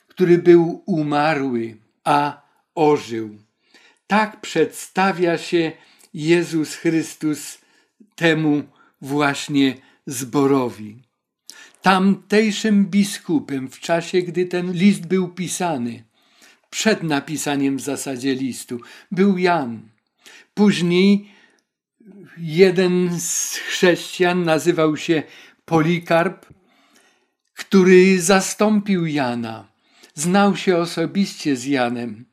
który 0.08 0.38
był 0.38 0.82
umarły, 0.86 1.76
a 2.04 2.42
ożył. 2.74 3.38
Tak 4.06 4.40
przedstawia 4.40 5.38
się 5.38 5.72
Jezus 6.14 6.74
Chrystus 6.74 7.58
temu 8.14 8.62
właśnie 9.00 9.74
zborowi. 10.06 11.05
Tamtejszym 11.86 12.86
biskupem 12.86 13.68
w 13.70 13.80
czasie, 13.80 14.22
gdy 14.22 14.46
ten 14.46 14.72
list 14.72 15.06
był 15.06 15.28
pisany, 15.28 16.04
przed 16.70 17.02
napisaniem 17.02 17.76
w 17.76 17.80
zasadzie 17.80 18.34
listu, 18.34 18.80
był 19.12 19.38
Jan. 19.38 19.80
Później 20.54 21.28
jeden 22.38 23.20
z 23.20 23.54
chrześcijan 23.54 24.44
nazywał 24.44 24.96
się 24.96 25.22
Polikarp, 25.64 26.46
który 27.54 28.22
zastąpił 28.22 29.06
Jana. 29.06 29.68
Znał 30.14 30.56
się 30.56 30.76
osobiście 30.76 31.56
z 31.56 31.64
Janem 31.64 32.24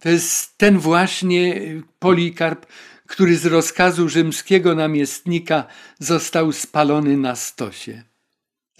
to 0.00 0.08
jest 0.08 0.58
ten 0.58 0.78
właśnie 0.78 1.60
Polikarp, 1.98 2.66
który 3.06 3.36
z 3.36 3.46
rozkazu 3.46 4.08
rzymskiego 4.08 4.74
namiestnika 4.74 5.66
został 5.98 6.52
spalony 6.52 7.16
na 7.16 7.36
stosie. 7.36 8.09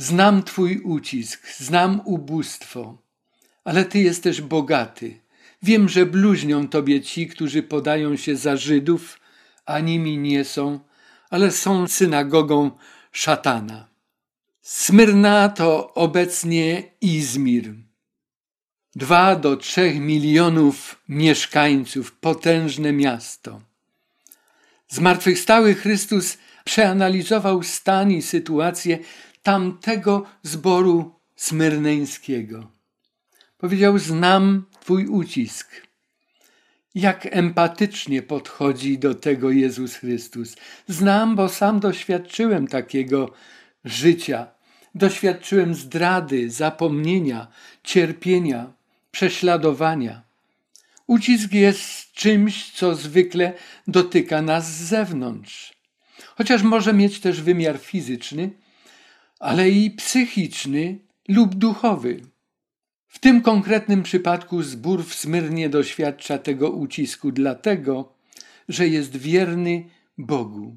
Znam 0.01 0.43
Twój 0.43 0.81
ucisk, 0.85 1.49
znam 1.59 2.01
ubóstwo, 2.05 2.99
ale 3.65 3.85
Ty 3.85 3.99
jesteś 3.99 4.41
bogaty. 4.41 5.21
Wiem, 5.63 5.89
że 5.89 6.07
bluźnią 6.07 6.69
Tobie 6.69 7.01
ci, 7.01 7.27
którzy 7.27 7.63
podają 7.63 8.17
się 8.17 8.37
za 8.37 8.57
Żydów, 8.57 9.21
a 9.67 9.81
nimi 9.81 10.19
nie 10.19 10.45
są, 10.45 10.81
ale 11.31 11.51
są 11.51 11.89
synagogą 11.89 12.71
szatana. 13.13 13.89
Smyrna 14.63 15.49
to 15.49 15.95
obecnie 15.95 16.83
Izmir. 17.01 17.75
Dwa 18.97 19.37
do 19.37 19.57
trzech 19.57 20.01
milionów 20.01 21.03
mieszkańców, 21.09 22.13
potężne 22.13 22.93
miasto. 22.93 23.61
Zmartwychwstały 24.89 25.75
Chrystus 25.75 26.39
przeanalizował 26.65 27.63
stan 27.63 28.11
i 28.11 28.23
sytuację 28.23 28.99
tamtego 29.43 30.27
zboru 30.43 31.15
smyrneńskiego. 31.37 32.71
Powiedział: 33.59 33.99
Znam 33.99 34.65
Twój 34.81 35.07
ucisk. 35.07 35.91
Jak 36.95 37.27
empatycznie 37.31 38.23
podchodzi 38.23 38.99
do 38.99 39.15
tego 39.15 39.51
Jezus 39.51 39.95
Chrystus. 39.95 40.57
Znam, 40.89 41.37
bo 41.37 41.49
sam 41.49 41.81
doświadczyłem 41.81 42.69
takiego 42.69 43.33
życia. 43.85 44.47
Doświadczyłem 44.95 45.75
zdrady, 45.75 46.51
zapomnienia, 46.51 47.47
cierpienia 47.85 48.73
prześladowania. 49.11 50.23
Ucisk 51.07 51.53
jest 51.53 52.13
czymś, 52.13 52.71
co 52.73 52.95
zwykle 52.95 53.53
dotyka 53.87 54.43
nas 54.43 54.73
z 54.73 54.89
zewnątrz. 54.89 55.73
Chociaż 56.37 56.63
może 56.63 56.93
mieć 56.93 57.21
też 57.21 57.43
wymiar 57.43 57.79
fizyczny, 57.79 58.51
ale 59.41 59.71
i 59.71 59.91
psychiczny 59.91 60.99
lub 61.29 61.55
duchowy. 61.55 62.21
W 63.09 63.19
tym 63.19 63.43
konkretnym 63.43 64.03
przypadku 64.03 64.63
zbór 64.63 65.05
w 65.05 65.15
Smyrnie 65.15 65.69
doświadcza 65.69 66.39
tego 66.39 66.71
ucisku 66.71 67.33
dlatego, 67.33 68.15
że 68.69 68.89
jest 68.89 69.17
wierny 69.17 69.85
Bogu. 70.19 70.77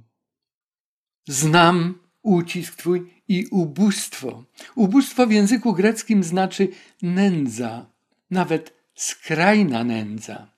Znam 1.27 1.99
ucisk 2.21 2.75
Twój 2.75 3.13
i 3.27 3.45
ubóstwo. 3.51 4.43
Ubóstwo 4.75 5.27
w 5.27 5.31
języku 5.31 5.73
greckim 5.73 6.23
znaczy 6.23 6.67
nędza, 7.01 7.85
nawet 8.31 8.73
skrajna 8.95 9.83
nędza. 9.83 10.52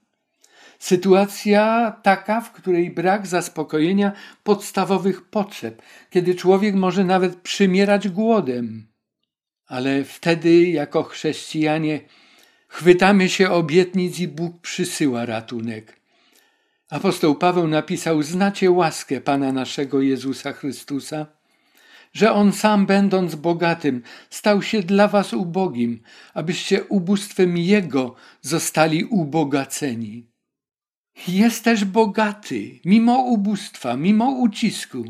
Sytuacja 0.80 1.92
taka, 2.04 2.42
w 2.42 2.52
której 2.52 2.92
brak 2.92 3.28
zaspokojenia 3.28 4.12
podstawowych 4.44 5.30
potrzeb, 5.30 5.82
kiedy 6.10 6.36
człowiek 6.36 6.76
może 6.76 7.04
nawet 7.04 7.36
przymierać 7.36 8.10
głodem. 8.10 8.88
Ale 9.68 10.04
wtedy, 10.04 10.68
jako 10.68 11.04
chrześcijanie, 11.04 12.02
chwytamy 12.68 13.30
się 13.30 13.52
obietnic 13.52 14.20
i 14.20 14.28
Bóg 14.28 14.62
przysyła 14.62 15.26
ratunek. 15.26 16.00
Apostoł 16.90 17.36
Paweł 17.36 17.68
napisał: 17.68 18.24
Znacie 18.24 18.72
łaskę 18.72 19.22
Pana 19.22 19.52
naszego 19.52 20.02
Jezusa 20.02 20.54
Chrystusa, 20.54 21.26
że 22.14 22.34
On 22.34 22.52
sam, 22.52 22.86
będąc 22.86 23.36
bogatym, 23.36 24.02
stał 24.30 24.62
się 24.62 24.82
dla 24.82 25.08
Was 25.08 25.34
ubogim, 25.34 26.02
abyście 26.34 26.84
ubóstwem 26.84 27.58
Jego 27.58 28.16
zostali 28.42 29.06
ubogaceni. 29.06 30.35
Jest 31.28 31.64
też 31.64 31.86
bogaty, 31.86 32.80
mimo 32.86 33.20
ubóstwa, 33.20 33.98
mimo 33.98 34.30
ucisku. 34.30 35.04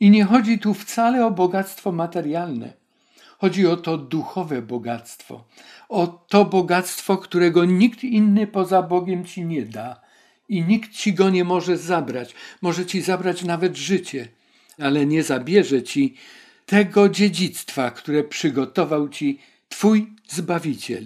I 0.00 0.10
nie 0.10 0.24
chodzi 0.24 0.58
tu 0.58 0.74
wcale 0.74 1.26
o 1.26 1.30
bogactwo 1.30 1.92
materialne. 1.92 2.72
Chodzi 3.38 3.66
o 3.66 3.76
to 3.76 3.98
duchowe 3.98 4.62
bogactwo, 4.62 5.44
o 5.88 6.06
to 6.06 6.44
bogactwo, 6.44 7.16
którego 7.16 7.64
nikt 7.64 8.04
inny 8.04 8.46
poza 8.46 8.82
Bogiem 8.82 9.24
ci 9.24 9.44
nie 9.44 9.62
da 9.62 10.00
i 10.48 10.62
nikt 10.62 10.92
ci 10.92 11.12
go 11.14 11.30
nie 11.30 11.44
może 11.44 11.76
zabrać. 11.76 12.34
Może 12.62 12.86
ci 12.86 13.02
zabrać 13.02 13.44
nawet 13.44 13.76
życie, 13.76 14.28
ale 14.78 15.06
nie 15.06 15.22
zabierze 15.22 15.82
ci 15.82 16.14
tego 16.66 17.08
dziedzictwa, 17.08 17.90
które 17.90 18.24
przygotował 18.24 19.08
ci 19.08 19.38
Twój 19.68 20.12
Zbawiciel. 20.28 21.04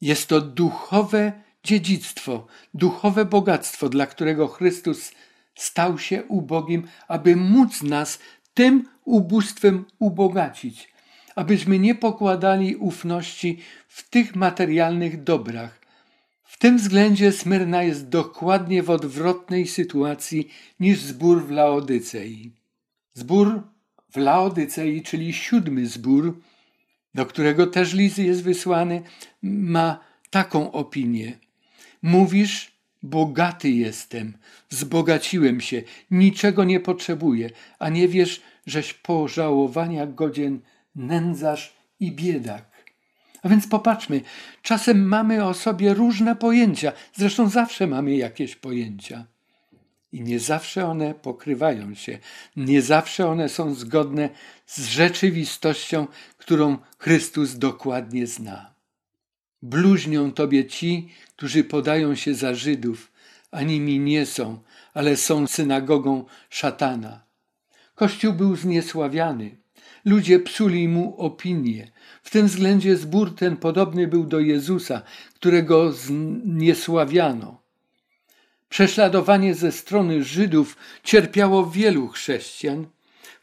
Jest 0.00 0.28
to 0.28 0.40
duchowe 0.40 1.32
dziedzictwo, 1.68 2.46
duchowe 2.74 3.24
bogactwo, 3.24 3.88
dla 3.88 4.06
którego 4.06 4.48
Chrystus 4.48 5.12
stał 5.54 5.98
się 5.98 6.24
ubogim, 6.24 6.88
aby 7.08 7.36
móc 7.36 7.82
nas 7.82 8.18
tym 8.54 8.88
ubóstwem 9.04 9.84
ubogacić, 9.98 10.92
abyśmy 11.36 11.78
nie 11.78 11.94
pokładali 11.94 12.76
ufności 12.76 13.58
w 13.88 14.10
tych 14.10 14.36
materialnych 14.36 15.22
dobrach. 15.22 15.80
W 16.44 16.58
tym 16.58 16.76
względzie 16.78 17.32
Smyrna 17.32 17.82
jest 17.82 18.08
dokładnie 18.08 18.82
w 18.82 18.90
odwrotnej 18.90 19.66
sytuacji 19.66 20.48
niż 20.80 21.00
zbór 21.00 21.46
w 21.46 21.50
Laodycei. 21.50 22.52
Zbór 23.14 23.62
w 24.12 24.16
Laodycei, 24.16 25.02
czyli 25.02 25.32
siódmy 25.32 25.86
zbór, 25.86 26.40
do 27.14 27.26
którego 27.26 27.66
też 27.66 27.94
list 27.94 28.18
jest 28.18 28.42
wysłany, 28.42 29.02
ma 29.42 30.00
taką 30.30 30.72
opinię. 30.72 31.47
Mówisz, 32.02 32.72
bogaty 33.02 33.70
jestem, 33.70 34.38
wzbogaciłem 34.70 35.60
się, 35.60 35.82
niczego 36.10 36.64
nie 36.64 36.80
potrzebuję, 36.80 37.50
a 37.78 37.88
nie 37.88 38.08
wiesz, 38.08 38.42
żeś 38.66 38.94
pożałowania 38.94 40.06
godzien 40.06 40.60
nędzarz 40.94 41.76
i 42.00 42.12
biedak. 42.12 42.64
A 43.42 43.48
więc 43.48 43.66
popatrzmy, 43.66 44.20
czasem 44.62 45.08
mamy 45.08 45.44
o 45.44 45.54
sobie 45.54 45.94
różne 45.94 46.36
pojęcia, 46.36 46.92
zresztą 47.14 47.48
zawsze 47.48 47.86
mamy 47.86 48.16
jakieś 48.16 48.56
pojęcia. 48.56 49.26
I 50.12 50.20
nie 50.20 50.40
zawsze 50.40 50.86
one 50.86 51.14
pokrywają 51.14 51.94
się, 51.94 52.18
nie 52.56 52.82
zawsze 52.82 53.28
one 53.28 53.48
są 53.48 53.74
zgodne 53.74 54.28
z 54.66 54.86
rzeczywistością, 54.88 56.06
którą 56.38 56.78
Chrystus 56.98 57.58
dokładnie 57.58 58.26
zna. 58.26 58.77
Bluźnią 59.62 60.32
tobie 60.32 60.66
ci, 60.66 61.08
którzy 61.36 61.64
podają 61.64 62.14
się 62.14 62.34
za 62.34 62.54
Żydów, 62.54 63.12
a 63.50 63.62
nimi 63.62 64.00
nie 64.00 64.26
są, 64.26 64.58
ale 64.94 65.16
są 65.16 65.46
synagogą 65.46 66.24
szatana. 66.50 67.24
Kościół 67.94 68.32
był 68.32 68.56
zniesławiany. 68.56 69.56
Ludzie 70.04 70.40
psuli 70.40 70.88
mu 70.88 71.16
opinię. 71.16 71.90
W 72.22 72.30
tym 72.30 72.46
względzie 72.46 72.96
zbór 72.96 73.34
ten 73.34 73.56
podobny 73.56 74.08
był 74.08 74.24
do 74.24 74.40
Jezusa, 74.40 75.02
którego 75.34 75.92
zniesławiano. 75.92 77.60
Prześladowanie 78.68 79.54
ze 79.54 79.72
strony 79.72 80.24
Żydów 80.24 80.76
cierpiało 81.04 81.66
wielu 81.66 82.08
chrześcijan. 82.08 82.86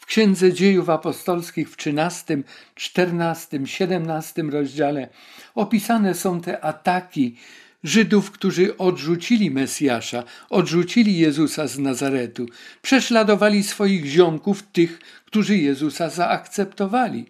W 0.06 0.08
Księdze 0.08 0.54
Dziejów 0.54 0.90
Apostolskich 0.90 1.70
w 1.70 1.78
13, 1.78 2.38
14, 2.76 3.60
17 3.66 4.42
rozdziale 4.42 5.10
opisane 5.56 6.14
są 6.14 6.42
te 6.42 6.64
ataki 6.64 7.36
Żydów, 7.84 8.32
którzy 8.32 8.78
odrzucili 8.78 9.52
Mesjasza, 9.52 10.24
odrzucili 10.50 11.18
Jezusa 11.18 11.68
z 11.68 11.80
Nazaretu, 11.80 12.46
prześladowali 12.82 13.64
swoich 13.64 14.06
ziomków, 14.06 14.64
tych, 14.64 15.00
którzy 15.26 15.58
Jezusa 15.58 16.10
zaakceptowali. 16.10 17.26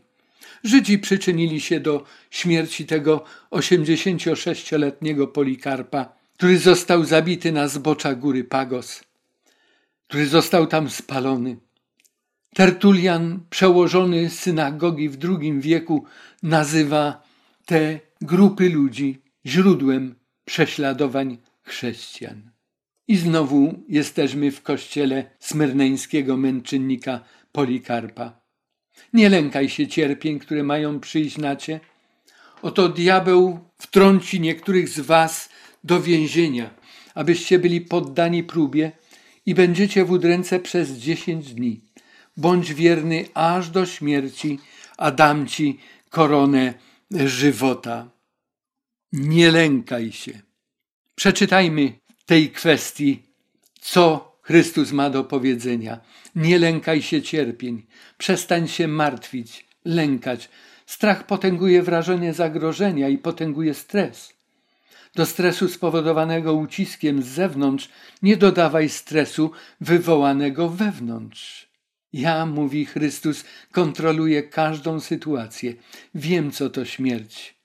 Żydzi 0.63 0.99
przyczynili 0.99 1.61
się 1.61 1.79
do 1.79 2.03
śmierci 2.31 2.85
tego 2.85 3.23
86-letniego 3.51 5.27
Polikarpa, 5.27 6.15
który 6.37 6.59
został 6.59 7.03
zabity 7.05 7.51
na 7.51 7.67
zbocza 7.67 8.15
góry 8.15 8.43
Pagos, 8.43 9.03
który 10.07 10.27
został 10.27 10.67
tam 10.67 10.89
spalony. 10.89 11.64
Tertulian, 12.55 13.39
przełożony 13.49 14.29
synagogi 14.29 15.09
w 15.09 15.17
II 15.23 15.61
wieku, 15.61 16.05
nazywa 16.43 17.23
te 17.65 17.99
grupy 18.21 18.69
ludzi 18.69 19.21
źródłem 19.45 20.15
prześladowań 20.45 21.37
chrześcijan. 21.63 22.51
I 23.07 23.17
znowu 23.17 23.83
jesteśmy 23.89 24.51
w 24.51 24.61
kościele 24.61 25.31
smyrneńskiego 25.39 26.37
męczennika 26.37 27.19
Polikarpa. 27.51 28.41
Nie 29.13 29.29
lękaj 29.29 29.69
się 29.69 29.87
cierpień, 29.87 30.39
które 30.39 30.63
mają 30.63 30.99
przyjść 30.99 31.37
na 31.37 31.55
cię. 31.55 31.79
Oto 32.61 32.89
diabeł 32.89 33.59
wtrąci 33.77 34.41
niektórych 34.41 34.89
z 34.89 34.99
was 34.99 35.49
do 35.83 36.01
więzienia, 36.01 36.69
abyście 37.15 37.59
byli 37.59 37.81
poddani 37.81 38.43
próbie 38.43 38.91
i 39.45 39.55
będziecie 39.55 40.05
w 40.05 40.11
udręce 40.11 40.59
przez 40.59 40.91
dziesięć 40.91 41.53
dni. 41.53 41.84
Bądź 42.37 42.73
wierny 42.73 43.25
aż 43.33 43.69
do 43.69 43.85
śmierci, 43.85 44.59
a 44.97 45.11
dam 45.11 45.47
ci 45.47 45.79
koronę 46.09 46.73
żywota. 47.11 48.09
Nie 49.13 49.51
lękaj 49.51 50.11
się. 50.11 50.39
Przeczytajmy 51.15 51.93
tej 52.25 52.51
kwestii, 52.51 53.23
co 53.81 54.35
Chrystus 54.41 54.91
ma 54.91 55.09
do 55.09 55.23
powiedzenia. 55.23 55.99
Nie 56.35 56.59
lękaj 56.59 57.01
się 57.01 57.21
cierpień, 57.21 57.85
przestań 58.17 58.67
się 58.67 58.87
martwić, 58.87 59.65
lękać. 59.85 60.49
Strach 60.85 61.25
potęguje 61.25 61.83
wrażenie 61.83 62.33
zagrożenia 62.33 63.09
i 63.09 63.17
potęguje 63.17 63.73
stres. 63.73 64.33
Do 65.15 65.25
stresu 65.25 65.67
spowodowanego 65.67 66.53
uciskiem 66.53 67.23
z 67.23 67.25
zewnątrz 67.25 67.89
nie 68.21 68.37
dodawaj 68.37 68.89
stresu 68.89 69.51
wywołanego 69.81 70.69
wewnątrz. 70.69 71.64
Ja, 72.15 72.45
mówi 72.45 72.85
Chrystus, 72.85 73.43
kontroluję 73.71 74.43
każdą 74.43 74.99
sytuację. 74.99 75.73
Wiem, 76.13 76.51
co 76.51 76.69
to 76.69 76.85
śmierć. 76.85 77.55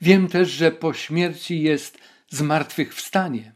Wiem 0.00 0.28
też, 0.28 0.50
że 0.50 0.70
po 0.70 0.94
śmierci 0.94 1.62
jest 1.62 1.98
zmartwychwstanie. 2.28 3.52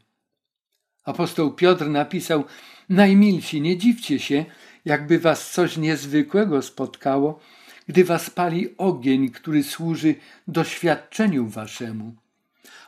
Apostoł 1.03 1.51
Piotr 1.51 1.89
napisał: 1.89 2.45
Najmilsi, 2.89 3.61
nie 3.61 3.77
dziwcie 3.77 4.19
się, 4.19 4.45
jakby 4.85 5.19
was 5.19 5.51
coś 5.51 5.77
niezwykłego 5.77 6.61
spotkało, 6.61 7.39
gdy 7.87 8.03
was 8.03 8.29
pali 8.29 8.77
ogień, 8.77 9.29
który 9.29 9.63
służy 9.63 10.15
doświadczeniu 10.47 11.47
waszemu. 11.47 12.15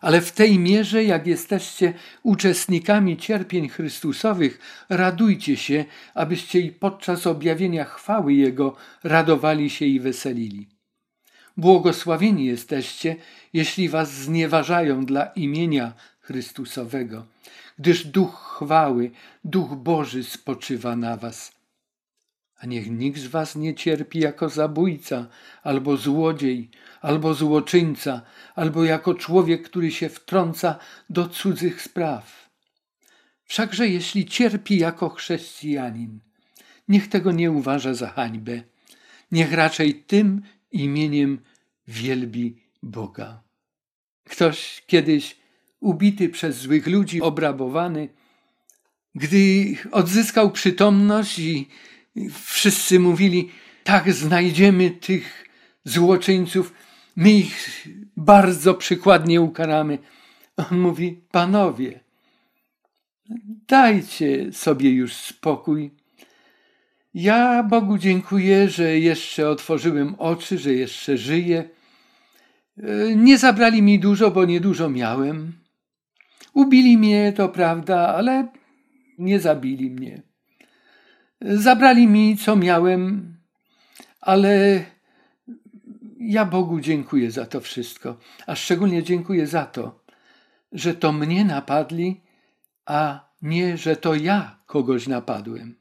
Ale 0.01 0.21
w 0.21 0.31
tej 0.31 0.59
mierze, 0.59 1.03
jak 1.03 1.27
jesteście 1.27 1.93
uczestnikami 2.23 3.17
cierpień 3.17 3.69
Chrystusowych, 3.69 4.59
radujcie 4.89 5.57
się, 5.57 5.85
abyście 6.13 6.59
i 6.59 6.71
podczas 6.71 7.27
objawienia 7.27 7.85
chwały 7.85 8.33
Jego 8.33 8.75
radowali 9.03 9.69
się 9.69 9.85
i 9.85 9.99
weselili. 9.99 10.67
Błogosławieni 11.57 12.45
jesteście, 12.45 13.15
jeśli 13.53 13.89
was 13.89 14.13
znieważają 14.13 15.05
dla 15.05 15.25
imienia 15.25 15.93
Chrystusowego, 16.19 17.25
gdyż 17.79 18.05
Duch 18.05 18.57
chwały, 18.57 19.11
Duch 19.43 19.75
Boży 19.75 20.23
spoczywa 20.23 20.95
na 20.95 21.17
was. 21.17 21.59
A 22.59 22.65
niech 22.65 22.91
nikt 22.91 23.19
z 23.19 23.27
was 23.27 23.55
nie 23.55 23.75
cierpi 23.75 24.19
jako 24.19 24.49
zabójca, 24.49 25.27
albo 25.63 25.97
złodziej, 25.97 26.69
albo 27.01 27.33
złoczyńca, 27.33 28.21
albo 28.55 28.83
jako 28.83 29.15
człowiek, 29.15 29.63
który 29.63 29.91
się 29.91 30.09
wtrąca 30.09 30.79
do 31.09 31.29
cudzych 31.29 31.81
spraw. 31.81 32.49
Wszakże 33.43 33.87
jeśli 33.87 34.25
cierpi 34.25 34.77
jako 34.77 35.09
chrześcijanin, 35.09 36.19
niech 36.87 37.07
tego 37.07 37.31
nie 37.31 37.51
uważa 37.51 37.93
za 37.93 38.07
hańbę, 38.07 38.61
niech 39.31 39.53
raczej 39.53 39.95
tym 39.95 40.41
imieniem 40.71 41.39
wielbi 41.87 42.55
Boga. 42.83 43.43
Ktoś 44.23 44.83
kiedyś 44.87 45.35
ubity 45.79 46.29
przez 46.29 46.57
złych 46.57 46.87
ludzi, 46.87 47.21
obrabowany, 47.21 48.09
gdy 49.15 49.75
odzyskał 49.91 50.51
przytomność 50.51 51.39
i 51.39 51.67
wszyscy 52.45 52.99
mówili, 52.99 53.51
tak 53.83 54.13
znajdziemy 54.13 54.91
tych 54.91 55.45
złoczyńców, 55.83 56.73
my 57.19 57.31
ich 57.31 57.87
bardzo 58.17 58.73
przykładnie 58.73 59.41
ukaramy. 59.41 59.97
On 60.57 60.79
mówi, 60.79 61.21
panowie, 61.31 61.99
dajcie 63.67 64.53
sobie 64.53 64.89
już 64.91 65.13
spokój. 65.13 65.91
Ja 67.13 67.63
Bogu 67.63 67.97
dziękuję, 67.97 68.69
że 68.69 68.99
jeszcze 68.99 69.49
otworzyłem 69.49 70.15
oczy, 70.17 70.57
że 70.57 70.73
jeszcze 70.73 71.17
żyję. 71.17 71.69
Nie 73.15 73.37
zabrali 73.37 73.81
mi 73.81 73.99
dużo, 73.99 74.31
bo 74.31 74.45
niedużo 74.45 74.89
miałem. 74.89 75.53
Ubili 76.53 76.97
mnie, 76.97 77.33
to 77.33 77.49
prawda, 77.49 78.15
ale 78.15 78.47
nie 79.17 79.39
zabili 79.39 79.89
mnie. 79.89 80.21
Zabrali 81.41 82.07
mi, 82.07 82.37
co 82.37 82.55
miałem, 82.55 83.33
ale 84.21 84.85
ja 86.19 86.45
Bogu 86.45 86.79
dziękuję 86.79 87.31
za 87.31 87.45
to 87.45 87.61
wszystko, 87.61 88.17
a 88.47 88.55
szczególnie 88.55 89.03
dziękuję 89.03 89.47
za 89.47 89.65
to, 89.65 90.03
że 90.71 90.93
to 90.93 91.11
mnie 91.11 91.45
napadli, 91.45 92.21
a 92.85 93.29
nie, 93.41 93.77
że 93.77 93.95
to 93.95 94.15
ja 94.15 94.59
kogoś 94.65 95.07
napadłem, 95.07 95.75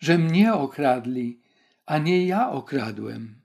że 0.00 0.18
mnie 0.18 0.54
okradli, 0.54 1.40
a 1.86 1.98
nie 1.98 2.26
ja 2.26 2.50
okradłem. 2.50 3.42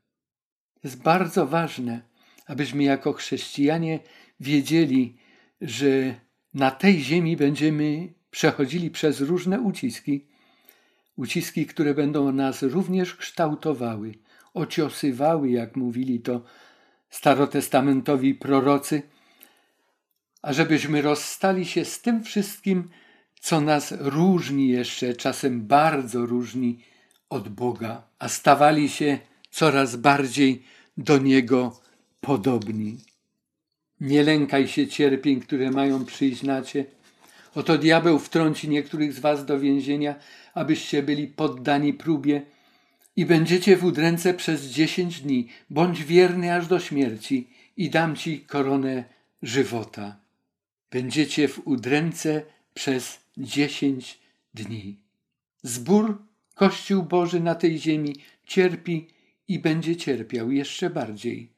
Jest 0.83 1.01
bardzo 1.01 1.47
ważne, 1.47 2.01
abyśmy 2.47 2.83
jako 2.83 3.13
chrześcijanie 3.13 3.99
wiedzieli, 4.39 5.17
że 5.61 6.15
na 6.53 6.71
tej 6.71 6.99
ziemi 6.99 7.37
będziemy 7.37 8.13
przechodzili 8.31 8.91
przez 8.91 9.21
różne 9.21 9.61
uciski, 9.61 10.27
uciski, 11.15 11.65
które 11.65 11.93
będą 11.93 12.31
nas 12.31 12.61
również 12.61 13.15
kształtowały, 13.15 14.13
ociosywały, 14.53 15.49
jak 15.49 15.75
mówili 15.75 16.19
to 16.19 16.41
starotestamentowi 17.09 18.35
prorocy, 18.35 19.01
ażebyśmy 20.41 21.01
rozstali 21.01 21.65
się 21.65 21.85
z 21.85 22.01
tym 22.01 22.23
wszystkim, 22.23 22.89
co 23.39 23.61
nas 23.61 23.93
różni 23.99 24.67
jeszcze, 24.67 25.13
czasem 25.13 25.61
bardzo 25.67 26.25
różni 26.25 26.79
od 27.29 27.49
Boga, 27.49 28.03
a 28.19 28.29
stawali 28.29 28.89
się 28.89 29.19
coraz 29.51 29.95
bardziej 29.95 30.63
do 30.97 31.17
Niego 31.17 31.79
podobni. 32.21 32.97
Nie 34.01 34.23
lękaj 34.23 34.67
się 34.67 34.87
cierpień, 34.87 35.39
które 35.39 35.71
mają 35.71 36.05
przyjść 36.05 36.43
na 36.43 36.61
Cię. 36.61 36.85
Oto 37.55 37.77
diabeł 37.77 38.19
wtrąci 38.19 38.69
niektórych 38.69 39.13
z 39.13 39.19
Was 39.19 39.45
do 39.45 39.59
więzienia, 39.59 40.15
abyście 40.53 41.03
byli 41.03 41.27
poddani 41.27 41.93
próbie 41.93 42.41
i 43.15 43.25
będziecie 43.25 43.77
w 43.77 43.83
udręce 43.83 44.33
przez 44.33 44.65
dziesięć 44.65 45.21
dni. 45.21 45.47
Bądź 45.69 46.03
wierny 46.03 46.55
aż 46.55 46.67
do 46.67 46.79
śmierci 46.79 47.49
i 47.77 47.89
dam 47.89 48.15
Ci 48.15 48.39
koronę 48.39 49.03
żywota. 49.41 50.19
Będziecie 50.91 51.47
w 51.47 51.67
udręce 51.67 52.45
przez 52.73 53.19
dziesięć 53.37 54.19
dni. 54.53 54.99
Zbór 55.63 56.21
Kościół 56.55 57.03
Boży 57.03 57.39
na 57.39 57.55
tej 57.55 57.79
ziemi 57.79 58.15
cierpi 58.43 59.07
i 59.47 59.59
będzie 59.59 59.95
cierpiał 59.95 60.51
jeszcze 60.51 60.89
bardziej 60.89 61.51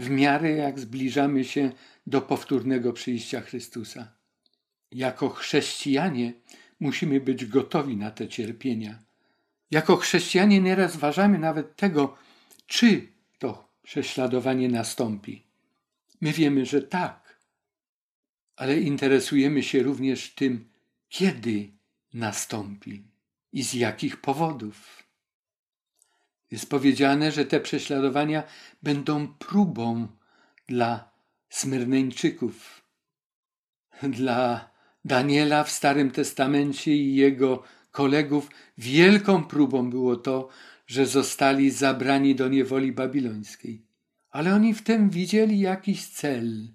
w 0.00 0.10
miarę 0.10 0.50
jak 0.50 0.80
zbliżamy 0.80 1.44
się 1.44 1.72
do 2.06 2.20
powtórnego 2.20 2.92
przyjścia 2.92 3.40
Chrystusa. 3.40 4.12
Jako 4.92 5.28
chrześcijanie 5.28 6.32
musimy 6.80 7.20
być 7.20 7.46
gotowi 7.46 7.96
na 7.96 8.10
te 8.10 8.28
cierpienia. 8.28 8.98
Jako 9.70 9.96
chrześcijanie 9.96 10.60
nieraz 10.60 10.96
ważamy 10.96 11.38
nawet 11.38 11.76
tego, 11.76 12.16
czy 12.66 13.12
to 13.38 13.68
prześladowanie 13.82 14.68
nastąpi. 14.68 15.46
My 16.20 16.32
wiemy, 16.32 16.66
że 16.66 16.82
tak, 16.82 17.38
ale 18.56 18.80
interesujemy 18.80 19.62
się 19.62 19.82
również 19.82 20.34
tym, 20.34 20.70
kiedy 21.08 21.72
nastąpi 22.14 23.04
i 23.52 23.62
z 23.62 23.74
jakich 23.74 24.20
powodów. 24.20 25.02
Jest 26.50 26.70
powiedziane, 26.70 27.32
że 27.32 27.44
te 27.44 27.60
prześladowania 27.60 28.42
będą 28.82 29.34
próbą 29.34 30.08
dla 30.66 31.10
Smyrneńczyków, 31.48 32.84
dla 34.02 34.70
Daniela 35.04 35.64
w 35.64 35.70
Starym 35.70 36.10
Testamencie 36.10 36.96
i 36.96 37.14
jego 37.14 37.62
kolegów. 37.90 38.50
Wielką 38.78 39.44
próbą 39.44 39.90
było 39.90 40.16
to, 40.16 40.48
że 40.86 41.06
zostali 41.06 41.70
zabrani 41.70 42.34
do 42.34 42.48
niewoli 42.48 42.92
babilońskiej. 42.92 43.82
Ale 44.30 44.54
oni 44.54 44.74
w 44.74 44.82
tym 44.82 45.10
widzieli 45.10 45.60
jakiś 45.60 46.06
cel. 46.06 46.68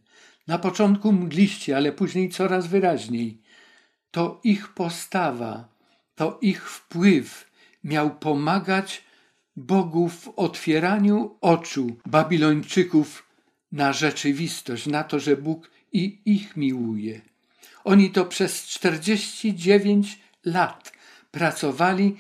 Na 0.48 0.58
początku 0.58 1.12
mgliście, 1.12 1.78
ale 1.78 1.92
później 1.92 2.30
coraz 2.30 2.68
wyraźniej. 2.68 3.42
To 4.12 4.42
ich 4.44 4.68
postawa, 4.68 5.70
to 6.16 6.40
ich 6.42 6.70
wpływ 6.70 7.52
miał 7.84 8.16
pomagać 8.16 9.04
Bogu 9.56 10.10
w 10.10 10.30
otwieraniu 10.36 11.38
oczu 11.42 11.96
Babilończyków 12.06 13.26
na 13.72 13.94
rzeczywistość, 13.94 14.88
na 14.88 15.04
to, 15.04 15.20
że 15.20 15.38
Bóg 15.38 15.72
i 15.94 16.22
ich 16.26 16.58
miłuje. 16.58 17.22
Oni 17.84 18.12
to 18.12 18.26
przez 18.26 18.68
49 18.68 20.20
lat 20.46 20.95
pracowali 21.36 22.16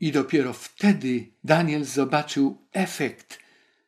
i 0.00 0.12
dopiero 0.12 0.52
wtedy 0.52 1.26
Daniel 1.44 1.84
zobaczył 1.84 2.56
efekt 2.72 3.38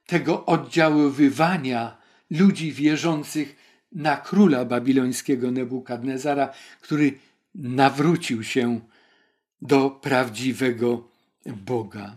tego 0.06 0.46
oddziaływania 0.46 1.96
ludzi 2.30 2.72
wierzących 2.72 3.56
na 3.92 4.16
króla 4.16 4.64
babilońskiego 4.64 5.50
Nebukadnezara, 5.50 6.52
który 6.80 7.18
nawrócił 7.54 8.44
się 8.44 8.80
do 9.62 9.90
prawdziwego 9.90 11.08
Boga. 11.46 12.16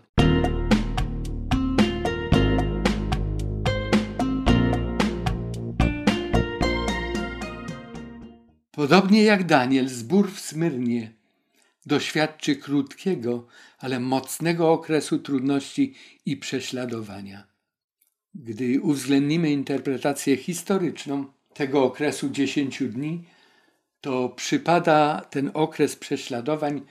Podobnie 8.71 9.23
jak 9.23 9.43
Daniel, 9.43 9.87
zbór 9.87 10.31
w 10.31 10.39
Smyrnie 10.39 11.20
doświadczy 11.85 12.55
krótkiego, 12.55 13.47
ale 13.79 13.99
mocnego 13.99 14.71
okresu 14.71 15.19
trudności 15.19 15.95
i 16.25 16.37
prześladowania. 16.37 17.47
Gdy 18.35 18.81
uwzględnimy 18.81 19.51
interpretację 19.51 20.37
historyczną 20.37 21.25
tego 21.53 21.83
okresu 21.83 22.29
dziesięciu 22.29 22.87
dni, 22.87 23.25
to 24.01 24.29
przypada 24.29 25.21
ten 25.29 25.51
okres 25.53 25.95
prześladowań 25.95 26.81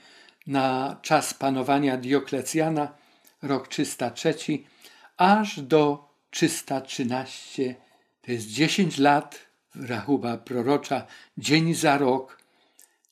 na 0.47 0.99
czas 1.01 1.33
panowania 1.33 1.97
Dioklecjana, 1.97 2.97
rok 3.41 3.67
303, 3.67 4.35
aż 5.17 5.59
do 5.61 6.09
313. 6.29 7.75
To 8.21 8.31
jest 8.31 8.47
10 8.47 8.97
lat 8.97 9.39
rachuba 9.75 10.37
prorocza 10.37 11.07
dzień 11.37 11.73
za 11.73 11.97
rok, 11.97 12.40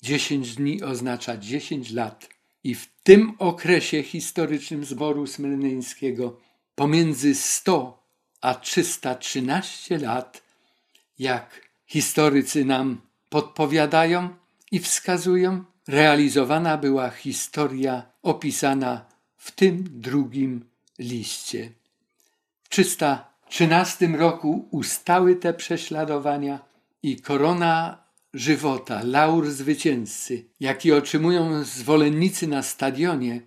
dziesięć 0.01 0.55
dni 0.55 0.83
oznacza 0.83 1.37
dziesięć 1.37 1.91
lat. 1.91 2.29
I 2.63 2.75
w 2.75 2.87
tym 3.03 3.33
okresie 3.39 4.03
historycznym 4.03 4.85
zboru 4.85 5.27
smyrneńskiego 5.27 6.37
pomiędzy 6.75 7.35
100 7.35 8.03
a 8.41 8.55
313 8.55 9.97
lat, 9.97 10.41
jak 11.19 11.69
historycy 11.85 12.65
nam 12.65 13.01
podpowiadają 13.29 14.29
i 14.71 14.79
wskazują, 14.79 15.63
realizowana 15.87 16.77
była 16.77 17.09
historia 17.09 18.03
opisana 18.23 19.05
w 19.37 19.51
tym 19.51 19.83
drugim 19.91 20.65
liście. 20.99 21.71
W 22.63 22.69
300 22.69 23.33
trzynastym 23.49 24.15
roku 24.15 24.67
ustały 24.71 25.35
te 25.35 25.53
prześladowania 25.53 26.59
i 27.03 27.21
korona 27.21 28.03
żywota, 28.33 29.01
laur 29.03 29.49
zwycięzcy, 29.49 30.45
jaki 30.59 30.91
otrzymują 30.91 31.63
zwolennicy 31.63 32.47
na 32.47 32.63
stadionie, 32.63 33.41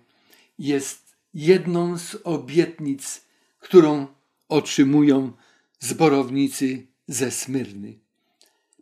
jest 0.59 1.15
jedną 1.33 1.97
z 1.97 2.17
obietnic, 2.23 3.21
którą 3.59 4.07
otrzymują 4.49 5.31
zborownicy 5.79 6.87
ze 7.07 7.31
Smyrny. 7.31 7.99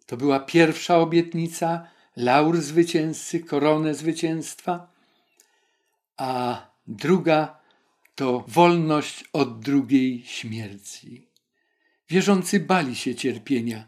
To 0.05 0.17
była 0.17 0.39
pierwsza 0.39 0.97
obietnica, 0.97 1.87
laur 2.15 2.61
zwycięzcy, 2.61 3.39
koronę 3.39 3.95
zwycięstwa, 3.95 4.91
a 6.17 6.61
druga 6.87 7.59
to 8.15 8.45
wolność 8.47 9.23
od 9.33 9.59
drugiej 9.59 10.23
śmierci. 10.25 11.27
Wierzący 12.09 12.59
bali 12.59 12.95
się 12.95 13.15
cierpienia. 13.15 13.87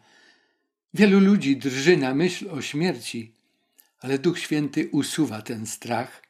Wielu 0.96 1.20
ludzi 1.20 1.58
drży 1.58 1.98
na 1.98 2.14
myśl 2.14 2.50
o 2.50 2.62
śmierci, 2.62 3.32
ale 4.00 4.20
Duch 4.20 4.39
Święty 4.39 4.89
usuwa 4.91 5.41
ten 5.41 5.66
strach. 5.66 6.22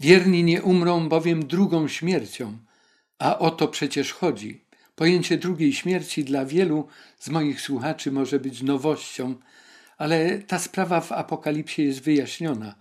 Wierni 0.00 0.44
nie 0.44 0.62
umrą 0.62 1.08
bowiem 1.08 1.46
drugą 1.46 1.88
śmiercią, 1.88 2.58
a 3.18 3.38
o 3.38 3.50
to 3.50 3.68
przecież 3.68 4.12
chodzi. 4.12 4.64
Pojęcie 4.96 5.38
drugiej 5.38 5.72
śmierci 5.72 6.24
dla 6.24 6.44
wielu 6.44 6.88
z 7.18 7.28
moich 7.28 7.60
słuchaczy 7.60 8.12
może 8.12 8.40
być 8.40 8.62
nowością, 8.62 9.34
ale 9.98 10.38
ta 10.38 10.58
sprawa 10.58 11.00
w 11.00 11.12
Apokalipsie 11.12 11.82
jest 11.82 12.00
wyjaśniona. 12.00 12.74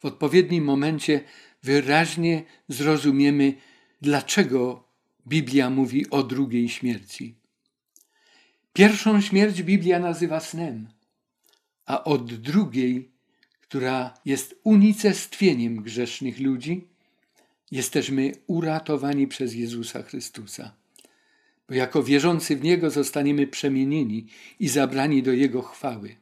W 0.00 0.04
odpowiednim 0.04 0.64
momencie 0.64 1.20
wyraźnie 1.62 2.42
zrozumiemy, 2.68 3.54
dlaczego 4.00 4.84
Biblia 5.26 5.70
mówi 5.70 6.10
o 6.10 6.22
drugiej 6.22 6.68
śmierci. 6.68 7.34
Pierwszą 8.78 9.20
śmierć 9.20 9.62
Biblia 9.62 9.98
nazywa 9.98 10.40
snem, 10.40 10.88
a 11.86 12.04
od 12.04 12.34
drugiej, 12.34 13.10
która 13.60 14.14
jest 14.24 14.60
unicestwieniem 14.64 15.82
grzesznych 15.82 16.40
ludzi, 16.40 16.84
jesteśmy 17.70 18.32
uratowani 18.46 19.26
przez 19.26 19.54
Jezusa 19.54 20.02
Chrystusa. 20.02 20.72
Bo 21.68 21.74
jako 21.74 22.02
wierzący 22.02 22.56
w 22.56 22.62
Niego 22.62 22.90
zostaniemy 22.90 23.46
przemienieni 23.46 24.26
i 24.60 24.68
zabrani 24.68 25.22
do 25.22 25.32
Jego 25.32 25.62
chwały. 25.62 26.16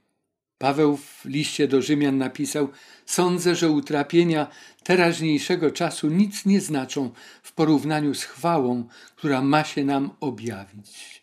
Paweł 0.59 0.97
w 0.97 1.25
liście 1.25 1.69
do 1.69 1.83
Rzymian 1.83 2.19
napisał: 2.19 2.69
Sądzę, 3.07 3.55
że 3.55 3.71
utrapienia 3.71 4.47
teraźniejszego 4.85 5.71
czasu 5.71 6.09
nic 6.09 6.47
nie 6.47 6.61
znaczą 6.61 7.11
w 7.43 7.53
porównaniu 7.53 8.15
z 8.15 8.23
chwałą, 8.23 8.89
która 9.17 9.43
ma 9.43 9.65
się 9.65 9.85
nam 9.85 10.11
objawić. 10.21 11.16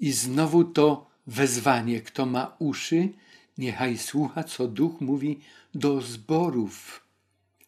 I 0.00 0.12
znowu 0.12 0.64
to 0.64 1.10
wezwanie: 1.26 2.00
kto 2.00 2.26
ma 2.26 2.56
uszy, 2.58 3.08
niechaj 3.58 3.98
słucha, 3.98 4.44
co 4.44 4.68
duch 4.68 5.00
mówi 5.00 5.40
do 5.74 6.00
zborów. 6.00 7.06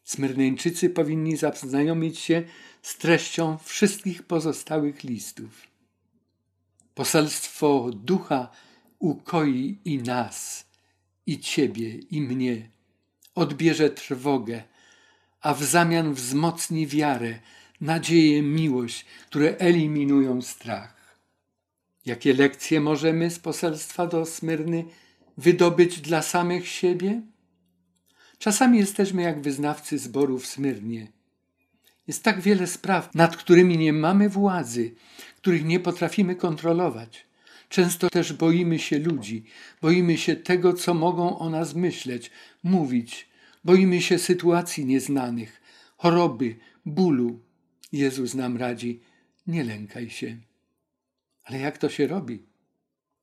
Smyrneńczycy 0.04 0.90
powinni 0.90 1.36
zaznajomić 1.36 2.18
się 2.18 2.42
z 2.82 2.98
treścią 2.98 3.58
wszystkich 3.64 4.22
pozostałych 4.22 5.04
listów. 5.04 5.68
Poselstwo 6.94 7.90
ducha 7.94 8.50
ukoi 8.98 9.78
i 9.84 9.98
nas 9.98 10.66
i 11.26 11.38
Ciebie, 11.38 11.94
i 11.94 12.20
mnie. 12.20 12.70
Odbierze 13.34 13.90
trwogę, 13.90 14.62
a 15.40 15.54
w 15.54 15.64
zamian 15.64 16.14
wzmocni 16.14 16.86
wiarę, 16.86 17.38
nadzieję, 17.80 18.42
miłość, 18.42 19.04
które 19.30 19.56
eliminują 19.58 20.42
strach. 20.42 20.97
Jakie 22.06 22.34
lekcje 22.34 22.80
możemy 22.80 23.30
z 23.30 23.38
poselstwa 23.38 24.06
do 24.06 24.26
Smyrny 24.26 24.84
wydobyć 25.38 26.00
dla 26.00 26.22
samych 26.22 26.68
siebie? 26.68 27.22
Czasami 28.38 28.78
jesteśmy 28.78 29.22
jak 29.22 29.40
wyznawcy 29.42 29.98
zboru 29.98 30.38
w 30.38 30.46
Smyrnie. 30.46 31.12
Jest 32.06 32.22
tak 32.22 32.40
wiele 32.40 32.66
spraw, 32.66 33.14
nad 33.14 33.36
którymi 33.36 33.78
nie 33.78 33.92
mamy 33.92 34.28
władzy, 34.28 34.94
których 35.36 35.64
nie 35.64 35.80
potrafimy 35.80 36.36
kontrolować. 36.36 37.26
Często 37.68 38.10
też 38.10 38.32
boimy 38.32 38.78
się 38.78 38.98
ludzi, 38.98 39.44
boimy 39.82 40.18
się 40.18 40.36
tego, 40.36 40.72
co 40.72 40.94
mogą 40.94 41.38
o 41.38 41.50
nas 41.50 41.74
myśleć, 41.74 42.30
mówić, 42.62 43.28
boimy 43.64 44.02
się 44.02 44.18
sytuacji 44.18 44.84
nieznanych, 44.86 45.60
choroby, 45.96 46.56
bólu. 46.86 47.40
Jezus 47.92 48.34
nam 48.34 48.56
radzi: 48.56 49.00
nie 49.46 49.64
lękaj 49.64 50.10
się. 50.10 50.36
Ale 51.48 51.58
jak 51.58 51.78
to 51.78 51.88
się 51.88 52.06
robi? 52.06 52.42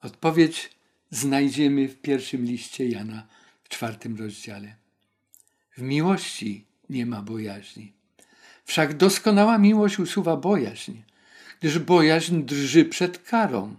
Odpowiedź 0.01 0.69
znajdziemy 1.09 1.87
w 1.87 2.01
pierwszym 2.01 2.45
liście 2.45 2.89
Jana 2.89 3.27
w 3.63 3.69
czwartym 3.69 4.17
rozdziale. 4.17 4.75
W 5.77 5.81
miłości 5.81 6.65
nie 6.89 7.05
ma 7.05 7.21
bojaźni. 7.21 7.93
Wszak 8.65 8.97
doskonała 8.97 9.57
miłość 9.57 9.99
usuwa 9.99 10.37
bojaźń, 10.37 10.93
gdyż 11.59 11.79
bojaźń 11.79 12.41
drży 12.41 12.85
przed 12.85 13.17
karą. 13.17 13.75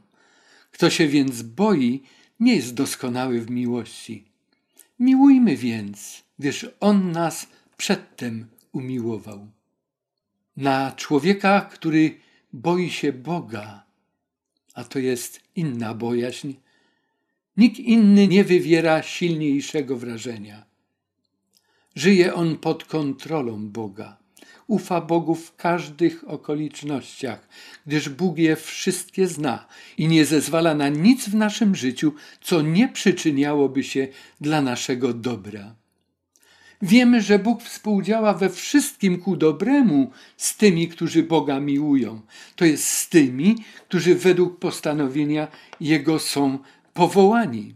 Kto 0.70 0.90
się 0.90 1.08
więc 1.08 1.42
boi, 1.42 2.02
nie 2.40 2.56
jest 2.56 2.74
doskonały 2.74 3.40
w 3.40 3.50
miłości. 3.50 4.24
Miłujmy 4.98 5.56
więc, 5.56 6.22
gdyż 6.38 6.66
On 6.80 7.12
nas 7.12 7.46
przedtem 7.76 8.46
umiłował. 8.72 9.46
Na 10.56 10.92
człowieka, 10.92 11.60
który 11.60 12.20
boi 12.52 12.90
się 12.90 13.12
Boga, 13.12 13.85
a 14.76 14.84
to 14.84 14.98
jest 14.98 15.40
inna 15.56 15.94
bojaźń, 15.94 16.52
nikt 17.56 17.78
inny 17.78 18.28
nie 18.28 18.44
wywiera 18.44 19.02
silniejszego 19.02 19.96
wrażenia. 19.96 20.58
Żyje 21.94 22.34
on 22.34 22.58
pod 22.58 22.84
kontrolą 22.84 23.68
Boga 23.68 24.16
ufa 24.66 25.00
Bogu 25.00 25.34
w 25.34 25.56
każdych 25.56 26.28
okolicznościach, 26.28 27.48
gdyż 27.86 28.08
Bóg 28.08 28.38
je 28.38 28.56
wszystkie 28.56 29.26
zna 29.26 29.66
i 29.98 30.08
nie 30.08 30.24
zezwala 30.24 30.74
na 30.74 30.88
nic 30.88 31.28
w 31.28 31.34
naszym 31.34 31.76
życiu, 31.76 32.14
co 32.40 32.62
nie 32.62 32.88
przyczyniałoby 32.88 33.84
się 33.84 34.08
dla 34.40 34.62
naszego 34.62 35.14
dobra. 35.14 35.74
Wiemy, 36.82 37.22
że 37.22 37.38
Bóg 37.38 37.62
współdziała 37.62 38.34
we 38.34 38.50
wszystkim 38.50 39.18
ku 39.18 39.36
dobremu 39.36 40.10
z 40.36 40.56
tymi, 40.56 40.88
którzy 40.88 41.22
Boga 41.22 41.60
miłują, 41.60 42.20
to 42.56 42.64
jest 42.64 42.88
z 42.88 43.08
tymi, 43.08 43.56
którzy 43.88 44.14
według 44.14 44.58
postanowienia 44.58 45.48
Jego 45.80 46.18
są 46.18 46.58
powołani. 46.94 47.74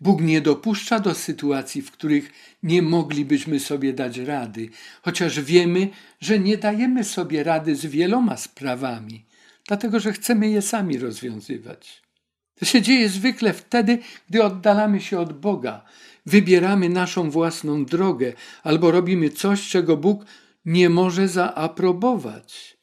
Bóg 0.00 0.20
nie 0.20 0.40
dopuszcza 0.40 1.00
do 1.00 1.14
sytuacji, 1.14 1.82
w 1.82 1.90
których 1.90 2.32
nie 2.62 2.82
moglibyśmy 2.82 3.60
sobie 3.60 3.92
dać 3.92 4.18
rady, 4.18 4.68
chociaż 5.02 5.40
wiemy, 5.40 5.88
że 6.20 6.38
nie 6.38 6.58
dajemy 6.58 7.04
sobie 7.04 7.44
rady 7.44 7.76
z 7.76 7.86
wieloma 7.86 8.36
sprawami, 8.36 9.24
dlatego 9.68 10.00
że 10.00 10.12
chcemy 10.12 10.50
je 10.50 10.62
sami 10.62 10.98
rozwiązywać. 10.98 12.02
To 12.54 12.64
się 12.64 12.82
dzieje 12.82 13.08
zwykle 13.08 13.52
wtedy, 13.52 13.98
gdy 14.28 14.44
oddalamy 14.44 15.00
się 15.00 15.20
od 15.20 15.40
Boga, 15.40 15.84
wybieramy 16.26 16.88
naszą 16.88 17.30
własną 17.30 17.84
drogę 17.84 18.32
albo 18.62 18.90
robimy 18.90 19.30
coś, 19.30 19.68
czego 19.68 19.96
Bóg 19.96 20.24
nie 20.64 20.90
może 20.90 21.28
zaaprobować. 21.28 22.76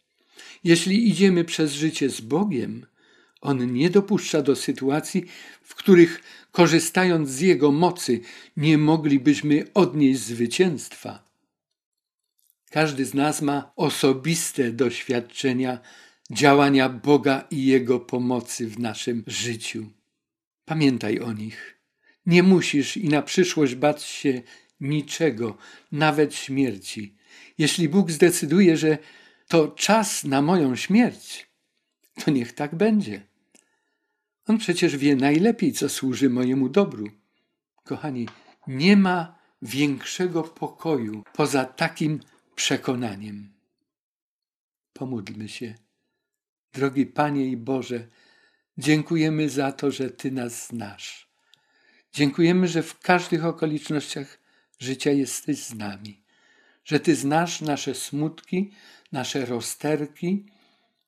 Jeśli 0.64 1.10
idziemy 1.10 1.46
przez 1.46 1.74
życie 1.74 2.10
z 2.10 2.22
Bogiem, 2.22 2.86
On 3.42 3.74
nie 3.74 3.90
dopuszcza 3.90 4.42
do 4.42 4.56
sytuacji, 4.56 5.26
w 5.62 5.76
których 5.76 6.22
korzystając 6.52 7.30
z 7.30 7.40
Jego 7.40 7.72
mocy, 7.72 8.20
nie 8.58 8.78
moglibyśmy 8.78 9.66
odnieść 9.74 10.20
zwycięstwa. 10.20 11.28
Każdy 12.70 13.06
z 13.06 13.14
nas 13.14 13.42
ma 13.42 13.72
osobiste 13.76 14.72
doświadczenia 14.72 15.80
działania 16.32 16.90
Boga 16.90 17.48
i 17.52 17.66
Jego 17.66 18.00
pomocy 18.00 18.68
w 18.68 18.80
naszym 18.80 19.24
życiu. 19.28 19.86
Pamiętaj 20.66 21.20
o 21.20 21.34
nich. 21.34 21.77
Nie 22.28 22.44
musisz 22.44 22.98
i 22.98 23.10
na 23.10 23.22
przyszłość 23.22 23.76
bać 23.76 24.04
się 24.04 24.42
niczego, 24.80 25.58
nawet 25.92 26.36
śmierci. 26.36 27.16
Jeśli 27.58 27.90
Bóg 27.90 28.12
zdecyduje, 28.12 28.78
że 28.78 28.98
to 29.48 29.68
czas 29.68 30.24
na 30.24 30.42
moją 30.42 30.76
śmierć, 30.76 31.48
to 32.24 32.32
niech 32.32 32.54
tak 32.54 32.76
będzie. 32.76 33.22
On 34.48 34.58
przecież 34.58 34.98
wie 34.98 35.16
najlepiej, 35.16 35.74
co 35.74 35.90
służy 35.90 36.30
mojemu 36.30 36.70
dobru. 36.70 37.08
Kochani, 37.84 38.28
nie 38.68 38.98
ma 38.98 39.40
większego 39.62 40.44
pokoju 40.44 41.24
poza 41.34 41.66
takim 41.66 42.20
przekonaniem. 42.56 43.54
Pomódlmy 44.94 45.50
się. 45.50 45.76
Drogi 46.74 47.06
Panie 47.06 47.48
i 47.48 47.58
Boże, 47.58 48.08
dziękujemy 48.78 49.50
za 49.50 49.72
to, 49.72 49.92
że 49.92 50.10
Ty 50.10 50.32
nas 50.32 50.68
znasz. 50.68 51.27
Dziękujemy, 52.14 52.68
że 52.68 52.84
w 52.84 53.00
każdych 53.00 53.46
okolicznościach 53.46 54.40
życia 54.80 55.12
jesteś 55.12 55.58
z 55.58 55.74
nami, 55.74 56.24
że 56.86 57.00
Ty 57.00 57.16
znasz 57.16 57.62
nasze 57.62 57.96
smutki, 57.96 58.72
nasze 59.12 59.46
rozterki, 59.46 60.46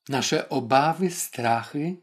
nasze 0.09 0.49
obawy, 0.49 1.11
strachy 1.11 1.97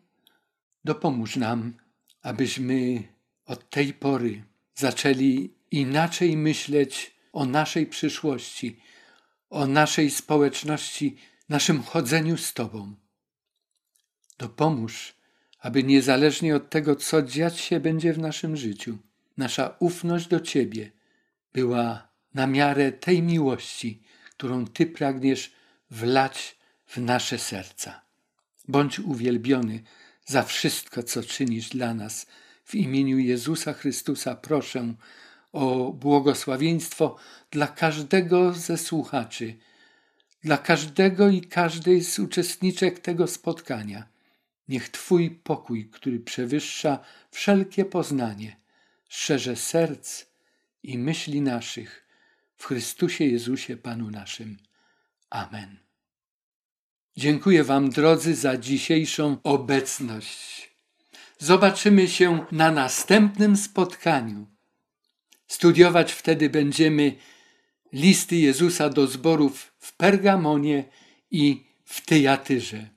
Dopomóż 0.86 1.36
nam, 1.36 1.74
abyśmy 2.22 3.02
od 3.46 3.70
tej 3.70 3.94
pory 3.94 4.44
zaczęli 4.74 5.54
inaczej 5.70 6.36
myśleć 6.36 7.16
o 7.32 7.44
naszej 7.44 7.86
przyszłości, 7.86 8.80
o 9.50 9.66
naszej 9.66 10.10
społeczności, 10.10 11.16
naszym 11.48 11.82
chodzeniu 11.82 12.36
z 12.36 12.54
Tobą. 12.54 12.94
Dopomóż, 14.38 15.14
aby 15.58 15.82
niezależnie 15.82 16.56
od 16.56 16.70
tego, 16.70 16.96
co 16.96 17.22
dziać 17.22 17.60
się 17.60 17.80
będzie 17.80 18.12
w 18.12 18.18
naszym 18.18 18.56
życiu, 18.56 18.98
nasza 19.36 19.76
ufność 19.78 20.28
do 20.28 20.40
Ciebie 20.40 20.90
była 21.52 22.08
na 22.34 22.46
miarę 22.46 22.92
tej 22.92 23.22
miłości, 23.22 24.02
którą 24.30 24.66
Ty 24.66 24.86
pragniesz 24.86 25.52
wlać 25.90 26.56
w 26.86 26.96
nasze 26.96 27.38
serca. 27.38 28.00
Bądź 28.68 28.98
uwielbiony 28.98 29.82
za 30.26 30.42
wszystko, 30.42 31.02
co 31.02 31.22
czynisz 31.22 31.68
dla 31.68 31.94
nas. 31.94 32.26
W 32.64 32.74
imieniu 32.74 33.18
Jezusa 33.18 33.72
Chrystusa 33.72 34.34
proszę 34.34 34.94
o 35.52 35.92
błogosławieństwo 35.92 37.16
dla 37.50 37.66
każdego 37.66 38.52
ze 38.52 38.78
słuchaczy, 38.78 39.56
dla 40.42 40.58
każdego 40.58 41.28
i 41.28 41.40
każdej 41.40 42.04
z 42.04 42.18
uczestniczek 42.18 42.98
tego 42.98 43.26
spotkania. 43.26 44.15
Niech 44.68 44.88
Twój 44.88 45.30
pokój, 45.30 45.90
który 45.90 46.20
przewyższa 46.20 46.98
wszelkie 47.30 47.84
poznanie, 47.84 48.56
szerze 49.08 49.56
serc 49.56 50.24
i 50.82 50.98
myśli 50.98 51.40
naszych 51.40 52.06
w 52.56 52.66
Chrystusie 52.66 53.24
Jezusie 53.24 53.76
Panu 53.76 54.10
naszym. 54.10 54.56
Amen. 55.30 55.78
Dziękuję 57.16 57.64
Wam, 57.64 57.90
drodzy, 57.90 58.34
za 58.34 58.56
dzisiejszą 58.56 59.36
obecność. 59.42 60.70
Zobaczymy 61.38 62.08
się 62.08 62.46
na 62.52 62.70
następnym 62.70 63.56
spotkaniu. 63.56 64.46
Studiować 65.46 66.12
wtedy 66.12 66.50
będziemy 66.50 67.16
listy 67.92 68.36
Jezusa 68.36 68.88
do 68.88 69.06
zborów 69.06 69.72
w 69.78 69.96
Pergamonie 69.96 70.84
i 71.30 71.66
w 71.84 72.00
Tyjatyrze. 72.00 72.95